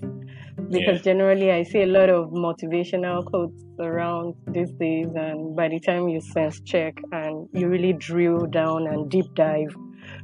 Because 0.70 0.98
Yeah. 0.98 1.02
generally 1.02 1.50
I 1.50 1.62
see 1.64 1.82
a 1.82 1.86
lot 1.86 2.10
of 2.10 2.30
motivational 2.30 3.24
quotes 3.24 3.62
around 3.78 4.34
these 4.46 4.70
days, 4.72 5.08
and 5.14 5.56
by 5.56 5.68
the 5.68 5.80
time 5.80 6.08
you 6.08 6.20
sense 6.20 6.60
check 6.60 6.94
and 7.10 7.48
you 7.52 7.68
really 7.68 7.92
drill 7.94 8.46
down 8.46 8.86
and 8.86 9.10
deep 9.10 9.34
dive, 9.34 9.74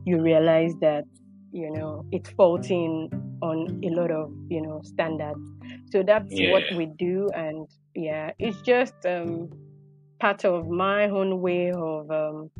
you 0.04 0.20
realize 0.20 0.74
that 0.80 1.04
you 1.52 1.70
know 1.70 2.04
it's 2.12 2.30
faulting 2.30 3.10
on 3.42 3.80
a 3.84 3.88
lot 3.90 4.10
of 4.10 4.32
you 4.48 4.60
know 4.60 4.80
standards. 4.84 5.40
So 5.90 6.02
that's 6.02 6.32
what 6.32 6.64
we 6.76 6.86
do, 6.86 7.28
and 7.34 7.66
yeah, 7.94 8.32
it's 8.38 8.60
just 8.62 8.94
um, 9.06 9.50
part 10.20 10.44
of 10.44 10.68
my 10.68 11.04
own 11.08 11.40
way 11.40 11.72
of 11.72 12.10
um, 12.10 12.50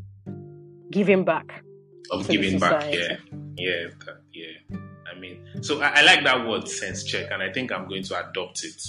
giving 0.91 1.23
back. 1.25 1.63
of 2.11 2.27
giving 2.27 2.59
back. 2.59 2.93
Yeah, 2.93 3.17
yeah, 3.57 3.87
that- 4.05 4.21
yeah. 4.33 4.77
I 5.11 5.19
mean, 5.19 5.43
so 5.61 5.81
I, 5.81 5.99
I 5.99 6.01
like 6.03 6.23
that 6.23 6.47
word 6.47 6.67
sense 6.67 7.03
check, 7.03 7.29
and 7.31 7.41
I 7.41 7.51
think 7.51 7.71
I'm 7.71 7.87
going 7.87 8.03
to 8.03 8.29
adopt 8.29 8.63
it. 8.63 8.81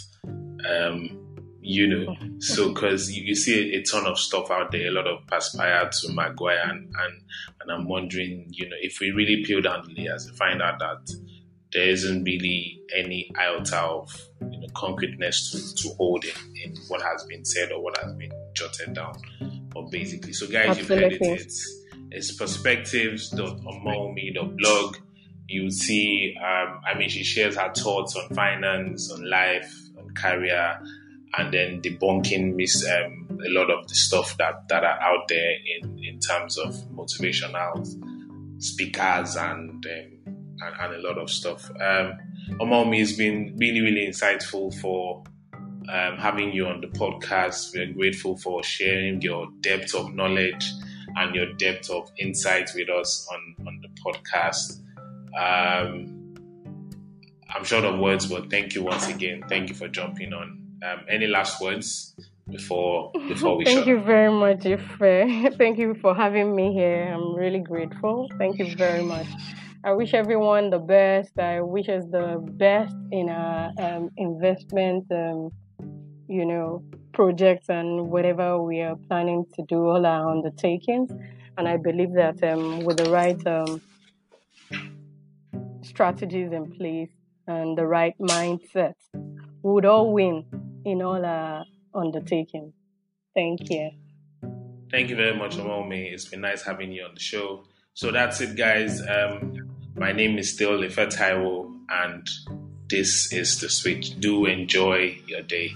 Um, 0.69 1.30
you 1.63 1.87
know, 1.87 2.17
so 2.39 2.73
because 2.73 3.13
you, 3.13 3.25
you 3.25 3.35
see 3.35 3.75
a, 3.75 3.79
a 3.79 3.83
ton 3.83 4.07
of 4.07 4.19
stuff 4.19 4.51
out 4.51 4.73
there, 4.73 4.89
a 4.89 4.91
lot 4.91 5.07
of 5.07 5.27
Perspire 5.27 5.91
to 5.91 6.13
Maguire, 6.13 6.63
and, 6.63 6.85
and 6.85 7.23
and 7.61 7.71
I'm 7.71 7.87
wondering, 7.89 8.47
you 8.51 8.69
know, 8.69 8.77
if 8.81 9.01
we 9.01 9.11
really 9.11 9.45
peel 9.45 9.61
down 9.61 9.87
the 9.87 9.95
layers 10.03 10.27
and 10.27 10.37
find 10.37 10.63
out 10.63 10.79
that 10.79 11.11
there 11.73 11.89
isn't 11.89 12.25
really 12.25 12.81
any 12.97 13.31
iota 13.39 13.79
of 13.79 14.11
you 14.51 14.61
know 14.61 14.67
concreteness 14.75 15.51
to, 15.51 15.75
to 15.83 15.91
hold 15.95 16.25
in, 16.25 16.33
in 16.65 16.75
what 16.89 17.03
has 17.03 17.23
been 17.25 17.45
said 17.45 17.71
or 17.71 17.83
what 17.83 17.99
has 18.03 18.15
been 18.15 18.33
jotted 18.55 18.95
down, 18.95 19.21
or 19.77 19.89
basically. 19.91 20.33
So, 20.33 20.47
guys, 20.47 20.79
you've 20.79 20.89
heard 20.89 21.13
it. 21.13 21.21
Absolutely. 21.21 21.45
It's 21.45 21.85
it's 22.11 22.33
perspectives.omomi.blog. 22.33 24.97
You 25.47 25.71
see, 25.71 26.35
um, 26.39 26.81
I 26.87 26.95
mean, 26.97 27.09
she 27.09 27.25
shares 27.25 27.57
her 27.57 27.73
thoughts 27.75 28.15
on 28.17 28.29
finance, 28.35 29.13
on 29.13 29.29
life, 29.29 29.75
on 29.99 30.09
career, 30.15 30.81
and 31.37 31.53
then 31.53 31.81
debunking 31.81 32.55
mis- 32.55 32.87
um, 32.89 33.39
a 33.47 33.51
lot 33.51 33.71
of 33.71 33.87
the 33.89 33.95
stuff 33.95 34.37
that, 34.39 34.69
that 34.69 34.85
are 34.85 35.01
out 35.01 35.29
there 35.29 35.53
in, 35.79 35.99
in 36.03 36.19
terms 36.19 36.59
of 36.59 36.75
motivational 36.93 37.87
speakers 38.63 39.37
and, 39.37 39.71
um, 39.71 40.37
and, 40.61 40.77
and 40.81 40.95
a 40.95 41.09
lot 41.09 41.19
of 41.19 41.31
stuff. 41.31 41.71
Um, 41.81 42.19
has 42.93 43.17
been 43.17 43.57
really, 43.59 43.81
really 43.81 44.07
insightful 44.07 44.75
for 44.81 45.25
um, 45.89 46.17
having 46.19 46.53
you 46.53 46.67
on 46.67 46.81
the 46.81 46.89
podcast. 46.89 47.75
We're 47.75 47.93
grateful 47.93 48.37
for 48.37 48.63
sharing 48.63 49.23
your 49.23 49.49
depth 49.61 49.95
of 49.95 50.15
knowledge 50.15 50.71
and 51.17 51.35
your 51.35 51.53
depth 51.55 51.91
of 51.91 52.11
insight 52.19 52.71
with 52.75 52.89
us 52.89 53.27
on, 53.33 53.67
on 53.67 53.83
the 53.83 53.89
podcast. 54.03 54.81
Um, 55.37 56.35
I'm 57.49 57.65
short 57.65 57.85
of 57.85 57.99
words, 57.99 58.27
but 58.27 58.51
thank 58.51 58.75
you 58.75 58.85
once 58.85 59.09
again. 59.09 59.43
Thank 59.49 59.71
you 59.71 59.75
for 59.75 59.89
jumping 59.89 60.33
on. 60.33 60.60
Um, 60.83 61.05
any 61.11 61.27
last 61.27 61.61
words 61.61 62.15
before 62.49 63.13
before 63.29 63.57
we 63.57 63.65
Thank 63.67 63.81
shut? 63.81 63.87
you 63.87 64.01
very 64.01 64.33
much, 64.33 64.65
Ife. 64.65 65.57
Thank 65.59 65.79
you 65.79 65.95
for 66.01 66.15
having 66.15 66.57
me 66.57 66.73
here. 66.73 67.13
I'm 67.13 67.35
really 67.35 67.59
grateful. 67.61 68.31
Thank 68.39 68.59
you 68.59 68.75
very 68.77 69.03
much. 69.03 69.27
I 69.85 69.93
wish 69.93 70.15
everyone 70.15 70.71
the 70.71 70.79
best. 70.79 71.39
I 71.39 71.61
wish 71.61 71.89
us 71.89 72.05
the 72.11 72.39
best 72.53 72.95
in 73.13 73.29
our 73.29 73.73
um, 73.79 74.11
investment, 74.17 75.05
um, 75.11 75.51
you 76.29 76.45
know, 76.47 76.83
projects 77.13 77.69
and 77.69 78.11
whatever 78.11 78.63
we 78.63 78.81
are 78.81 78.97
planning 79.09 79.45
to 79.57 79.63
do, 79.69 79.87
all 79.87 80.05
our 80.05 80.31
undertakings. 80.31 81.11
And 81.59 81.69
I 81.69 81.77
believe 81.77 82.13
that 82.15 82.43
um, 82.43 82.81
with 82.85 82.99
the 82.99 83.11
right 83.11 83.41
um, 83.47 83.81
strategies 85.83 86.53
in 86.53 86.71
place 86.73 87.11
and 87.47 87.77
the 87.77 87.87
right 87.87 88.15
mindset, 88.19 88.95
we 89.63 89.73
would 89.73 89.85
all 89.85 90.13
win 90.13 90.45
in 90.85 91.03
all 91.03 91.25
our 91.25 91.65
undertakings. 91.95 92.73
Thank 93.35 93.71
you. 93.71 93.91
Thank 94.91 95.09
you 95.09 95.17
very 95.17 95.37
much, 95.37 95.57
Omomi. 95.57 96.13
It's 96.13 96.25
been 96.25 96.41
nice 96.41 96.63
having 96.63 96.93
you 96.93 97.05
on 97.05 97.15
the 97.15 97.21
show. 97.21 97.65
So 97.95 98.11
that's 98.11 98.41
it, 98.41 98.57
guys. 98.57 99.01
Um, 99.07 99.71
my 99.95 100.13
name 100.13 100.39
is 100.39 100.53
still 100.53 100.83
Ife 100.83 100.97
Taiwo, 100.97 101.73
and 101.89 102.27
this 102.89 103.33
is 103.33 103.61
The 103.61 103.69
Switch. 103.69 104.19
Do 104.19 104.47
enjoy 104.47 105.21
your 105.27 105.43
day. 105.43 105.75